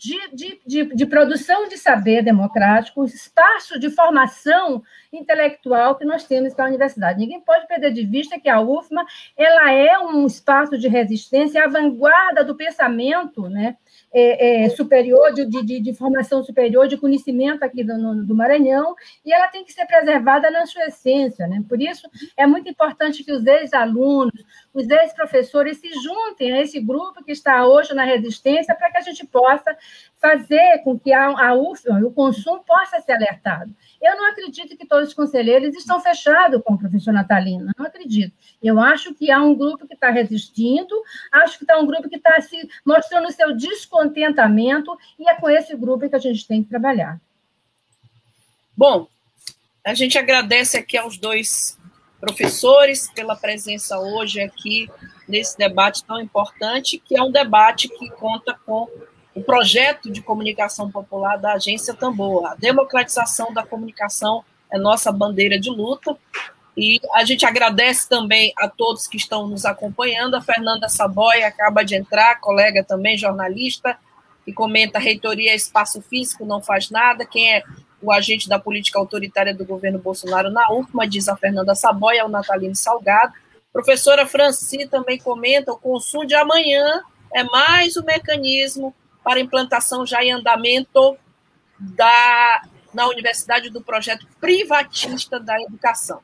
de, 0.00 0.34
de, 0.34 0.60
de, 0.66 0.94
de, 0.94 1.06
produção 1.06 1.68
de 1.68 1.76
saber 1.76 2.22
democrático, 2.22 3.02
o 3.02 3.04
espaço 3.04 3.78
de 3.78 3.90
formação 3.90 4.82
intelectual 5.12 5.94
que 5.96 6.06
nós 6.06 6.24
temos 6.24 6.54
com 6.54 6.62
a 6.62 6.66
universidade. 6.66 7.18
Ninguém 7.18 7.38
pode 7.42 7.68
perder 7.68 7.92
de 7.92 8.06
vista 8.06 8.40
que 8.40 8.48
a 8.48 8.62
UFMA 8.62 9.04
ela 9.36 9.70
é 9.70 9.98
um 9.98 10.26
espaço 10.26 10.78
de 10.78 10.88
resistência, 10.88 11.62
a 11.62 11.68
vanguarda 11.68 12.42
do 12.42 12.56
pensamento, 12.56 13.46
né? 13.50 13.76
é, 14.12 14.64
é, 14.64 14.68
superior, 14.70 15.32
de, 15.32 15.44
de, 15.46 15.80
de, 15.80 15.94
formação 15.94 16.42
superior, 16.42 16.88
de 16.88 16.96
conhecimento 16.96 17.62
aqui 17.62 17.84
do, 17.84 17.96
no, 17.96 18.24
do 18.24 18.34
Maranhão, 18.34 18.94
e 19.24 19.32
ela 19.32 19.48
tem 19.48 19.64
que 19.64 19.72
ser 19.72 19.86
preservada 19.86 20.50
na 20.50 20.66
sua 20.66 20.86
essência. 20.86 21.46
Né? 21.46 21.62
Por 21.68 21.80
isso, 21.80 22.08
é 22.36 22.46
muito 22.46 22.68
importante 22.68 23.22
que 23.22 23.32
os 23.32 23.46
ex-alunos, 23.46 24.32
os 24.72 24.88
ex-professores 24.88 25.78
se 25.78 25.90
juntem 26.02 26.52
a 26.52 26.60
esse 26.60 26.80
grupo 26.80 27.24
que 27.24 27.32
está 27.32 27.66
hoje 27.66 27.92
na 27.92 28.04
resistência 28.04 28.74
para 28.74 28.90
que 28.90 28.98
a 28.98 29.00
gente 29.00 29.26
possa 29.26 29.76
fazer 30.20 30.78
com 30.84 30.98
que 30.98 31.12
a, 31.12 31.26
a 31.26 31.54
o 31.54 32.12
consumo, 32.12 32.62
possa 32.64 33.00
ser 33.00 33.12
alertado. 33.12 33.74
Eu 34.00 34.16
não 34.16 34.30
acredito 34.30 34.76
que 34.76 34.86
todos 34.86 35.08
os 35.08 35.14
conselheiros 35.14 35.74
estão 35.74 36.00
fechados 36.00 36.62
com 36.62 36.74
o 36.74 36.78
professor 36.78 37.12
Natalino, 37.12 37.72
não 37.76 37.86
acredito. 37.86 38.34
Eu 38.62 38.78
acho 38.78 39.14
que 39.14 39.30
há 39.30 39.42
um 39.42 39.54
grupo 39.54 39.86
que 39.86 39.94
está 39.94 40.10
resistindo, 40.10 40.94
acho 41.32 41.58
que 41.58 41.64
está 41.64 41.78
um 41.78 41.86
grupo 41.86 42.08
que 42.08 42.16
está 42.16 42.40
se 42.40 42.68
mostrando 42.84 43.28
o 43.28 43.32
seu 43.32 43.56
descontentamento, 43.56 44.96
e 45.18 45.28
é 45.28 45.34
com 45.34 45.50
esse 45.50 45.76
grupo 45.76 46.08
que 46.08 46.16
a 46.16 46.20
gente 46.20 46.46
tem 46.46 46.62
que 46.62 46.70
trabalhar. 46.70 47.20
Bom, 48.76 49.08
a 49.84 49.94
gente 49.94 50.16
agradece 50.16 50.78
aqui 50.78 50.96
aos 50.96 51.18
dois 51.18 51.79
professores 52.20 53.10
pela 53.14 53.34
presença 53.34 53.98
hoje 53.98 54.40
aqui 54.40 54.88
nesse 55.26 55.56
debate 55.56 56.04
tão 56.04 56.20
importante, 56.20 56.98
que 56.98 57.16
é 57.16 57.22
um 57.22 57.32
debate 57.32 57.88
que 57.88 58.10
conta 58.10 58.58
com 58.66 58.88
o 59.34 59.42
projeto 59.42 60.10
de 60.10 60.20
comunicação 60.20 60.90
popular 60.90 61.36
da 61.38 61.54
Agência 61.54 61.94
Tambor. 61.94 62.46
A 62.46 62.54
democratização 62.56 63.52
da 63.52 63.64
comunicação 63.64 64.44
é 64.70 64.78
nossa 64.78 65.10
bandeira 65.10 65.58
de 65.58 65.70
luta. 65.70 66.16
E 66.76 67.00
a 67.14 67.24
gente 67.24 67.44
agradece 67.44 68.08
também 68.08 68.52
a 68.56 68.68
todos 68.68 69.06
que 69.06 69.16
estão 69.16 69.46
nos 69.46 69.64
acompanhando. 69.64 70.34
A 70.34 70.40
Fernanda 70.40 70.88
Saboia 70.88 71.46
acaba 71.46 71.84
de 71.84 71.94
entrar, 71.94 72.40
colega 72.40 72.84
também, 72.84 73.18
jornalista, 73.18 73.98
que 74.44 74.52
comenta 74.52 74.98
reitoria 74.98 75.54
espaço 75.54 76.00
físico, 76.00 76.44
não 76.46 76.62
faz 76.62 76.90
nada. 76.90 77.26
Quem 77.26 77.54
é 77.54 77.62
o 78.02 78.12
agente 78.12 78.48
da 78.48 78.58
política 78.58 78.98
autoritária 78.98 79.54
do 79.54 79.64
governo 79.64 79.98
Bolsonaro 79.98 80.50
na 80.50 80.72
UFMA, 80.72 81.06
diz 81.06 81.28
a 81.28 81.36
Fernanda 81.36 81.74
Saboia, 81.74 82.24
o 82.24 82.28
Natalino 82.28 82.74
Salgado. 82.74 83.34
Professora 83.72 84.26
Franci 84.26 84.86
também 84.88 85.18
comenta: 85.18 85.72
o 85.72 85.78
consumo 85.78 86.26
de 86.26 86.34
amanhã 86.34 87.02
é 87.32 87.44
mais 87.44 87.96
um 87.96 88.04
mecanismo 88.04 88.94
para 89.22 89.40
implantação 89.40 90.06
já 90.06 90.24
em 90.24 90.32
andamento 90.32 91.16
da, 91.78 92.62
na 92.92 93.06
universidade 93.08 93.70
do 93.70 93.80
projeto 93.80 94.26
privatista 94.40 95.38
da 95.38 95.60
educação. 95.60 96.20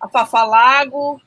A 0.00 0.08
Fafalago 0.08 1.20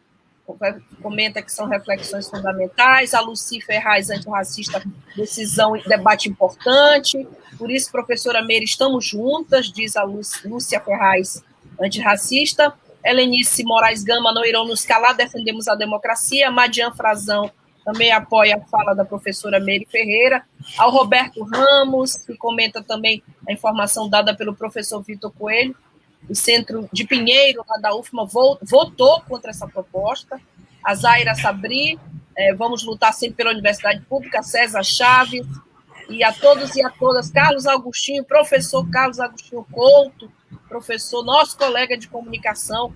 comenta 1.02 1.42
que 1.42 1.52
são 1.52 1.68
reflexões 1.68 2.30
fundamentais, 2.30 3.14
a 3.14 3.22
Luci 3.22 3.62
Ferraz, 3.62 4.10
antirracista, 4.10 4.84
decisão 5.16 5.76
e 5.76 5.84
debate 5.84 6.30
importante, 6.30 7.28
por 7.62 7.70
isso, 7.70 7.92
professora 7.92 8.42
Meire, 8.42 8.66
estamos 8.66 9.06
juntas, 9.06 9.72
diz 9.72 9.96
a 9.96 10.04
Lúcia 10.04 10.82
Ferraz, 10.82 11.44
antirracista, 11.80 12.74
Helenice 13.06 13.64
Moraes 13.64 14.04
Gama, 14.04 14.34
não 14.34 14.44
irão 14.44 14.66
nos 14.66 14.84
calar, 14.84 15.16
defendemos 15.16 15.68
a 15.68 15.76
democracia, 15.76 16.50
Madian 16.50 16.92
Frazão, 16.92 17.52
também 17.86 18.12
apoia 18.12 18.58
a 18.58 18.62
fala 18.62 18.96
da 18.96 19.06
professora 19.06 19.60
Meire 19.60 19.88
Ferreira, 19.90 20.44
ao 20.78 20.90
Roberto 20.92 21.44
Ramos, 21.44 22.16
que 22.16 22.36
comenta 22.36 22.82
também 22.82 23.22
a 23.48 23.54
informação 23.54 24.10
dada 24.10 24.36
pelo 24.36 24.56
professor 24.56 25.02
Vitor 25.02 25.32
Coelho, 25.32 25.76
o 26.30 26.36
Centro 26.36 26.88
de 26.92 27.06
Pinheiro, 27.06 27.64
lá 27.68 27.78
da 27.78 27.96
UFMA, 27.96 28.26
votou 28.62 29.22
contra 29.22 29.52
essa 29.52 29.68
proposta, 29.68 30.40
a 30.84 30.96
Zaira 30.96 31.36
Sabri, 31.36 32.00
é, 32.36 32.54
vamos 32.54 32.84
lutar 32.84 33.14
sempre 33.14 33.36
pela 33.38 33.52
Universidade 33.52 34.02
Pública, 34.02 34.42
César 34.42 34.84
Chaves, 34.84 35.46
e 36.10 36.24
a 36.24 36.34
todos 36.34 36.76
e 36.76 36.84
a 36.84 36.90
todas, 36.90 37.30
Carlos 37.30 37.66
Agostinho, 37.66 38.24
professor 38.24 38.90
Carlos 38.90 39.20
Agostinho 39.20 39.66
Couto, 39.72 40.32
professor, 40.68 41.24
nosso 41.24 41.58
colega 41.58 41.98
de 41.98 42.08
comunicação, 42.08 42.94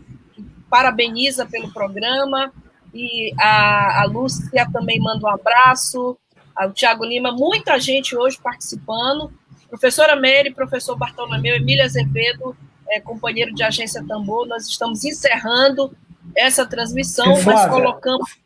parabeniza 0.69 1.45
pelo 1.45 1.71
programa, 1.71 2.51
e 2.93 3.33
a, 3.39 4.03
a 4.03 4.05
Lúcia 4.05 4.67
também 4.71 4.99
manda 4.99 5.27
um 5.27 5.29
abraço, 5.29 6.17
o 6.57 6.71
Tiago 6.71 7.03
Lima, 7.03 7.31
muita 7.31 7.77
gente 7.79 8.15
hoje 8.15 8.39
participando, 8.41 9.31
professora 9.69 10.15
Mary, 10.15 10.53
professor 10.53 10.95
Bartolomeu, 10.95 11.55
Emília 11.55 11.83
Azevedo, 11.83 12.55
é, 12.89 12.99
companheiro 12.99 13.53
de 13.53 13.63
agência 13.63 14.05
Tambor, 14.07 14.47
nós 14.47 14.67
estamos 14.67 15.03
encerrando 15.03 15.95
essa 16.35 16.65
transmissão, 16.65 17.25
nós 17.43 17.65
colocamos... 17.67 18.37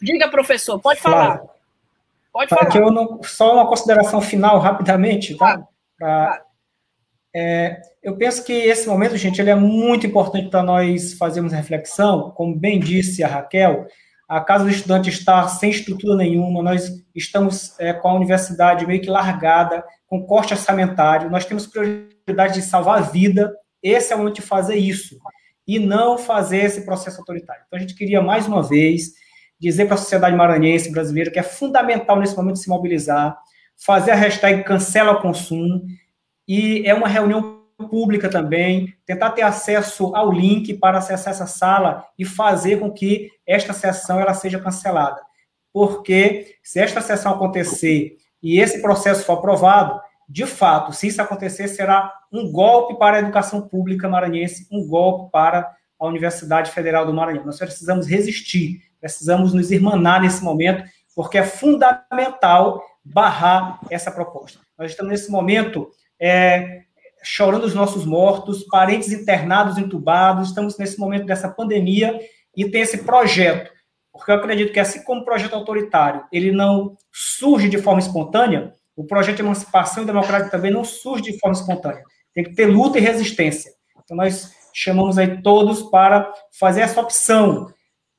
Diga, 0.00 0.28
professor, 0.28 0.78
pode 0.78 1.00
falar. 1.00 1.42
Pode 2.32 2.50
falar. 2.50 2.66
Que 2.66 2.78
eu 2.78 2.90
não, 2.90 3.22
só 3.22 3.54
uma 3.54 3.66
consideração 3.66 4.20
final, 4.20 4.58
rapidamente, 4.58 5.36
tá? 5.36 5.62
Pra, 5.96 6.42
é, 7.34 7.80
eu 8.02 8.16
penso 8.16 8.44
que 8.44 8.52
esse 8.52 8.86
momento, 8.86 9.16
gente, 9.16 9.40
ele 9.40 9.50
é 9.50 9.54
muito 9.54 10.06
importante 10.06 10.48
para 10.48 10.62
nós 10.62 11.14
fazermos 11.14 11.52
reflexão. 11.52 12.30
Como 12.32 12.54
bem 12.54 12.78
disse 12.78 13.24
a 13.24 13.28
Raquel, 13.28 13.86
a 14.28 14.40
Casa 14.40 14.64
do 14.64 14.70
Estudante 14.70 15.08
está 15.08 15.46
sem 15.48 15.70
estrutura 15.70 16.16
nenhuma, 16.16 16.62
nós 16.62 16.90
estamos 17.14 17.78
é, 17.78 17.92
com 17.92 18.08
a 18.08 18.14
universidade 18.14 18.86
meio 18.86 19.00
que 19.00 19.10
largada, 19.10 19.84
com 20.06 20.26
corte 20.26 20.52
orçamentário, 20.52 21.30
nós 21.30 21.44
temos 21.44 21.66
prioridade 21.66 22.54
de 22.54 22.62
salvar 22.62 22.98
a 22.98 23.02
vida, 23.02 23.54
esse 23.84 24.12
é 24.12 24.16
o 24.16 24.18
momento 24.18 24.36
de 24.36 24.42
fazer 24.42 24.76
isso, 24.76 25.18
e 25.66 25.78
não 25.78 26.18
fazer 26.18 26.64
esse 26.64 26.82
processo 26.84 27.20
autoritário. 27.20 27.62
Então, 27.66 27.76
a 27.78 27.80
gente 27.80 27.94
queria, 27.94 28.20
mais 28.20 28.46
uma 28.46 28.62
vez, 28.62 29.12
dizer 29.60 29.84
para 29.86 29.94
a 29.94 29.98
sociedade 29.98 30.34
maranhense 30.34 30.90
brasileira 30.90 31.30
que 31.30 31.38
é 31.38 31.42
fundamental 31.42 32.18
nesse 32.18 32.36
momento 32.36 32.58
se 32.58 32.68
mobilizar, 32.68 33.38
fazer 33.76 34.12
a 34.12 34.16
hashtag 34.16 34.64
cancela 34.64 35.12
o 35.12 35.20
consumo, 35.20 35.84
e 36.48 36.82
é 36.86 36.94
uma 36.94 37.08
reunião 37.08 37.62
pública 37.90 38.28
também, 38.28 38.94
tentar 39.04 39.30
ter 39.30 39.42
acesso 39.42 40.14
ao 40.14 40.30
link 40.30 40.74
para 40.74 40.98
acessar 40.98 41.32
essa 41.32 41.46
sala 41.46 42.04
e 42.18 42.24
fazer 42.24 42.78
com 42.78 42.90
que 42.90 43.30
esta 43.46 43.72
sessão 43.72 44.20
ela 44.20 44.34
seja 44.34 44.60
cancelada. 44.60 45.20
Porque 45.72 46.56
se 46.62 46.78
esta 46.78 47.00
sessão 47.00 47.32
acontecer 47.32 48.16
e 48.42 48.60
esse 48.60 48.80
processo 48.80 49.24
for 49.24 49.34
aprovado, 49.34 50.00
de 50.28 50.46
fato, 50.46 50.92
se 50.92 51.06
isso 51.06 51.20
acontecer, 51.20 51.68
será 51.68 52.12
um 52.32 52.50
golpe 52.50 52.98
para 52.98 53.16
a 53.16 53.20
educação 53.20 53.62
pública 53.62 54.08
maranhense, 54.08 54.66
um 54.70 54.86
golpe 54.86 55.30
para 55.30 55.70
a 55.98 56.06
Universidade 56.06 56.70
Federal 56.70 57.06
do 57.06 57.14
Maranhão. 57.14 57.44
Nós 57.44 57.58
precisamos 57.58 58.06
resistir, 58.06 58.82
precisamos 59.00 59.52
nos 59.52 59.70
irmanar 59.70 60.20
nesse 60.20 60.42
momento, 60.42 60.84
porque 61.14 61.38
é 61.38 61.44
fundamental 61.44 62.82
barrar 63.04 63.80
essa 63.90 64.10
proposta. 64.10 64.60
Nós 64.78 64.90
estamos 64.90 65.12
nesse 65.12 65.30
momento 65.30 65.88
é, 66.20 66.82
chorando 67.22 67.64
os 67.64 67.74
nossos 67.74 68.04
mortos, 68.04 68.64
parentes 68.64 69.12
internados, 69.12 69.78
entubados, 69.78 70.48
estamos 70.48 70.78
nesse 70.78 70.98
momento 70.98 71.26
dessa 71.26 71.48
pandemia 71.48 72.18
e 72.56 72.68
tem 72.68 72.80
esse 72.82 72.98
projeto 72.98 73.74
porque 74.14 74.30
eu 74.30 74.36
acredito 74.36 74.72
que 74.72 74.78
assim 74.78 75.02
como 75.02 75.22
o 75.22 75.24
projeto 75.24 75.54
autoritário, 75.54 76.24
ele 76.30 76.52
não 76.52 76.96
surge 77.12 77.68
de 77.68 77.78
forma 77.78 77.98
espontânea, 77.98 78.72
o 78.96 79.04
projeto 79.04 79.36
de 79.36 79.42
emancipação 79.42 80.04
democrática 80.04 80.50
também 80.50 80.70
não 80.70 80.84
surge 80.84 81.24
de 81.24 81.38
forma 81.38 81.56
espontânea. 81.56 82.02
Tem 82.32 82.44
que 82.44 82.54
ter 82.54 82.66
luta 82.66 82.98
e 82.98 83.00
resistência. 83.00 83.72
Então, 84.02 84.16
nós 84.16 84.52
chamamos 84.72 85.18
aí 85.18 85.40
todos 85.42 85.82
para 85.82 86.32
fazer 86.58 86.82
essa 86.82 87.00
opção 87.00 87.72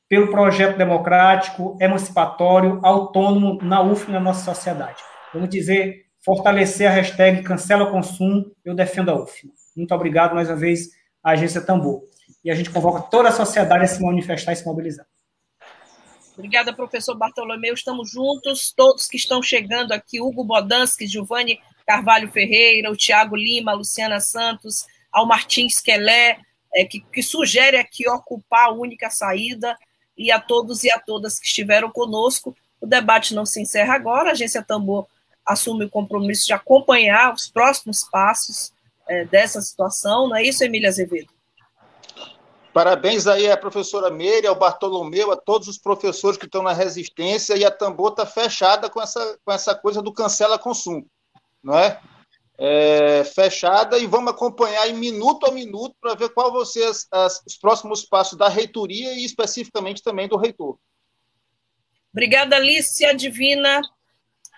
pelo 0.07 0.29
projeto 0.29 0.77
democrático, 0.77 1.77
emancipatório, 1.81 2.79
autônomo 2.83 3.59
na 3.61 3.81
UF 3.81 4.07
e 4.07 4.11
na 4.11 4.19
nossa 4.19 4.53
sociedade. 4.53 5.01
Vamos 5.33 5.49
dizer, 5.49 6.05
fortalecer 6.23 6.87
a 6.87 6.93
hashtag 6.93 7.43
cancela 7.43 7.91
consumo, 7.91 8.45
eu 8.63 8.75
defendo 8.75 9.09
a 9.09 9.21
UF. 9.21 9.49
Muito 9.75 9.93
obrigado 9.93 10.33
mais 10.33 10.49
uma 10.49 10.55
vez 10.55 10.89
à 11.23 11.31
agência 11.31 11.61
Tambor. 11.61 12.01
E 12.43 12.51
a 12.51 12.55
gente 12.55 12.69
convoca 12.69 13.01
toda 13.01 13.29
a 13.29 13.31
sociedade 13.31 13.83
a 13.83 13.87
se 13.87 14.01
manifestar 14.01 14.53
e 14.53 14.55
se 14.55 14.65
mobilizar. 14.65 15.05
Obrigada, 16.37 16.73
professor 16.73 17.15
Bartolomeu. 17.15 17.73
Estamos 17.73 18.11
juntos, 18.11 18.73
todos 18.75 19.07
que 19.07 19.17
estão 19.17 19.41
chegando 19.41 19.93
aqui, 19.93 20.21
Hugo 20.21 20.43
Bodansky, 20.43 21.07
Giovanni 21.07 21.59
Carvalho 21.87 22.31
Ferreira, 22.31 22.91
o 22.91 22.95
Tiago 22.95 23.35
Lima, 23.35 23.73
Luciana 23.73 24.19
Santos, 24.19 24.85
ao 25.11 25.25
Martins 25.25 25.79
Quelé, 25.79 26.39
é, 26.73 26.83
que, 26.83 26.99
que 26.99 27.23
sugere 27.23 27.77
aqui 27.77 28.07
ocupar 28.09 28.65
a 28.65 28.73
única 28.73 29.09
saída, 29.09 29.77
e 30.17 30.31
a 30.31 30.39
todos 30.39 30.83
e 30.83 30.91
a 30.91 30.99
todas 30.99 31.39
que 31.39 31.45
estiveram 31.45 31.89
conosco. 31.89 32.55
O 32.79 32.87
debate 32.87 33.33
não 33.33 33.45
se 33.45 33.61
encerra 33.61 33.95
agora, 33.95 34.29
a 34.29 34.31
Agência 34.31 34.63
Tambor 34.63 35.07
assume 35.45 35.85
o 35.85 35.89
compromisso 35.89 36.47
de 36.47 36.53
acompanhar 36.53 37.33
os 37.33 37.47
próximos 37.47 38.03
passos 38.03 38.73
é, 39.07 39.25
dessa 39.25 39.61
situação, 39.61 40.27
não 40.27 40.35
é 40.35 40.43
isso, 40.43 40.63
Emília 40.63 40.89
Azevedo? 40.89 41.34
Parabéns 42.75 43.25
aí 43.25 43.49
à 43.49 43.55
professora 43.55 44.09
Meire, 44.11 44.47
ao 44.47 44.59
Bartolomeu, 44.59 45.31
a 45.31 45.37
todos 45.37 45.69
os 45.69 45.77
professores 45.77 46.37
que 46.37 46.45
estão 46.45 46.61
na 46.61 46.73
resistência, 46.73 47.55
e 47.55 47.63
a 47.63 47.71
Tambor 47.71 48.09
está 48.09 48.25
fechada 48.25 48.89
com 48.89 49.01
essa, 49.01 49.39
com 49.45 49.51
essa 49.53 49.73
coisa 49.73 50.01
do 50.01 50.11
cancela 50.11 50.59
consumo, 50.59 51.09
não 51.63 51.79
é? 51.79 51.97
é 52.57 53.23
fechada 53.23 53.97
e 53.97 54.05
vamos 54.05 54.33
acompanhar 54.33 54.89
em 54.89 54.93
minuto 54.93 55.45
a 55.45 55.53
minuto 55.53 55.95
para 56.01 56.15
ver 56.15 56.27
qual 56.33 56.51
vão 56.51 56.65
ser 56.65 56.83
as, 56.83 57.07
as, 57.09 57.41
os 57.47 57.55
próximos 57.55 58.03
passos 58.03 58.37
da 58.37 58.49
reitoria 58.49 59.13
e 59.13 59.23
especificamente 59.23 60.03
também 60.03 60.27
do 60.27 60.35
reitor. 60.35 60.77
Obrigada, 62.11 62.57
Alicia 62.57 63.15
Divina, 63.15 63.79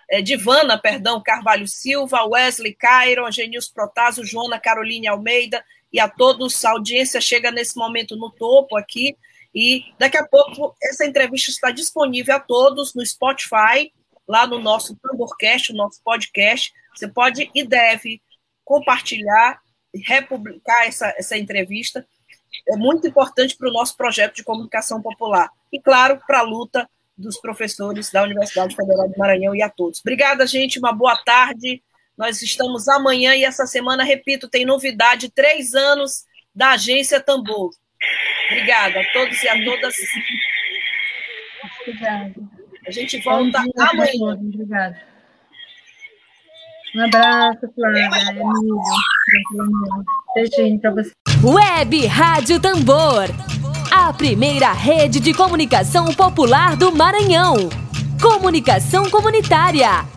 é, 0.10 0.24
Divana, 0.24 0.76
perdão, 0.80 1.22
Carvalho 1.22 1.68
Silva, 1.68 2.26
Wesley 2.26 2.74
Cairo, 2.74 3.32
Genils 3.32 3.70
Protásio, 3.70 4.26
Joana 4.26 4.60
Caroline 4.60 5.08
Almeida, 5.08 5.64
e 5.92 6.00
a 6.00 6.08
todos. 6.08 6.64
A 6.66 6.72
audiência 6.72 7.22
chega 7.22 7.52
nesse 7.52 7.78
momento 7.78 8.16
no 8.16 8.30
topo 8.32 8.78
aqui. 8.78 9.18
E 9.54 9.84
daqui 9.98 10.18
a 10.18 10.28
pouco 10.28 10.76
essa 10.82 11.06
entrevista 11.06 11.50
está 11.50 11.72
disponível 11.72 12.36
a 12.36 12.40
todos 12.40 12.94
no 12.94 13.06
Spotify, 13.06 13.92
lá 14.28 14.46
no 14.46 14.60
nosso 14.60 14.96
Tamborcast, 14.98 15.72
o 15.72 15.76
nosso 15.76 16.02
podcast. 16.04 16.72
Você 16.96 17.08
pode 17.08 17.50
e 17.54 17.64
deve 17.64 18.22
compartilhar 18.64 19.60
e 19.94 20.00
republicar 20.00 20.86
essa, 20.86 21.08
essa 21.18 21.38
entrevista. 21.38 22.06
É 22.68 22.76
muito 22.76 23.08
importante 23.08 23.56
para 23.56 23.70
o 23.70 23.74
nosso 23.74 23.96
projeto 23.96 24.36
de 24.36 24.44
comunicação 24.44 25.02
popular. 25.02 25.50
E, 25.72 25.80
claro, 25.80 26.20
para 26.28 26.40
a 26.40 26.44
luta 26.44 26.90
dos 27.18 27.40
professores 27.40 28.12
da 28.12 28.24
Universidade 28.24 28.76
Federal 28.76 29.10
do 29.10 29.18
Maranhão 29.18 29.56
e 29.56 29.62
a 29.62 29.70
todos. 29.70 30.00
Obrigada, 30.02 30.46
gente. 30.46 30.78
Uma 30.78 30.92
boa 30.92 31.16
tarde. 31.24 31.82
Nós 32.18 32.42
estamos 32.42 32.88
amanhã 32.88 33.36
e 33.36 33.44
essa 33.44 33.68
semana, 33.68 34.04
repito, 34.04 34.50
tem 34.50 34.66
novidade, 34.66 35.30
três 35.30 35.76
anos 35.76 36.26
da 36.54 36.72
agência 36.72 37.22
Tambor. 37.22 37.70
Obrigada 38.50 39.02
a 39.02 39.04
todos 39.14 39.44
e 39.44 39.48
a 39.48 39.64
todas. 39.64 39.96
Obrigada. 41.82 42.34
A 42.88 42.92
gente 42.92 43.22
volta 43.22 43.62
dia, 43.62 43.72
amanhã. 43.78 44.34
Obrigada. 44.34 45.02
Um 46.96 47.04
abraço, 47.04 47.72
Flávia, 47.76 48.10
Emílio. 48.32 48.82
Beijinho 50.34 50.80
para 50.80 50.92
você. 50.92 51.12
Web 51.44 52.06
Rádio 52.08 52.60
Tambor. 52.60 53.26
A 53.92 54.12
primeira 54.14 54.72
rede 54.72 55.20
de 55.20 55.34
comunicação 55.34 56.14
popular 56.14 56.76
do 56.76 56.92
Maranhão. 56.92 57.70
Comunicação 58.20 59.10
comunitária. 59.10 60.17